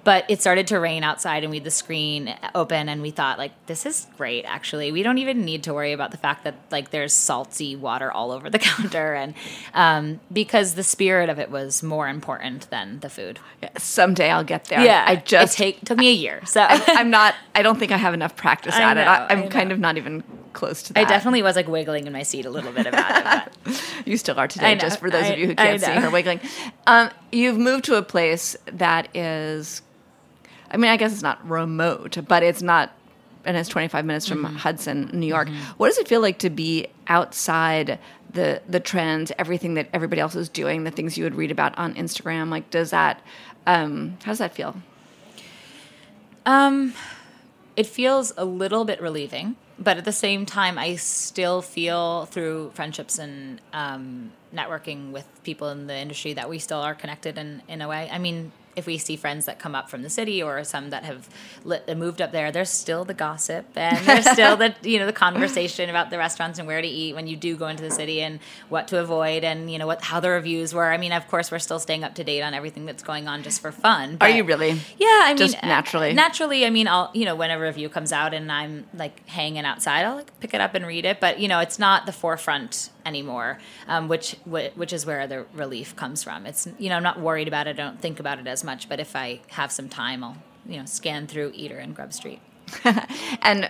But 0.07 0.25
it 0.29 0.41
started 0.41 0.69
to 0.69 0.79
rain 0.79 1.03
outside, 1.03 1.43
and 1.43 1.51
we 1.51 1.57
had 1.57 1.65
the 1.65 1.71
screen 1.73 2.33
open, 2.55 2.89
and 2.89 3.03
we 3.03 3.11
thought 3.11 3.39
like 3.39 3.51
this 3.67 3.85
is 3.85 4.07
great. 4.17 4.45
Actually, 4.45 4.93
we 4.93 5.03
don't 5.03 5.19
even 5.19 5.45
need 5.45 5.65
to 5.65 5.75
worry 5.75 5.93
about 5.93 6.13
the 6.13 6.17
fact 6.17 6.45
that 6.45 6.55
like 6.71 6.91
there's 6.93 7.13
salty 7.13 7.75
water 7.75 8.13
all 8.13 8.31
over 8.31 8.49
the 8.49 8.59
counter, 8.71 9.15
and 9.15 9.35
um, 9.75 10.21
because 10.33 10.77
the 10.77 10.85
spirit 10.85 11.29
of 11.29 11.41
it 11.41 11.51
was 11.51 11.83
more 11.83 12.09
important 12.09 12.71
than 12.71 13.01
the 13.01 13.11
food. 13.11 13.41
Someday 13.77 14.31
I'll 14.31 14.45
get 14.45 14.67
there. 14.67 14.81
Yeah, 14.81 15.05
I 15.09 15.17
just 15.17 15.55
it 15.55 15.57
take, 15.59 15.85
took 15.85 15.99
me 15.99 16.09
a 16.09 16.15
year, 16.15 16.41
so 16.47 16.61
I, 16.61 16.81
I'm 16.91 17.11
not. 17.11 17.35
I 17.57 17.63
don't 17.63 17.77
think 17.79 17.91
I 17.91 17.97
have 17.97 18.15
enough 18.15 18.37
practice 18.37 18.75
I 18.77 18.83
at 18.83 18.97
it. 18.97 19.05
know, 19.05 19.11
I, 19.11 19.27
I'm 19.33 19.43
I 19.43 19.47
kind 19.49 19.73
of 19.73 19.81
not 19.81 19.97
even 19.97 20.23
close 20.53 20.85
to 20.85 20.93
that. 20.93 21.05
I 21.05 21.09
definitely 21.09 21.43
was 21.43 21.57
like 21.57 21.67
wiggling 21.67 22.07
in 22.07 22.13
my 22.13 22.23
seat 22.23 22.47
a 22.47 22.51
little 22.51 22.73
bit 22.73 22.87
about 22.87 23.45
it. 23.45 23.53
But. 23.65 23.83
You 24.07 24.17
still 24.17 24.39
are 24.39 24.47
today, 24.47 24.77
just 24.77 25.01
for 25.01 25.11
those 25.11 25.25
I- 25.25 25.29
of 25.31 25.39
you 25.41 25.49
who 25.49 25.55
can't 25.57 25.81
see 25.81 25.91
her 25.91 26.11
wiggling. 26.11 26.39
Um, 26.87 27.11
you've 27.33 27.59
moved 27.59 27.85
to 27.87 27.97
a 27.97 28.03
place 28.03 28.57
that 28.67 29.09
is, 29.17 29.83
I 30.71 30.77
mean, 30.77 30.91
I 30.91 30.97
guess 30.97 31.13
it's 31.13 31.23
not 31.23 31.47
remote, 31.49 32.19
but 32.27 32.43
it's 32.43 32.63
not, 32.63 32.93
and 33.45 33.57
it's 33.57 33.69
25 33.69 34.05
minutes 34.05 34.27
from 34.27 34.45
Mm-hmm. 34.45 34.57
Hudson, 34.57 35.11
New 35.13 35.27
York. 35.27 35.49
What 35.77 35.89
does 35.89 35.99
it 35.99 36.09
feel 36.09 36.21
like 36.21 36.39
to 36.41 36.51
be 36.51 36.87
outside 37.09 37.99
the 38.33 38.61
the 38.69 38.81
trends, 38.81 39.33
everything 39.39 39.75
that 39.75 39.89
everybody 39.93 40.21
else 40.21 40.35
is 40.35 40.49
doing, 40.49 40.85
the 40.85 40.91
things 40.91 41.17
you 41.17 41.25
would 41.25 41.35
read 41.37 41.51
about 41.51 41.77
on 41.79 41.95
Instagram? 41.95 42.51
Like, 42.51 42.71
does 42.71 42.91
that, 42.91 43.23
um, 43.67 44.19
how 44.25 44.33
does 44.33 44.39
that 44.39 44.55
feel? 44.55 44.75
Um, 46.45 46.95
it 47.77 47.87
feels 47.87 48.33
a 48.37 48.45
little 48.45 48.85
bit 48.85 49.01
relieving, 49.01 49.57
but 49.79 49.97
at 49.99 50.05
the 50.05 50.13
same 50.13 50.47
time, 50.47 50.79
I 50.79 50.97
still 50.97 51.61
feel 51.63 52.27
through 52.27 52.71
friendships 52.75 53.19
and 53.19 53.61
um, 53.73 54.33
networking 54.55 55.11
with 55.13 55.27
people 55.43 55.69
in 55.71 55.87
the 55.87 55.97
industry 55.97 56.33
that 56.35 56.49
we 56.49 56.59
still 56.59 56.79
are 56.79 56.95
connected 56.95 57.37
in, 57.37 57.63
in 57.69 57.83
a 57.83 57.89
way. 57.89 58.09
I 58.11 58.19
mean, 58.19 58.53
if 58.77 58.87
we 58.87 58.99
see 58.99 59.17
friends 59.17 59.47
that 59.47 59.59
come 59.59 59.75
up 59.75 59.89
from 59.91 60.03
the 60.03 60.11
city 60.11 60.43
or 60.43 60.63
some 60.63 60.91
that 60.91 61.05
have 61.05 61.29
lit, 61.65 61.89
moved 61.97 62.21
up 62.21 62.31
there, 62.31 62.53
there's 62.53 62.71
still 62.71 63.05
the 63.05 63.15
gossip 63.15 63.67
and 63.75 64.07
there's 64.07 64.31
still 64.31 64.57
the 64.57 64.75
you 64.83 64.99
know 64.99 65.07
the 65.07 65.13
conversation 65.13 65.89
about 65.91 66.11
the 66.11 66.19
restaurants 66.19 66.59
and 66.59 66.69
where 66.69 66.81
to 66.83 66.87
eat 66.87 67.15
when 67.15 67.27
you 67.27 67.37
do 67.37 67.57
go 67.57 67.67
into 67.69 67.83
the 67.83 67.91
city 67.91 68.21
and 68.21 68.39
what 68.69 68.87
to 68.89 68.99
avoid 69.01 69.45
and 69.45 69.71
you 69.71 69.79
know 69.79 69.87
what 69.87 70.03
how 70.03 70.21
the 70.21 70.29
reviews 70.31 70.75
were. 70.75 70.93
I 70.93 70.99
mean, 70.99 71.13
of 71.13 71.27
course, 71.29 71.51
we're 71.51 71.59
still 71.59 71.79
staying 71.81 72.05
up 72.05 72.15
to 72.17 72.25
date 72.25 72.43
on 72.43 72.55
everything 72.55 72.87
that's 72.87 73.03
going 73.03 73.27
on 73.29 73.43
just 73.43 73.61
for 73.61 73.73
fun. 73.73 74.19
Are 74.21 74.29
you 74.29 74.45
really? 74.45 74.73
yeah, 74.99 75.23
I 75.25 75.29
mean, 75.31 75.39
Just 75.39 75.63
naturally? 75.63 76.13
naturally, 76.13 76.67
I 76.67 76.71
mean, 76.71 76.87
I'll 76.87 77.11
you 77.15 77.25
know 77.25 77.35
when 77.35 77.51
a 77.51 77.59
review 77.59 77.89
comes 77.89 78.13
out 78.13 78.35
and 78.35 78.53
I'm 78.53 78.87
like 78.95 79.27
hanging 79.27 79.65
outside, 79.65 80.05
I'll 80.05 80.17
like 80.17 80.39
pick 80.41 80.53
it 80.55 80.61
up 80.61 80.75
and 80.75 80.87
read 80.87 81.05
it. 81.05 81.19
But 81.19 81.41
you 81.41 81.49
know, 81.49 81.61
it's 81.61 81.79
not 81.79 82.07
the 82.07 82.13
forefront 82.13 82.91
anymore, 83.07 83.59
um, 83.89 84.09
which 84.09 84.37
which 84.45 84.93
is 84.93 85.07
where 85.07 85.27
the 85.27 85.47
relief 85.55 85.97
comes 85.97 86.23
from. 86.23 86.45
It's 86.45 86.69
you 86.79 86.91
know 86.91 86.97
I'm 86.97 87.03
not 87.03 87.21
worried 87.21 87.49
about 87.49 87.67
it. 87.67 87.79
I 87.81 87.85
don't 87.85 88.01
think 88.01 88.21
about 88.21 88.39
it 88.39 88.47
as 88.47 88.65
much. 88.65 88.89
But 88.89 89.01
if 89.01 89.17
I 89.17 89.41
have 89.49 89.73
some 89.73 89.89
time, 89.89 90.23
I'll 90.23 90.37
you 90.67 90.79
know 90.79 90.85
scan 90.85 91.27
through 91.27 91.53
Eater 91.55 91.79
and 91.79 91.95
Grub 91.95 92.13
Street. 92.13 92.41
And 93.43 93.69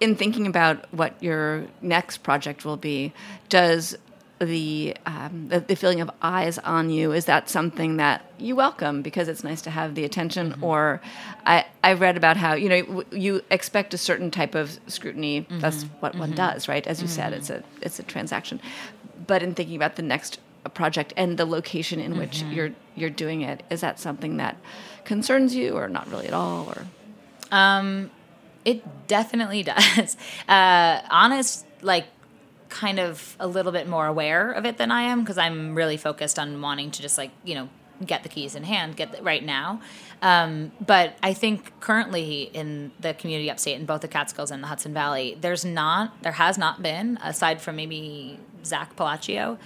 in 0.00 0.16
thinking 0.16 0.46
about 0.46 0.92
what 0.94 1.20
your 1.22 1.66
next 1.82 2.18
project 2.18 2.64
will 2.64 2.76
be, 2.76 3.12
does 3.48 3.96
the, 4.40 4.96
um, 5.06 5.48
the 5.48 5.60
the 5.60 5.74
feeling 5.74 6.00
of 6.00 6.10
eyes 6.22 6.58
on 6.58 6.90
you 6.90 7.12
is 7.12 7.24
that 7.24 7.48
something 7.48 7.96
that 7.96 8.24
you 8.38 8.54
welcome 8.54 9.02
because 9.02 9.28
it's 9.28 9.42
nice 9.42 9.62
to 9.62 9.70
have 9.70 9.94
the 9.94 10.04
attention? 10.04 10.54
Or 10.60 11.00
I 11.44 11.66
I 11.82 11.94
read 11.94 12.16
about 12.16 12.36
how 12.36 12.54
you 12.54 12.68
know 12.68 12.82
w- 12.82 13.04
you 13.10 13.42
expect 13.50 13.94
a 13.94 13.98
certain 13.98 14.30
type 14.30 14.54
of 14.54 14.78
scrutiny. 14.86 15.46
That's 15.50 15.84
what 16.00 16.14
one 16.16 16.32
does, 16.34 16.68
right? 16.68 16.86
As 16.86 17.02
you 17.02 17.08
said, 17.08 17.32
it's 17.32 17.50
a 17.50 17.64
it's 17.82 17.98
a 17.98 18.02
transaction. 18.04 18.60
But 19.26 19.42
in 19.42 19.54
thinking 19.54 19.76
about 19.76 19.96
the 19.96 20.02
next 20.02 20.38
project 20.74 21.12
and 21.16 21.36
the 21.38 21.44
location 21.46 21.98
in 22.00 22.16
which 22.16 22.42
you're 22.50 22.70
you're 22.94 23.10
doing 23.10 23.40
it, 23.42 23.62
is 23.70 23.80
that 23.80 23.98
something 23.98 24.36
that 24.36 24.56
concerns 25.04 25.54
you, 25.54 25.76
or 25.76 25.88
not 25.88 26.08
really 26.10 26.26
at 26.28 26.34
all, 26.34 26.68
or 26.68 26.84
Um, 27.50 28.10
it 28.64 28.82
definitely 29.08 29.62
does. 29.74 30.16
Uh, 30.48 31.00
Anna's 31.10 31.64
like 31.82 32.06
kind 32.68 32.98
of 32.98 33.36
a 33.40 33.46
little 33.46 33.72
bit 33.72 33.88
more 33.88 34.06
aware 34.06 34.52
of 34.52 34.66
it 34.66 34.78
than 34.78 34.90
I 34.90 35.02
am 35.02 35.20
because 35.20 35.38
I'm 35.38 35.74
really 35.74 35.96
focused 35.96 36.38
on 36.38 36.60
wanting 36.60 36.90
to 36.92 37.02
just 37.02 37.18
like 37.18 37.30
you 37.44 37.54
know 37.54 37.68
get 38.04 38.22
the 38.22 38.28
keys 38.28 38.54
in 38.54 38.64
hand, 38.64 38.96
get 38.96 39.12
the, 39.12 39.22
right 39.22 39.44
now. 39.44 39.80
Um, 40.22 40.72
but 40.84 41.16
I 41.22 41.32
think 41.34 41.78
currently 41.80 42.42
in 42.54 42.92
the 43.00 43.14
community 43.14 43.50
upstate 43.50 43.78
in 43.78 43.86
both 43.86 44.02
the 44.02 44.08
Catskills 44.08 44.50
and 44.50 44.62
the 44.62 44.68
Hudson 44.68 44.92
Valley, 44.92 45.36
there's 45.40 45.64
not, 45.64 46.22
there 46.22 46.32
has 46.32 46.58
not 46.58 46.82
been, 46.82 47.18
aside 47.22 47.60
from 47.60 47.76
maybe 47.76 48.38
Zak 48.64 48.96
Pelaccio, 48.96 49.58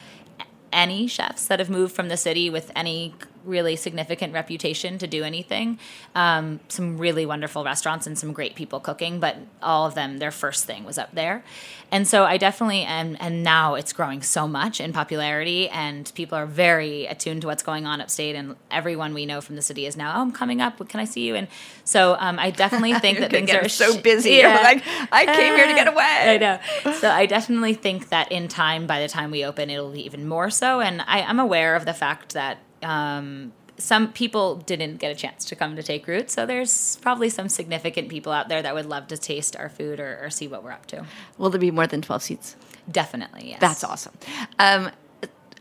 any 0.73 1.07
chefs 1.07 1.47
that 1.47 1.59
have 1.59 1.71
moved 1.71 1.95
from 1.95 2.09
the 2.09 2.17
city 2.17 2.49
with 2.49 2.71
any 2.75 3.15
really 3.45 3.77
significant 3.77 4.33
reputation 4.33 4.99
to 4.99 5.07
do 5.07 5.25
anything. 5.25 5.79
Um, 6.15 6.61
some 6.69 6.99
really 6.99 7.27
wonderful 7.27 7.65
restaurants 7.65 8.07
and 8.07 8.19
some 8.19 8.33
great 8.33 8.55
people 8.55 8.81
cooking, 8.81 9.21
but 9.21 9.37
all 9.63 9.87
of 9.87 9.95
them, 9.95 10.19
their 10.19 10.31
first 10.31 10.65
thing 10.65 10.85
was 10.85 10.99
up 10.99 11.15
there. 11.15 11.45
And 11.93 12.09
so 12.09 12.25
I 12.25 12.39
definitely 12.39 12.85
am, 12.85 13.19
and 13.21 13.43
now 13.43 13.75
it's 13.75 13.93
growing 13.93 14.23
so 14.23 14.49
much 14.49 14.81
in 14.81 14.95
popularity, 14.95 15.69
and 15.69 16.11
people 16.15 16.39
are 16.39 16.47
very 16.47 17.05
attuned 17.05 17.43
to 17.43 17.47
what's 17.47 17.63
going 17.63 17.85
on 17.85 18.01
upstate, 18.01 18.35
and 18.35 18.57
everyone 18.71 19.13
we 19.13 19.27
know 19.27 19.43
from 19.43 19.57
the 19.57 19.63
city 19.63 19.85
is 19.85 19.95
now, 19.95 20.17
oh, 20.17 20.23
I'm 20.23 20.33
coming 20.33 20.63
up, 20.63 20.89
can 20.89 21.01
I 21.01 21.05
see 21.05 21.27
you? 21.27 21.35
And 21.35 21.49
so 21.85 22.17
um, 22.19 22.39
I 22.39 22.51
definitely 22.51 22.95
think 22.99 23.19
that 23.19 23.31
things 23.31 23.51
are 23.51 23.69
so 23.69 23.93
sh- 23.93 24.01
busy. 24.01 24.31
You're 24.31 24.49
like, 24.49 24.83
I 25.13 25.27
came 25.27 25.55
here 25.55 25.67
to 25.67 25.75
get 25.75 25.87
away. 25.93 26.03
I 26.03 26.39
know. 26.39 26.93
So 26.95 27.11
I 27.11 27.27
definitely 27.27 27.75
think 27.75 28.09
that 28.09 28.33
in 28.33 28.49
time, 28.49 28.87
by 28.87 29.03
the 29.03 29.09
time 29.09 29.31
we 29.31 29.45
open, 29.45 29.69
it'll 29.69 29.93
be 29.93 30.07
even 30.07 30.27
more 30.27 30.49
so. 30.49 30.81
And 30.81 31.03
I, 31.03 31.21
I'm 31.21 31.39
aware 31.39 31.77
of 31.77 31.85
the 31.85 31.93
fact 31.93 32.33
that 32.33 32.59
um, 32.83 33.53
some 33.79 34.13
people 34.13 34.57
didn't 34.57 34.97
get 34.99 35.11
a 35.11 35.15
chance 35.15 35.45
to 35.47 35.57
come 35.57 35.77
to 35.77 35.83
take 35.83 36.07
root. 36.07 36.31
So 36.31 36.47
there's 36.47 36.97
probably 36.97 37.29
some 37.29 37.49
significant 37.49 38.09
people 38.09 38.33
out 38.33 38.49
there 38.49 38.63
that 38.63 38.75
would 38.75 38.87
love 38.87 39.09
to 39.09 39.19
taste 39.19 39.57
our 39.57 39.69
food 39.69 39.99
or, 39.99 40.21
or 40.23 40.31
see 40.31 40.47
what 40.47 40.63
we're 40.63 40.73
up 40.73 40.87
to. 40.87 41.05
Will 41.39 41.51
there 41.51 41.61
be 41.61 41.71
more 41.71 41.87
than 41.87 42.03
12 42.03 42.23
seats? 42.23 42.57
Definitely, 42.91 43.51
yes. 43.51 43.61
That's 43.61 43.85
awesome. 43.85 44.13
Um, 44.59 44.91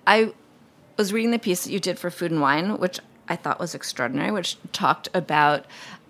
I 0.05 0.33
was 0.97 1.13
reading 1.13 1.31
the 1.31 1.39
piece 1.39 1.63
that 1.63 1.71
you 1.71 1.79
did 1.79 1.97
for 1.97 2.09
Food 2.09 2.31
and 2.31 2.41
Wine, 2.41 2.77
which 2.77 2.99
I 3.27 3.35
thought 3.35 3.59
was 3.59 3.73
extraordinary, 3.73 4.31
which 4.31 4.57
talked 4.71 5.07
about 5.13 5.65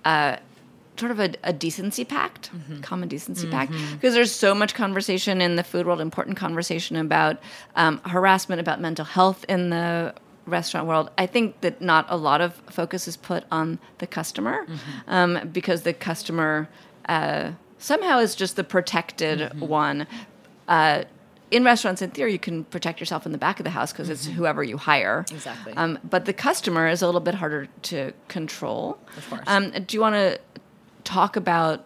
uh, 0.05 0.37
sort 0.97 1.11
of 1.11 1.19
a, 1.19 1.33
a 1.43 1.53
decency 1.53 2.03
pact, 2.03 2.49
common 2.81 3.07
decency 3.09 3.47
pact, 3.49 3.71
because 3.93 4.13
there's 4.13 4.31
so 4.31 4.53
much 4.55 4.73
conversation 4.73 5.41
in 5.41 5.55
the 5.55 5.63
food 5.63 5.85
world, 5.85 6.01
important 6.01 6.37
conversation 6.37 6.95
about 6.95 7.37
um, 7.75 7.99
harassment, 8.05 8.59
about 8.59 8.79
mental 8.81 9.05
health 9.05 9.45
in 9.47 9.69
the 9.69 10.13
restaurant 10.45 10.87
world. 10.87 11.09
I 11.17 11.25
think 11.25 11.61
that 11.61 11.81
not 11.81 12.05
a 12.09 12.17
lot 12.17 12.41
of 12.41 12.53
focus 12.69 13.07
is 13.07 13.17
put 13.17 13.43
on 13.51 13.79
the 13.99 14.07
customer 14.07 14.65
um, 15.07 15.49
because 15.51 15.83
the 15.83 15.93
customer 15.93 16.67
uh, 17.07 17.51
somehow 17.77 18.19
is 18.19 18.35
just 18.35 18.55
the 18.55 18.63
protected 18.63 19.59
one. 19.59 20.07
Uh, 20.67 21.03
in 21.51 21.65
restaurants, 21.65 22.01
in 22.01 22.11
theory, 22.11 22.31
you 22.31 22.39
can 22.39 22.63
protect 22.63 22.99
yourself 23.01 23.25
in 23.25 23.33
the 23.33 23.37
back 23.37 23.59
of 23.59 23.65
the 23.65 23.71
house 23.71 23.91
because 23.91 24.09
it's 24.09 24.25
whoever 24.25 24.63
you 24.63 24.77
hire. 24.77 25.25
Exactly. 25.31 25.73
Um, 25.73 25.99
but 26.03 26.25
the 26.25 26.33
customer 26.33 26.87
is 26.87 27.01
a 27.01 27.05
little 27.05 27.21
bit 27.21 27.35
harder 27.35 27.67
to 27.83 28.13
control. 28.29 28.97
Of 29.17 29.29
course. 29.29 29.43
Um, 29.47 29.71
do 29.71 29.97
you 29.97 30.01
want 30.01 30.15
to 30.15 30.39
talk 31.03 31.35
about 31.35 31.85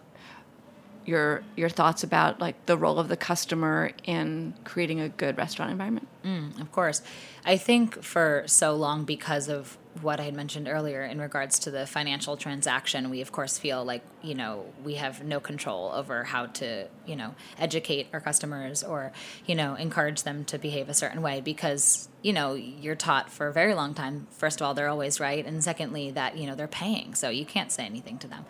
your 1.06 1.42
your 1.56 1.68
thoughts 1.68 2.02
about 2.02 2.40
like 2.40 2.66
the 2.66 2.76
role 2.76 2.98
of 2.98 3.08
the 3.08 3.16
customer 3.16 3.92
in 4.04 4.54
creating 4.64 5.00
a 5.00 5.08
good 5.08 5.38
restaurant 5.38 5.70
environment? 5.70 6.08
Mm, 6.24 6.60
of 6.60 6.72
course. 6.72 7.02
I 7.44 7.56
think 7.56 8.02
for 8.02 8.42
so 8.46 8.74
long, 8.74 9.04
because 9.04 9.48
of 9.48 9.78
what 10.02 10.20
I 10.20 10.24
had 10.24 10.34
mentioned 10.34 10.68
earlier 10.68 11.02
in 11.02 11.20
regards 11.20 11.58
to 11.60 11.70
the 11.70 11.86
financial 11.86 12.36
transaction, 12.36 13.08
we 13.08 13.20
of 13.20 13.32
course 13.32 13.56
feel 13.58 13.84
like, 13.84 14.02
you 14.22 14.34
know, 14.34 14.66
we 14.84 14.94
have 14.94 15.24
no 15.24 15.40
control 15.40 15.92
over 15.92 16.24
how 16.24 16.46
to, 16.46 16.88
you 17.06 17.16
know, 17.16 17.34
educate 17.58 18.08
our 18.12 18.20
customers 18.20 18.82
or, 18.82 19.12
you 19.46 19.54
know, 19.54 19.74
encourage 19.74 20.24
them 20.24 20.44
to 20.46 20.58
behave 20.58 20.88
a 20.88 20.94
certain 20.94 21.22
way 21.22 21.40
because, 21.40 22.08
you 22.22 22.32
know, 22.32 22.54
you're 22.54 22.96
taught 22.96 23.30
for 23.30 23.48
a 23.48 23.52
very 23.52 23.74
long 23.74 23.94
time, 23.94 24.26
first 24.30 24.60
of 24.60 24.66
all, 24.66 24.74
they're 24.74 24.88
always 24.88 25.20
right. 25.20 25.44
And 25.44 25.62
secondly, 25.62 26.10
that, 26.10 26.36
you 26.36 26.46
know, 26.46 26.54
they're 26.54 26.66
paying. 26.66 27.14
So 27.14 27.28
you 27.30 27.44
can't 27.44 27.70
say 27.70 27.84
anything 27.84 28.18
to 28.18 28.26
them. 28.26 28.44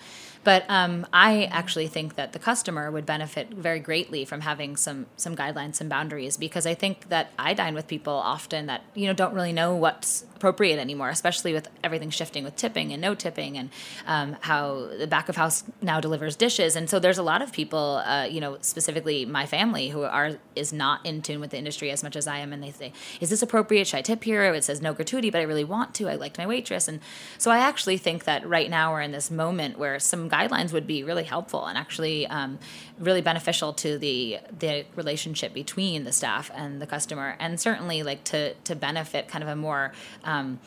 But 0.47 0.65
um, 0.69 1.09
I 1.13 1.47
actually 1.47 1.89
think 1.89 2.15
that 2.15 2.33
the 2.33 2.39
customer 2.39 2.89
would 2.89 3.05
benefit 3.05 3.51
very 3.51 3.81
greatly 3.81 4.25
from 4.25 4.43
having 4.43 4.77
some 4.77 5.07
some 5.17 5.35
guidelines, 5.35 5.75
some 5.75 5.89
boundaries, 5.89 6.37
because 6.37 6.67
I 6.67 6.75
think 6.75 7.09
that 7.09 7.33
I 7.37 7.53
dine 7.53 7.75
with 7.75 7.89
people 7.89 8.13
often 8.13 8.67
that 8.67 8.85
you 8.95 9.09
know 9.09 9.13
don't 9.13 9.35
really 9.35 9.53
know 9.53 9.75
what's 9.75 10.25
appropriate 10.37 10.79
anymore, 10.79 11.09
especially 11.09 11.53
with 11.53 11.67
everything 11.83 12.11
shifting 12.11 12.45
with 12.45 12.55
tipping 12.55 12.93
and 12.93 13.03
no 13.03 13.13
tipping, 13.17 13.59
and 13.59 13.71
um, 14.07 14.37
how 14.43 14.89
the 14.97 15.09
back 15.09 15.29
of 15.29 15.35
house 15.35 15.65
now 15.83 15.99
delivers 15.99 16.37
dishes, 16.37 16.77
and 16.77 16.89
so 16.89 17.01
there's 17.01 17.19
a 17.19 17.25
lot 17.25 17.43
of 17.43 17.51
people, 17.51 18.01
uh, 18.07 18.23
you 18.23 18.41
know, 18.41 18.57
specifically 18.61 19.25
my 19.25 19.47
family, 19.47 19.89
who 19.89 20.03
are 20.03 20.39
is 20.55 20.73
not 20.73 21.05
in 21.05 21.23
tune 21.23 21.41
with 21.41 21.51
the 21.51 21.59
industry 21.59 21.91
as 21.91 22.05
much 22.05 22.15
as 22.15 22.29
I 22.29 22.39
am, 22.39 22.53
and 22.53 22.63
they 22.63 22.71
say, 22.71 22.93
"Is 23.21 23.31
this 23.31 23.43
appropriate? 23.43 23.56
Should 23.65 23.99
I 23.99 24.03
tip 24.03 24.25
here?" 24.25 24.43
It 24.55 24.65
says 24.65 24.81
no 24.81 24.93
gratuity, 24.93 25.31
but 25.31 25.41
I 25.41 25.45
really 25.45 25.65
want 25.65 25.95
to. 25.97 26.09
I 26.09 26.15
liked 26.15 26.39
my 26.39 26.47
waitress, 26.47 26.89
and 26.89 27.01
so 27.39 27.51
I 27.51 27.59
actually 27.59 27.99
think 27.99 28.25
that 28.25 28.47
right 28.47 28.71
now 28.71 28.93
we're 28.93 29.03
in 29.03 29.13
this 29.13 29.31
moment 29.31 29.79
where 29.79 29.99
some 29.99 30.29
guidelines 30.29 30.73
would 30.73 30.87
be 30.87 31.03
really 31.03 31.25
helpful 31.25 31.67
and 31.67 31.77
actually 31.79 32.27
um, 32.27 32.59
really 32.99 33.23
beneficial 33.23 33.73
to 33.75 33.99
the 33.99 34.39
the 34.59 34.85
relationship 34.95 35.53
between 35.55 36.05
the 36.05 36.13
staff 36.13 36.51
and 36.55 36.81
the 36.81 36.87
customer, 36.87 37.37
and 37.39 37.61
certainly 37.61 38.03
like 38.03 38.25
to 38.25 38.55
to 38.55 38.75
benefit 38.75 39.29
kind 39.29 39.43
of 39.43 39.49
a 39.49 39.57
more 39.57 39.93
um, 40.25 40.59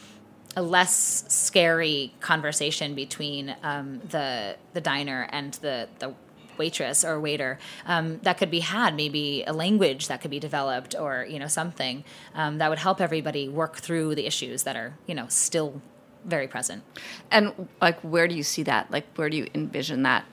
a 0.56 0.62
less 0.62 1.26
scary 1.28 2.14
conversation 2.20 2.96
between 2.96 3.56
um, 3.64 4.02
the 4.10 4.56
the 4.74 4.82
diner 4.82 5.28
and 5.32 5.54
the 5.56 5.88
the 6.00 6.14
waitress 6.60 7.04
or 7.04 7.20
waiter 7.20 7.58
um, 7.88 8.20
that 8.20 8.38
could 8.38 8.52
be 8.52 8.60
had 8.60 8.96
maybe 8.96 9.44
a 9.48 9.54
language 9.54 10.08
that 10.08 10.22
could 10.22 10.32
be 10.32 10.40
developed 10.40 10.94
or 11.00 11.26
you 11.28 11.40
know 11.40 11.48
something 11.48 12.04
um, 12.36 12.60
that 12.60 12.70
would 12.70 12.80
help 12.80 13.02
everybody 13.02 13.50
work 13.50 13.78
through 13.78 14.14
the 14.14 14.28
issues 14.28 14.64
that 14.64 14.76
are 14.76 14.94
you 15.08 15.16
know 15.16 15.26
still 15.30 15.82
very 16.26 16.48
present 16.48 16.84
And 17.32 17.68
like, 17.82 18.00
where 18.02 18.28
do 18.28 18.36
you 18.36 18.44
see 18.44 18.64
that? 18.64 18.92
Like, 18.92 19.06
where 19.16 19.30
do 19.30 19.38
you 19.38 19.48
envision 19.54 20.04
that? 20.04 20.26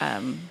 Um, 0.00 0.48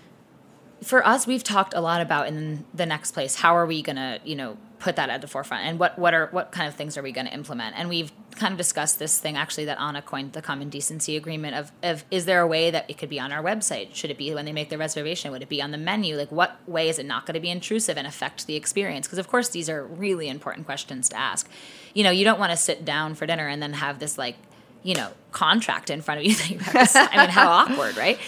for 0.83 1.05
us, 1.05 1.25
we've 1.25 1.43
talked 1.43 1.73
a 1.73 1.81
lot 1.81 2.01
about 2.01 2.27
in 2.27 2.65
the 2.73 2.85
next 2.85 3.11
place. 3.11 3.35
How 3.35 3.55
are 3.55 3.65
we 3.65 3.81
going 3.81 3.95
to, 3.95 4.19
you 4.23 4.35
know, 4.35 4.57
put 4.79 4.95
that 4.95 5.09
at 5.09 5.21
the 5.21 5.27
forefront, 5.27 5.65
and 5.65 5.79
what 5.79 5.97
what 5.97 6.13
are 6.13 6.27
what 6.31 6.51
kind 6.51 6.67
of 6.67 6.75
things 6.75 6.97
are 6.97 7.01
we 7.01 7.11
going 7.11 7.27
to 7.27 7.33
implement? 7.33 7.75
And 7.77 7.89
we've 7.89 8.11
kind 8.35 8.51
of 8.51 8.57
discussed 8.57 8.99
this 8.99 9.19
thing 9.19 9.35
actually 9.35 9.65
that 9.65 9.79
Anna 9.79 10.01
coined 10.01 10.33
the 10.33 10.41
common 10.41 10.69
decency 10.69 11.15
agreement 11.15 11.55
of 11.55 11.71
of 11.83 12.05
is 12.11 12.25
there 12.25 12.41
a 12.41 12.47
way 12.47 12.69
that 12.71 12.89
it 12.89 12.97
could 12.97 13.09
be 13.09 13.19
on 13.19 13.31
our 13.31 13.43
website? 13.43 13.93
Should 13.95 14.11
it 14.11 14.17
be 14.17 14.33
when 14.33 14.45
they 14.45 14.53
make 14.53 14.69
the 14.69 14.77
reservation? 14.77 15.31
Would 15.31 15.41
it 15.41 15.49
be 15.49 15.61
on 15.61 15.71
the 15.71 15.77
menu? 15.77 16.15
Like, 16.15 16.31
what 16.31 16.57
way 16.67 16.89
is 16.89 16.99
it 16.99 17.05
not 17.05 17.25
going 17.25 17.35
to 17.35 17.39
be 17.39 17.49
intrusive 17.49 17.97
and 17.97 18.07
affect 18.07 18.47
the 18.47 18.55
experience? 18.55 19.07
Because 19.07 19.19
of 19.19 19.27
course, 19.27 19.49
these 19.49 19.69
are 19.69 19.85
really 19.85 20.27
important 20.29 20.65
questions 20.65 21.09
to 21.09 21.17
ask. 21.17 21.49
You 21.93 22.03
know, 22.03 22.11
you 22.11 22.23
don't 22.23 22.39
want 22.39 22.51
to 22.51 22.57
sit 22.57 22.85
down 22.85 23.15
for 23.15 23.25
dinner 23.25 23.47
and 23.47 23.61
then 23.61 23.73
have 23.73 23.99
this 23.99 24.17
like 24.17 24.35
you 24.83 24.95
know 24.95 25.09
contract 25.31 25.89
in 25.89 26.01
front 26.01 26.19
of 26.19 26.25
you 26.25 26.35
that 26.35 26.49
you 26.49 26.59
have 26.59 26.73
to 26.73 26.85
sign. 26.85 27.09
I 27.11 27.17
mean, 27.21 27.29
how 27.29 27.49
awkward, 27.49 27.97
right? 27.97 28.19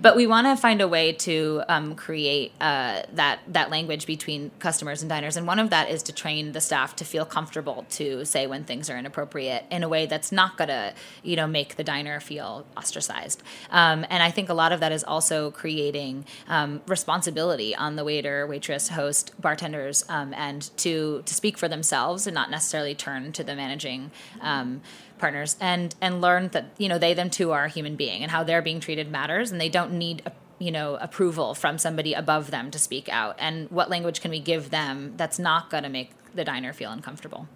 But 0.00 0.16
we 0.16 0.26
want 0.26 0.46
to 0.46 0.56
find 0.56 0.80
a 0.80 0.88
way 0.88 1.12
to 1.12 1.62
um, 1.68 1.94
create 1.94 2.52
uh, 2.60 3.02
that 3.14 3.40
that 3.48 3.70
language 3.70 4.06
between 4.06 4.50
customers 4.58 5.02
and 5.02 5.08
diners, 5.08 5.36
and 5.36 5.46
one 5.46 5.58
of 5.58 5.70
that 5.70 5.90
is 5.90 6.02
to 6.04 6.12
train 6.12 6.52
the 6.52 6.60
staff 6.60 6.96
to 6.96 7.04
feel 7.04 7.24
comfortable 7.24 7.86
to 7.90 8.24
say 8.24 8.46
when 8.46 8.64
things 8.64 8.90
are 8.90 8.98
inappropriate 8.98 9.64
in 9.70 9.82
a 9.82 9.88
way 9.88 10.06
that's 10.06 10.32
not 10.32 10.58
to, 10.58 10.94
you 11.22 11.36
know, 11.36 11.46
make 11.46 11.76
the 11.76 11.84
diner 11.84 12.20
feel 12.20 12.66
ostracized. 12.76 13.42
Um, 13.70 14.04
and 14.10 14.22
I 14.22 14.30
think 14.30 14.48
a 14.48 14.54
lot 14.54 14.72
of 14.72 14.80
that 14.80 14.92
is 14.92 15.04
also 15.04 15.50
creating 15.50 16.24
um, 16.48 16.82
responsibility 16.86 17.74
on 17.74 17.96
the 17.96 18.04
waiter, 18.04 18.46
waitress, 18.46 18.88
host, 18.88 19.32
bartenders, 19.40 20.04
um, 20.08 20.34
and 20.34 20.70
to 20.78 21.22
to 21.24 21.34
speak 21.34 21.58
for 21.58 21.68
themselves 21.68 22.26
and 22.26 22.34
not 22.34 22.50
necessarily 22.50 22.94
turn 22.94 23.32
to 23.32 23.44
the 23.44 23.54
managing 23.54 24.10
um, 24.40 24.80
partners 25.18 25.56
and 25.60 25.94
and 26.00 26.20
learn 26.20 26.48
that 26.48 26.66
you 26.78 26.88
know 26.88 26.98
they 26.98 27.14
them 27.14 27.30
too 27.30 27.52
are 27.52 27.64
a 27.64 27.68
human 27.68 27.96
being 27.96 28.22
and 28.22 28.30
how 28.30 28.42
they're 28.44 28.62
being 28.62 28.80
treated 28.80 29.10
matters 29.10 29.50
and 29.50 29.60
they 29.60 29.68
don't 29.68 29.92
need 29.92 30.22
a, 30.26 30.32
you 30.58 30.70
know 30.70 30.96
approval 30.96 31.54
from 31.54 31.78
somebody 31.78 32.12
above 32.14 32.50
them 32.50 32.70
to 32.70 32.78
speak 32.78 33.08
out 33.08 33.36
and 33.38 33.70
what 33.70 33.88
language 33.90 34.20
can 34.20 34.30
we 34.30 34.40
give 34.40 34.70
them 34.70 35.12
that's 35.16 35.38
not 35.38 35.70
going 35.70 35.82
to 35.82 35.88
make 35.88 36.10
the 36.34 36.44
diner 36.44 36.72
feel 36.72 36.90
uncomfortable 36.90 37.48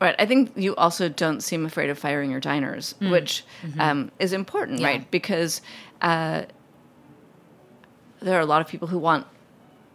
Right. 0.00 0.16
I 0.18 0.26
think 0.26 0.52
you 0.56 0.74
also 0.74 1.08
don't 1.08 1.40
seem 1.40 1.64
afraid 1.64 1.88
of 1.88 1.96
firing 1.98 2.28
your 2.32 2.40
diners, 2.40 2.96
which 3.00 3.44
um, 3.78 4.10
is 4.18 4.32
important, 4.32 4.80
Yeah. 4.80 4.88
right? 4.88 5.10
Because 5.12 5.62
uh, 6.02 6.42
there 8.20 8.36
are 8.36 8.40
a 8.40 8.46
lot 8.46 8.60
of 8.60 8.66
people 8.66 8.88
who 8.88 8.98
want 8.98 9.26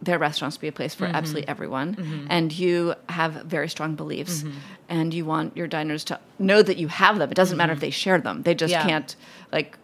their 0.02 0.18
restaurants 0.18 0.56
to 0.56 0.60
be 0.60 0.68
a 0.68 0.72
place 0.72 0.94
for 0.94 1.04
absolutely 1.04 1.42
mm-hmm. 1.42 1.50
everyone, 1.50 1.94
mm-hmm. 1.94 2.26
and 2.30 2.52
you 2.52 2.94
have 3.08 3.32
very 3.44 3.68
strong 3.68 3.94
beliefs, 3.94 4.42
mm-hmm. 4.42 4.58
and 4.88 5.12
you 5.12 5.24
want 5.24 5.56
your 5.56 5.66
diners 5.66 6.04
to 6.04 6.18
know 6.38 6.62
that 6.62 6.78
you 6.78 6.88
have 6.88 7.18
them. 7.18 7.30
It 7.30 7.34
doesn't 7.34 7.56
matter 7.56 7.72
if 7.72 7.80
they 7.80 7.90
share 7.90 8.18
them; 8.18 8.42
they 8.42 8.54
just 8.54 8.72
Yeah. 8.72 8.82
can't 8.82 9.14
like 9.52 9.76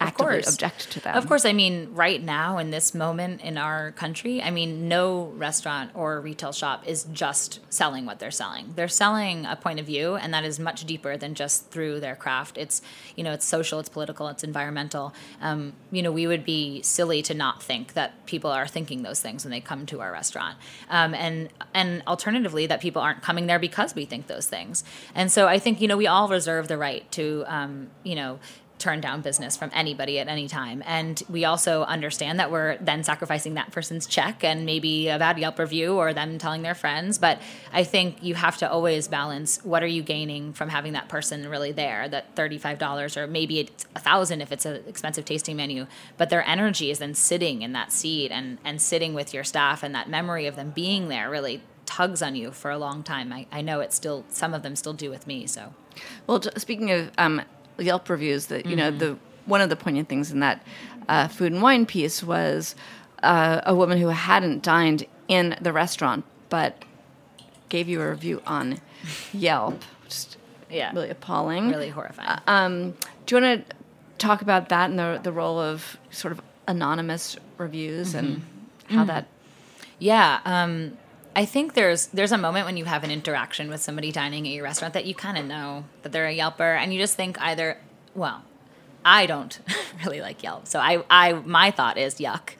actively 0.00 0.34
course. 0.34 0.48
object 0.48 0.90
to 0.92 1.00
them. 1.00 1.16
Of 1.16 1.26
course, 1.26 1.44
I 1.44 1.52
mean, 1.52 1.88
right 1.92 2.22
now 2.22 2.58
in 2.58 2.70
this 2.70 2.94
moment 2.94 3.40
in 3.40 3.56
our 3.56 3.92
country, 3.92 4.42
I 4.42 4.50
mean, 4.50 4.88
no 4.88 5.26
restaurant 5.36 5.90
or 5.94 6.20
retail 6.20 6.52
shop 6.52 6.86
is 6.86 7.04
just 7.12 7.60
selling 7.72 8.04
what 8.04 8.18
they're 8.18 8.30
selling. 8.30 8.72
They're 8.76 8.88
selling 8.88 9.46
a 9.46 9.56
point 9.56 9.80
of 9.80 9.86
view, 9.86 10.16
and 10.16 10.34
that 10.34 10.44
is 10.44 10.58
much 10.58 10.84
deeper 10.84 11.16
than 11.16 11.34
just 11.34 11.70
through 11.70 12.00
their 12.00 12.14
craft. 12.14 12.58
It's, 12.58 12.82
you 13.14 13.24
know, 13.24 13.32
it's 13.32 13.46
social, 13.46 13.78
it's 13.78 13.88
political, 13.88 14.28
it's 14.28 14.44
environmental. 14.44 15.14
Um, 15.40 15.72
you 15.90 16.02
know, 16.02 16.12
we 16.12 16.26
would 16.26 16.44
be 16.44 16.82
silly 16.82 17.22
to 17.22 17.34
not 17.34 17.62
think 17.62 17.94
that 17.94 18.26
people 18.26 18.50
are 18.50 18.66
thinking 18.66 19.02
those 19.02 19.20
things 19.20 19.44
when 19.44 19.50
they 19.50 19.60
come 19.60 19.86
to 19.86 20.00
our 20.00 20.12
restaurant. 20.12 20.58
Um, 20.90 21.14
and, 21.14 21.48
and 21.72 22.02
alternatively, 22.06 22.66
that 22.66 22.80
people 22.80 23.00
aren't 23.00 23.22
coming 23.22 23.46
there 23.46 23.58
because 23.58 23.94
we 23.94 24.04
think 24.04 24.26
those 24.26 24.46
things. 24.46 24.84
And 25.14 25.32
so 25.32 25.48
I 25.48 25.58
think, 25.58 25.80
you 25.80 25.88
know, 25.88 25.96
we 25.96 26.06
all 26.06 26.28
reserve 26.28 26.68
the 26.68 26.76
right 26.76 27.10
to, 27.12 27.44
um, 27.46 27.88
you 28.02 28.14
know, 28.14 28.38
turn 28.78 29.00
down 29.00 29.20
business 29.22 29.56
from 29.56 29.70
anybody 29.72 30.18
at 30.18 30.28
any 30.28 30.48
time. 30.48 30.82
And 30.86 31.22
we 31.28 31.44
also 31.44 31.82
understand 31.84 32.38
that 32.38 32.50
we're 32.50 32.76
then 32.78 33.04
sacrificing 33.04 33.54
that 33.54 33.72
person's 33.72 34.06
check 34.06 34.44
and 34.44 34.66
maybe 34.66 35.08
a 35.08 35.18
bad 35.18 35.38
Yelp 35.38 35.58
review 35.58 35.94
or 35.94 36.12
them 36.12 36.38
telling 36.38 36.62
their 36.62 36.74
friends. 36.74 37.18
But 37.18 37.40
I 37.72 37.84
think 37.84 38.22
you 38.22 38.34
have 38.34 38.56
to 38.58 38.70
always 38.70 39.08
balance 39.08 39.60
what 39.64 39.82
are 39.82 39.88
you 39.88 40.02
gaining 40.02 40.52
from 40.52 40.68
having 40.68 40.92
that 40.92 41.08
person 41.08 41.48
really 41.48 41.72
there, 41.72 42.08
that 42.08 42.34
$35 42.34 43.16
or 43.16 43.26
maybe 43.26 43.60
it's 43.60 43.86
a 43.94 44.00
thousand 44.00 44.40
if 44.40 44.52
it's 44.52 44.66
an 44.66 44.82
expensive 44.86 45.24
tasting 45.24 45.56
menu. 45.56 45.86
But 46.16 46.30
their 46.30 46.46
energy 46.46 46.90
is 46.90 46.98
then 46.98 47.14
sitting 47.14 47.62
in 47.62 47.72
that 47.72 47.92
seat 47.92 48.30
and, 48.30 48.58
and 48.64 48.80
sitting 48.80 49.14
with 49.14 49.32
your 49.32 49.44
staff 49.44 49.82
and 49.82 49.94
that 49.94 50.08
memory 50.08 50.46
of 50.46 50.56
them 50.56 50.70
being 50.70 51.08
there 51.08 51.30
really 51.30 51.62
tugs 51.86 52.20
on 52.20 52.34
you 52.34 52.50
for 52.50 52.70
a 52.70 52.78
long 52.78 53.02
time. 53.02 53.32
I, 53.32 53.46
I 53.50 53.62
know 53.62 53.80
it's 53.80 53.96
still 53.96 54.24
some 54.28 54.52
of 54.52 54.62
them 54.62 54.76
still 54.76 54.92
do 54.92 55.08
with 55.08 55.26
me. 55.26 55.46
So 55.46 55.72
Well, 56.26 56.42
speaking 56.56 56.90
of 56.90 57.10
um, 57.16 57.42
Yelp 57.78 58.08
reviews, 58.08 58.46
that 58.46 58.66
you 58.66 58.76
know 58.76 58.90
Mm-hmm. 58.90 58.98
the 58.98 59.18
one 59.46 59.60
of 59.60 59.68
the 59.68 59.76
poignant 59.76 60.08
things 60.08 60.32
in 60.32 60.40
that 60.40 60.62
uh, 61.08 61.28
food 61.28 61.52
and 61.52 61.62
wine 61.62 61.86
piece 61.86 62.22
was 62.22 62.74
uh, 63.22 63.60
a 63.64 63.74
woman 63.74 63.98
who 63.98 64.08
hadn't 64.08 64.62
dined 64.62 65.04
in 65.28 65.56
the 65.60 65.72
restaurant 65.72 66.24
but 66.48 66.82
gave 67.68 67.88
you 67.88 68.00
a 68.00 68.10
review 68.10 68.40
on 68.46 68.78
Yelp. 69.32 69.82
Just 70.04 70.36
yeah, 70.70 70.92
really 70.92 71.10
appalling. 71.10 71.68
really 71.70 71.90
horrifying. 71.90 72.40
Um, 72.46 72.94
do 73.26 73.36
you 73.36 73.42
want 73.42 73.68
to 73.68 73.76
talk 74.18 74.42
about 74.42 74.68
that 74.70 74.90
and 74.90 74.98
the 74.98 75.20
the 75.22 75.32
role 75.32 75.58
of 75.60 75.96
sort 76.10 76.32
of 76.32 76.40
anonymous 76.66 77.36
reviews 77.58 78.14
and 78.14 78.42
Mm-hmm. 78.88 78.96
how 78.96 79.04
that? 79.04 79.26
Yeah, 79.98 80.40
um, 80.44 80.96
I 81.36 81.44
think 81.44 81.74
there's 81.74 82.06
there's 82.06 82.32
a 82.32 82.38
moment 82.38 82.64
when 82.64 82.78
you 82.78 82.86
have 82.86 83.04
an 83.04 83.10
interaction 83.10 83.68
with 83.68 83.82
somebody 83.82 84.10
dining 84.10 84.46
at 84.48 84.54
your 84.54 84.64
restaurant 84.64 84.94
that 84.94 85.04
you 85.04 85.14
kind 85.14 85.36
of 85.36 85.44
know 85.44 85.84
that 86.00 86.10
they're 86.10 86.26
a 86.26 86.36
Yelper, 86.36 86.78
and 86.78 86.94
you 86.94 86.98
just 86.98 87.14
think 87.14 87.38
either, 87.42 87.76
well, 88.14 88.42
I 89.04 89.26
don't 89.26 89.60
really 90.04 90.22
like 90.22 90.42
Yelp, 90.42 90.66
so 90.66 90.78
I, 90.80 91.04
I 91.10 91.34
my 91.34 91.70
thought 91.70 91.98
is 91.98 92.14
yuck, 92.14 92.52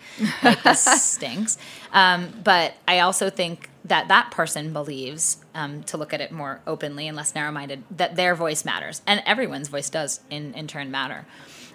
like 0.45 0.63
this 0.63 0.85
stinks. 1.03 1.57
Um, 1.95 2.35
but 2.45 2.75
I 2.87 2.99
also 2.99 3.31
think 3.31 3.71
that 3.87 4.09
that 4.09 4.31
person 4.31 4.75
believes, 4.75 5.39
um, 5.55 5.83
to 5.85 5.97
look 5.97 6.13
at 6.13 6.21
it 6.21 6.31
more 6.31 6.61
openly 6.67 7.09
and 7.09 7.17
less 7.17 7.35
narrow-minded, 7.35 7.83
that 7.93 8.15
their 8.15 8.35
voice 8.35 8.63
matters, 8.67 9.01
and 9.07 9.23
everyone's 9.25 9.69
voice 9.69 9.89
does 9.89 10.21
in 10.29 10.53
in 10.53 10.67
turn 10.67 10.91
matter. 10.91 11.25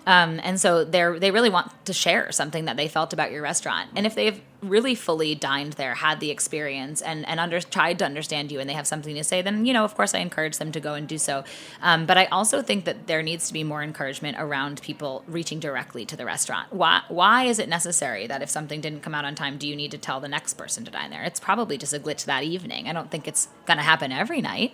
Um, 0.05 0.39
and 0.43 0.59
so 0.59 0.83
they're 0.83 1.19
they 1.19 1.31
really 1.31 1.49
want 1.49 1.70
to 1.85 1.93
share 1.93 2.31
something 2.31 2.65
that 2.65 2.77
they 2.77 2.87
felt 2.87 3.13
about 3.13 3.31
your 3.31 3.41
restaurant. 3.41 3.89
And 3.95 4.05
if 4.05 4.15
they've 4.15 4.39
really 4.61 4.93
fully 4.93 5.33
dined 5.33 5.73
there, 5.73 5.95
had 5.95 6.19
the 6.19 6.29
experience, 6.29 7.01
and 7.01 7.27
and 7.27 7.39
under, 7.39 7.59
tried 7.59 7.99
to 7.99 8.05
understand 8.05 8.51
you, 8.51 8.59
and 8.59 8.69
they 8.69 8.73
have 8.73 8.87
something 8.87 9.15
to 9.15 9.23
say, 9.23 9.41
then 9.41 9.65
you 9.65 9.73
know, 9.73 9.83
of 9.83 9.95
course, 9.95 10.13
I 10.13 10.19
encourage 10.19 10.57
them 10.57 10.71
to 10.71 10.79
go 10.79 10.93
and 10.93 11.07
do 11.07 11.17
so. 11.17 11.43
Um, 11.81 12.05
but 12.05 12.17
I 12.17 12.25
also 12.25 12.61
think 12.61 12.85
that 12.85 13.07
there 13.07 13.23
needs 13.23 13.47
to 13.47 13.53
be 13.53 13.63
more 13.63 13.81
encouragement 13.81 14.37
around 14.39 14.81
people 14.81 15.23
reaching 15.27 15.59
directly 15.59 16.05
to 16.05 16.15
the 16.15 16.25
restaurant. 16.25 16.71
Why 16.71 17.01
why 17.07 17.45
is 17.45 17.59
it 17.59 17.69
necessary 17.69 18.27
that 18.27 18.41
if 18.41 18.49
something 18.49 18.81
didn't 18.81 19.01
come 19.01 19.15
out 19.15 19.25
on 19.25 19.35
time, 19.35 19.57
do 19.57 19.67
you 19.67 19.75
need 19.75 19.91
to 19.91 19.97
tell 19.97 20.19
the 20.19 20.27
next 20.27 20.53
person 20.55 20.85
to 20.85 20.91
dine 20.91 21.09
there? 21.09 21.23
It's 21.23 21.39
probably 21.39 21.77
just 21.77 21.93
a 21.93 21.99
glitch 21.99 22.25
that 22.25 22.43
evening. 22.43 22.87
I 22.87 22.93
don't 22.93 23.09
think 23.09 23.27
it's 23.27 23.47
going 23.65 23.77
to 23.77 23.83
happen 23.83 24.11
every 24.11 24.41
night. 24.41 24.73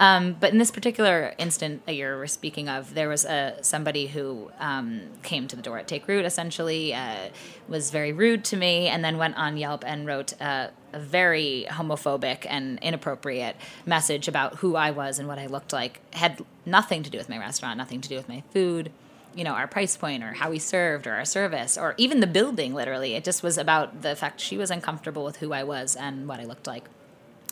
Um, 0.00 0.34
but 0.40 0.50
in 0.50 0.58
this 0.58 0.70
particular 0.70 1.34
instant 1.36 1.84
that 1.84 1.94
you're 1.94 2.26
speaking 2.26 2.70
of, 2.70 2.94
there 2.94 3.10
was 3.10 3.26
a 3.26 3.58
somebody 3.60 4.06
who 4.06 4.50
um, 4.58 5.02
came 5.22 5.46
to 5.46 5.54
the 5.54 5.60
door 5.60 5.78
at 5.78 5.86
Take 5.86 6.08
Root, 6.08 6.24
essentially, 6.24 6.94
uh, 6.94 7.28
was 7.68 7.90
very 7.90 8.10
rude 8.10 8.42
to 8.46 8.56
me, 8.56 8.88
and 8.88 9.04
then 9.04 9.18
went 9.18 9.36
on 9.36 9.58
Yelp 9.58 9.84
and 9.86 10.06
wrote 10.06 10.32
uh, 10.40 10.68
a 10.94 10.98
very 10.98 11.66
homophobic 11.68 12.46
and 12.48 12.78
inappropriate 12.80 13.56
message 13.84 14.26
about 14.26 14.56
who 14.56 14.74
I 14.74 14.90
was 14.90 15.18
and 15.18 15.28
what 15.28 15.38
I 15.38 15.46
looked 15.46 15.74
like. 15.74 16.00
Had 16.14 16.40
nothing 16.64 17.02
to 17.02 17.10
do 17.10 17.18
with 17.18 17.28
my 17.28 17.36
restaurant, 17.38 17.76
nothing 17.76 18.00
to 18.00 18.08
do 18.08 18.16
with 18.16 18.28
my 18.28 18.42
food, 18.54 18.90
you 19.34 19.44
know, 19.44 19.52
our 19.52 19.68
price 19.68 19.98
point 19.98 20.24
or 20.24 20.32
how 20.32 20.48
we 20.48 20.58
served 20.58 21.06
or 21.06 21.12
our 21.12 21.26
service 21.26 21.76
or 21.76 21.94
even 21.98 22.20
the 22.20 22.26
building, 22.26 22.72
literally. 22.72 23.16
It 23.16 23.24
just 23.24 23.42
was 23.42 23.58
about 23.58 24.00
the 24.00 24.16
fact 24.16 24.40
she 24.40 24.56
was 24.56 24.70
uncomfortable 24.70 25.24
with 25.24 25.36
who 25.36 25.52
I 25.52 25.62
was 25.62 25.94
and 25.94 26.26
what 26.26 26.40
I 26.40 26.44
looked 26.44 26.66
like. 26.66 26.84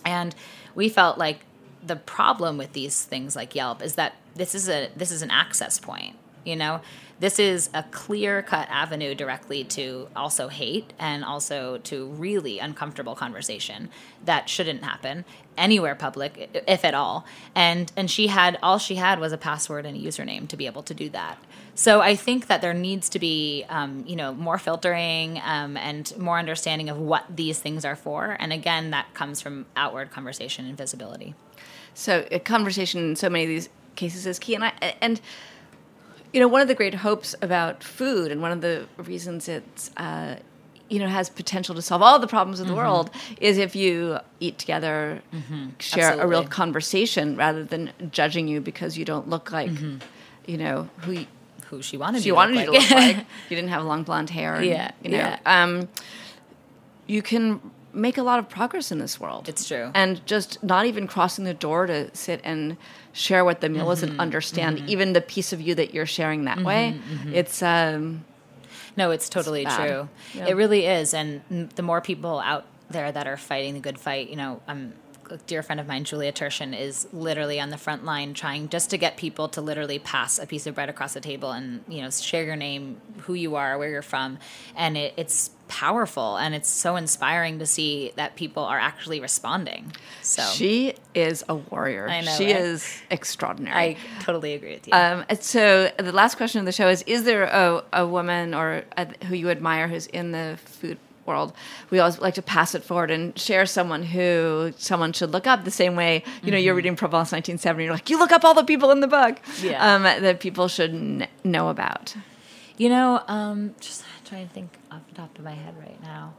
And 0.03 0.35
we 0.75 0.89
felt 0.89 1.19
like 1.19 1.41
the 1.85 1.97
problem 1.97 2.59
with 2.59 2.73
these 2.73 3.05
things 3.05 3.37
like 3.37 3.55
Yelp 3.55 3.83
is 3.83 3.95
that 3.95 4.17
this 4.35 4.55
is 4.55 4.69
a 4.69 4.91
this 4.97 5.11
is 5.11 5.23
an 5.23 5.31
access 5.31 5.79
point. 5.79 6.17
You 6.45 6.57
know, 6.57 6.81
this 7.21 7.39
is 7.39 7.69
a 7.75 7.83
clear 7.83 8.43
cut 8.43 8.69
avenue 8.71 9.15
directly 9.15 9.65
to 9.65 10.09
also 10.15 10.49
hate 10.49 10.93
and 10.99 11.25
also 11.25 11.79
to 11.79 12.07
really 12.07 12.59
uncomfortable 12.59 13.15
conversation 13.15 13.91
that 14.25 14.49
shouldn't 14.49 14.85
happen 14.85 15.25
anywhere 15.57 15.95
public, 15.97 16.65
if 16.67 16.85
at 16.85 16.95
all. 16.95 17.27
And 17.55 17.93
and 17.97 18.11
she 18.11 18.29
had 18.29 18.59
all 18.63 18.79
she 18.79 18.95
had 18.95 19.19
was 19.19 19.33
a 19.33 19.39
password 19.39 19.85
and 19.85 19.97
a 19.97 20.01
username 20.01 20.49
to 20.49 20.57
be 20.57 20.67
able 20.67 20.83
to 20.85 20.95
do 20.95 21.09
that. 21.11 21.39
So 21.75 22.01
I 22.01 22.17
think 22.17 22.47
that 22.47 22.61
there 22.61 22.75
needs 22.75 23.09
to 23.11 23.19
be, 23.19 23.65
um, 23.69 24.05
you 24.07 24.17
know, 24.17 24.33
more 24.33 24.59
filtering 24.59 25.41
um, 25.45 25.77
and 25.77 26.17
more 26.19 26.39
understanding 26.39 26.89
of 26.89 26.99
what 26.99 27.25
these 27.29 27.59
things 27.61 27.85
are 27.85 27.97
for. 27.97 28.37
And 28.41 28.53
again, 28.53 28.91
that 28.91 29.15
comes 29.15 29.41
from 29.41 29.67
outward 29.77 30.11
conversation 30.11 30.67
and 30.67 30.77
visibility. 30.77 31.35
So 31.99 32.27
a 32.31 32.39
conversation 32.39 33.01
in 33.11 33.17
so 33.17 33.29
many 33.29 33.45
of 33.45 33.49
these 33.49 33.69
cases 33.97 34.25
is 34.27 34.39
key. 34.39 34.55
And 34.55 34.65
I 34.65 34.73
and 35.01 35.21
you 36.33 36.41
know 36.41 36.49
one 36.49 36.63
of 36.63 36.69
the 36.69 36.75
great 36.75 36.95
hopes 36.95 37.35
about 37.43 37.83
food, 37.83 38.31
and 38.33 38.41
one 38.41 38.53
of 38.53 38.61
the 38.61 38.87
reasons 38.97 39.49
it's 39.49 39.91
uh, 39.97 40.37
you 40.89 40.99
know 41.01 41.09
has 41.09 41.29
potential 41.29 41.75
to 41.75 41.83
solve 41.83 42.01
all 42.03 42.19
the 42.19 42.27
problems 42.29 42.61
of 42.61 42.67
the 42.67 42.73
Mm-hmm. 42.73 42.83
world 42.83 43.11
is 43.41 43.59
if 43.59 43.75
you 43.75 44.19
eat 44.39 44.59
together, 44.59 45.21
share 45.81 46.13
a 46.21 46.27
real 46.27 46.45
conversation 46.47 47.37
rather 47.37 47.65
than 47.65 47.91
judging 48.13 48.47
you 48.49 48.61
because 48.61 48.97
you 48.97 49.05
don't 49.05 49.29
look 49.29 49.51
like 49.51 49.71
Mm-hmm. 49.71 49.99
you 50.47 50.57
know 50.59 50.89
who. 51.03 51.13
You, 51.13 51.27
Who 51.71 51.83
she 51.83 51.99
wanted 51.99 52.23
she 52.23 52.29
you 52.29 52.35
wanted 52.35 52.55
to 52.55 52.61
you 52.61 52.67
to 52.67 52.73
look 52.73 52.81
look 52.83 52.91
like. 52.99 53.17
like. 53.17 53.27
You 53.51 53.57
didn't 53.59 53.73
have 53.77 53.85
long 53.85 54.03
blonde 54.05 54.31
hair. 54.31 54.55
And, 54.55 54.65
Yeah, 54.65 54.91
you 55.03 55.11
know, 55.11 55.19
yeah. 55.19 55.39
Um, 55.45 55.89
you 57.07 57.21
can 57.23 57.61
make 57.93 58.19
a 58.19 58.23
lot 58.23 58.39
of 58.39 58.49
progress 58.49 58.93
in 58.93 58.99
this 58.99 59.19
world. 59.19 59.49
It's 59.49 59.67
true. 59.67 59.91
And 59.95 60.25
just 60.27 60.63
not 60.63 60.87
even 60.87 61.07
crossing 61.07 61.45
the 61.45 61.55
door 61.55 61.87
to 61.87 62.15
sit 62.15 62.41
and 62.45 62.77
share 63.13 63.45
what 63.45 63.61
the 63.61 63.69
meal 63.69 63.91
is 63.91 64.01
Mm-hmm. 64.03 64.11
and 64.13 64.21
understand 64.21 64.83
even 64.89 65.13
the 65.15 65.21
piece 65.21 65.53
of 65.53 65.61
you 65.61 65.75
that 65.77 65.95
you're 65.95 66.07
sharing 66.07 66.45
that 66.45 66.61
way. 66.63 66.99
It's 67.33 67.63
um, 67.63 68.25
No, 68.97 69.11
it's 69.11 69.29
totally 69.29 69.65
bad. 69.65 69.77
true. 69.89 70.09
It 70.47 70.55
really 70.57 70.87
is. 70.87 71.15
And 71.15 71.71
the 71.75 71.83
more 71.83 72.01
people 72.01 72.39
out 72.41 72.65
there 72.91 73.11
that 73.11 73.27
are 73.27 73.37
fighting 73.37 73.75
the 73.75 73.81
good 73.81 73.99
fight, 73.99 74.29
you 74.31 74.37
know, 74.37 74.61
I'm 74.69 74.93
a 75.31 75.37
dear 75.39 75.63
friend 75.63 75.81
of 75.81 75.87
mine, 75.87 76.05
Julia 76.05 76.33
Turshen, 76.33 76.79
is 76.79 77.07
literally 77.13 77.61
on 77.61 77.71
the 77.71 77.79
front 77.79 78.05
line 78.05 78.35
trying 78.35 78.69
just 78.69 78.91
to 78.91 78.99
get 78.99 79.17
people 79.17 79.49
to 79.51 79.61
literally 79.61 79.99
pass 79.99 80.39
a 80.39 80.47
piece 80.47 80.67
of 80.67 80.75
bread 80.75 80.89
across 80.89 81.15
the 81.15 81.21
table 81.21 81.51
and, 81.53 81.83
you 81.89 82.03
know, 82.03 82.11
share 82.11 82.45
your 82.45 82.57
name, 82.57 83.01
who 83.19 83.35
you 83.35 83.57
are, 83.57 83.79
where 83.79 83.89
you're 83.89 84.03
from. 84.03 84.39
And 84.77 84.97
it, 84.97 85.15
it's 85.17 85.51
powerful 85.69 86.37
and 86.39 86.55
it's 86.55 86.69
so 86.69 86.97
inspiring 86.97 87.59
to 87.59 87.67
see 87.67 88.13
that 88.17 88.37
people 88.37 88.65
are 88.65 88.79
actually 88.79 89.21
responding. 89.21 89.93
So 90.23 90.43
she 90.43 90.95
is 91.15 91.45
a 91.49 91.55
warrior. 91.55 92.09
I 92.09 92.23
know, 92.23 92.33
she 92.33 92.47
right? 92.53 92.61
is 92.61 93.03
extraordinary. 93.11 93.77
I 93.77 93.97
totally 94.21 94.55
agree 94.55 94.75
with 94.75 94.89
you. 94.89 94.95
Um, 94.95 95.25
so 95.41 95.93
the 95.99 96.13
last 96.13 96.37
question 96.37 96.61
of 96.61 96.67
the 96.67 96.73
show 96.73 96.89
is: 96.89 97.03
Is 97.03 97.25
there 97.25 97.45
a, 97.45 97.85
a 97.93 98.07
woman 98.07 98.55
or 98.55 98.85
a, 98.97 99.07
who 99.27 99.35
you 99.35 99.51
admire 99.51 99.89
who's 99.89 100.07
in 100.07 100.33
the 100.33 100.59
food 100.65 100.99
world? 101.29 101.53
We 101.91 102.01
always 102.01 102.19
like 102.19 102.35
to 102.35 102.43
pass 102.43 102.75
it 102.75 102.83
forward 102.83 103.13
and 103.13 103.39
share 103.39 103.65
someone 103.67 104.03
who 104.03 104.73
someone 104.79 105.13
should 105.13 105.31
look 105.31 105.47
up. 105.47 105.65
The 105.65 105.71
same 105.71 105.95
way, 105.95 106.25
you 106.43 106.51
know, 106.51 106.59
you're 106.59 106.75
reading 106.75 106.97
Provence 106.97 107.31
1970, 107.31 107.85
you're 107.85 107.93
like, 107.93 108.11
you 108.11 108.19
look 108.19 108.33
up 108.33 108.45
all 108.45 108.55
the 108.55 108.65
people 108.65 108.91
in 108.91 108.99
the 109.01 109.07
book 109.07 109.39
Yeah. 109.63 109.95
um, 109.95 110.03
that 110.03 110.41
people 110.41 110.67
should 110.67 110.91
kn- 110.91 111.29
know 111.45 111.69
about. 111.69 112.17
You 112.79 112.89
know, 112.89 113.23
um, 113.29 113.75
just 113.81 114.03
trying 114.25 114.49
to 114.49 114.55
think 114.55 114.71
off 114.91 115.03
the 115.09 115.15
top 115.15 115.39
of 115.39 115.45
my 115.45 115.55
head 115.55 115.75
right 115.79 116.03
now. 116.03 116.35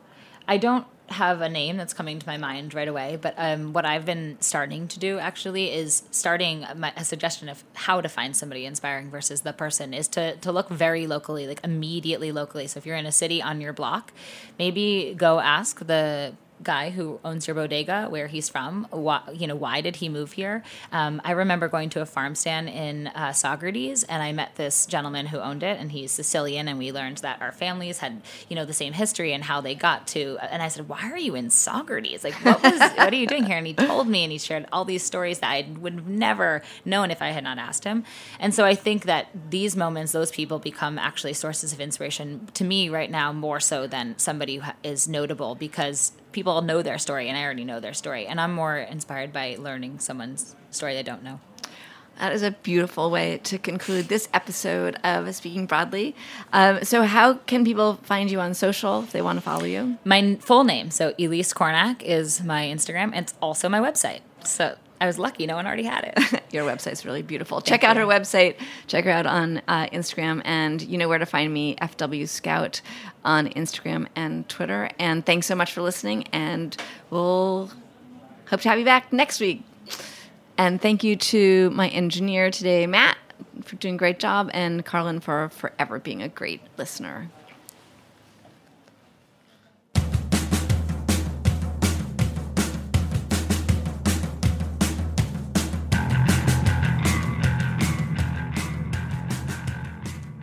I 0.47 0.57
don't 0.57 0.85
have 1.11 1.41
a 1.41 1.49
name 1.49 1.77
that's 1.77 1.93
coming 1.93 2.19
to 2.19 2.27
my 2.27 2.37
mind 2.37 2.73
right 2.73 2.87
away, 2.87 3.17
but 3.21 3.33
um, 3.37 3.73
what 3.73 3.85
I've 3.85 4.05
been 4.05 4.37
starting 4.39 4.87
to 4.89 4.99
do 4.99 5.19
actually 5.19 5.71
is 5.71 6.03
starting 6.11 6.65
my, 6.75 6.93
a 6.95 7.03
suggestion 7.03 7.49
of 7.49 7.63
how 7.73 8.01
to 8.01 8.09
find 8.09 8.35
somebody 8.35 8.65
inspiring 8.65 9.09
versus 9.09 9.41
the 9.41 9.53
person 9.53 9.93
is 9.93 10.07
to, 10.09 10.35
to 10.37 10.51
look 10.51 10.69
very 10.69 11.07
locally, 11.07 11.47
like 11.47 11.61
immediately 11.63 12.31
locally. 12.31 12.67
So 12.67 12.77
if 12.77 12.85
you're 12.85 12.95
in 12.95 13.05
a 13.05 13.11
city 13.11 13.41
on 13.41 13.61
your 13.61 13.73
block, 13.73 14.13
maybe 14.57 15.13
go 15.17 15.39
ask 15.39 15.85
the 15.85 16.33
guy 16.63 16.89
who 16.89 17.19
owns 17.23 17.47
your 17.47 17.55
bodega 17.55 18.07
where 18.09 18.27
he's 18.27 18.49
from 18.49 18.87
why, 18.91 19.21
you 19.33 19.47
know 19.47 19.55
why 19.55 19.81
did 19.81 19.97
he 19.97 20.09
move 20.09 20.33
here? 20.33 20.63
Um, 20.91 21.21
i 21.23 21.31
remember 21.31 21.67
going 21.67 21.89
to 21.89 22.01
a 22.01 22.05
farm 22.05 22.35
stand 22.35 22.69
in 22.69 23.07
uh, 23.07 23.33
and 23.43 24.23
i 24.23 24.31
met 24.31 24.55
this 24.55 24.85
gentleman 24.85 25.27
who 25.27 25.39
owned 25.39 25.63
it 25.63 25.79
and 25.79 25.91
he's 25.91 26.11
sicilian 26.11 26.67
and 26.67 26.77
we 26.77 26.91
learned 26.91 27.17
that 27.19 27.41
our 27.41 27.51
families 27.51 27.99
had 27.99 28.21
you 28.47 28.55
know 28.55 28.65
the 28.65 28.73
same 28.73 28.93
history 28.93 29.33
and 29.33 29.43
how 29.43 29.61
they 29.61 29.75
got 29.75 30.07
to 30.07 30.37
and 30.41 30.61
i 30.61 30.67
said 30.67 30.87
why 30.87 31.09
are 31.09 31.17
you 31.17 31.35
in 31.35 31.47
saugerties 31.47 32.23
like 32.23 32.33
what 32.45 32.61
was 32.61 32.79
what 32.97 33.13
are 33.13 33.15
you 33.15 33.27
doing 33.27 33.45
here? 33.45 33.57
And 33.57 33.67
he 33.67 33.73
told 33.73 34.07
me 34.07 34.23
and 34.23 34.31
he 34.31 34.37
shared 34.37 34.65
all 34.71 34.85
these 34.85 35.03
stories 35.03 35.39
that 35.39 35.49
i 35.49 35.67
would 35.79 35.93
have 35.93 36.07
never 36.07 36.61
known 36.85 37.11
if 37.11 37.21
i 37.21 37.29
had 37.29 37.43
not 37.43 37.57
asked 37.57 37.83
him. 37.83 38.03
And 38.39 38.53
so 38.53 38.65
i 38.65 38.75
think 38.75 39.05
that 39.05 39.27
these 39.49 39.75
moments 39.75 40.11
those 40.11 40.31
people 40.31 40.59
become 40.59 40.97
actually 40.97 41.33
sources 41.33 41.73
of 41.73 41.79
inspiration 41.79 42.47
to 42.53 42.63
me 42.63 42.89
right 42.89 43.09
now 43.09 43.31
more 43.33 43.59
so 43.59 43.87
than 43.87 44.17
somebody 44.17 44.57
who 44.57 44.71
is 44.83 45.07
notable 45.07 45.55
because 45.55 46.11
people 46.31 46.61
know 46.61 46.81
their 46.81 46.97
story 46.97 47.27
and 47.27 47.37
I 47.37 47.43
already 47.43 47.63
know 47.63 47.79
their 47.79 47.93
story. 47.93 48.25
And 48.25 48.39
I'm 48.39 48.53
more 48.53 48.77
inspired 48.77 49.33
by 49.33 49.57
learning 49.59 49.99
someone's 49.99 50.55
story 50.71 50.93
they 50.93 51.03
don't 51.03 51.23
know. 51.23 51.39
That 52.19 52.33
is 52.33 52.43
a 52.43 52.51
beautiful 52.51 53.09
way 53.09 53.39
to 53.45 53.57
conclude 53.57 54.09
this 54.09 54.27
episode 54.33 54.97
of 55.05 55.33
Speaking 55.33 55.65
Broadly. 55.65 56.15
Um, 56.51 56.83
so, 56.83 57.03
how 57.03 57.35
can 57.35 57.63
people 57.63 57.95
find 58.03 58.29
you 58.29 58.41
on 58.41 58.53
social 58.53 59.03
if 59.03 59.13
they 59.13 59.21
want 59.21 59.37
to 59.37 59.41
follow 59.41 59.63
you? 59.63 59.97
My 60.03 60.35
full 60.41 60.65
name, 60.65 60.91
so 60.91 61.13
Elise 61.17 61.53
Kornack, 61.53 62.01
is 62.01 62.43
my 62.43 62.65
Instagram. 62.65 63.15
It's 63.15 63.33
also 63.41 63.69
my 63.69 63.79
website. 63.79 64.19
So 64.43 64.75
I 65.01 65.05
was 65.07 65.17
lucky 65.17 65.45
no 65.45 65.55
one 65.55 65.65
already 65.65 65.83
had 65.83 66.13
it. 66.15 66.43
Your 66.51 66.65
website's 66.65 67.05
really 67.05 67.21
beautiful. 67.21 67.61
Check 67.61 67.83
out 67.83 67.95
her 67.97 68.03
website. 68.03 68.55
Check 68.87 69.05
her 69.05 69.11
out 69.11 69.25
on 69.25 69.61
uh, 69.67 69.87
Instagram, 69.87 70.41
and 70.43 70.81
you 70.81 70.97
know 70.97 71.07
where 71.07 71.17
to 71.17 71.25
find 71.25 71.53
me, 71.53 71.75
FW 71.75 72.27
Scout, 72.27 72.81
on 73.23 73.47
Instagram 73.47 74.07
and 74.15 74.47
Twitter. 74.49 74.89
And 74.99 75.25
thanks 75.25 75.47
so 75.47 75.55
much 75.55 75.71
for 75.71 75.81
listening, 75.81 76.27
and 76.33 76.75
we'll 77.09 77.71
hope 78.49 78.61
to 78.61 78.69
have 78.69 78.79
you 78.79 78.85
back 78.85 79.13
next 79.13 79.39
week. 79.39 79.63
And 80.57 80.81
thank 80.81 81.03
you 81.03 81.15
to 81.15 81.69
my 81.69 81.87
engineer 81.89 82.51
today, 82.51 82.85
Matt, 82.85 83.17
for 83.63 83.77
doing 83.77 83.95
a 83.95 83.97
great 83.97 84.19
job, 84.19 84.49
and 84.53 84.85
Carlin 84.85 85.21
for 85.21 85.49
forever 85.49 85.99
being 85.99 86.21
a 86.21 86.27
great 86.27 86.61
listener. 86.77 87.29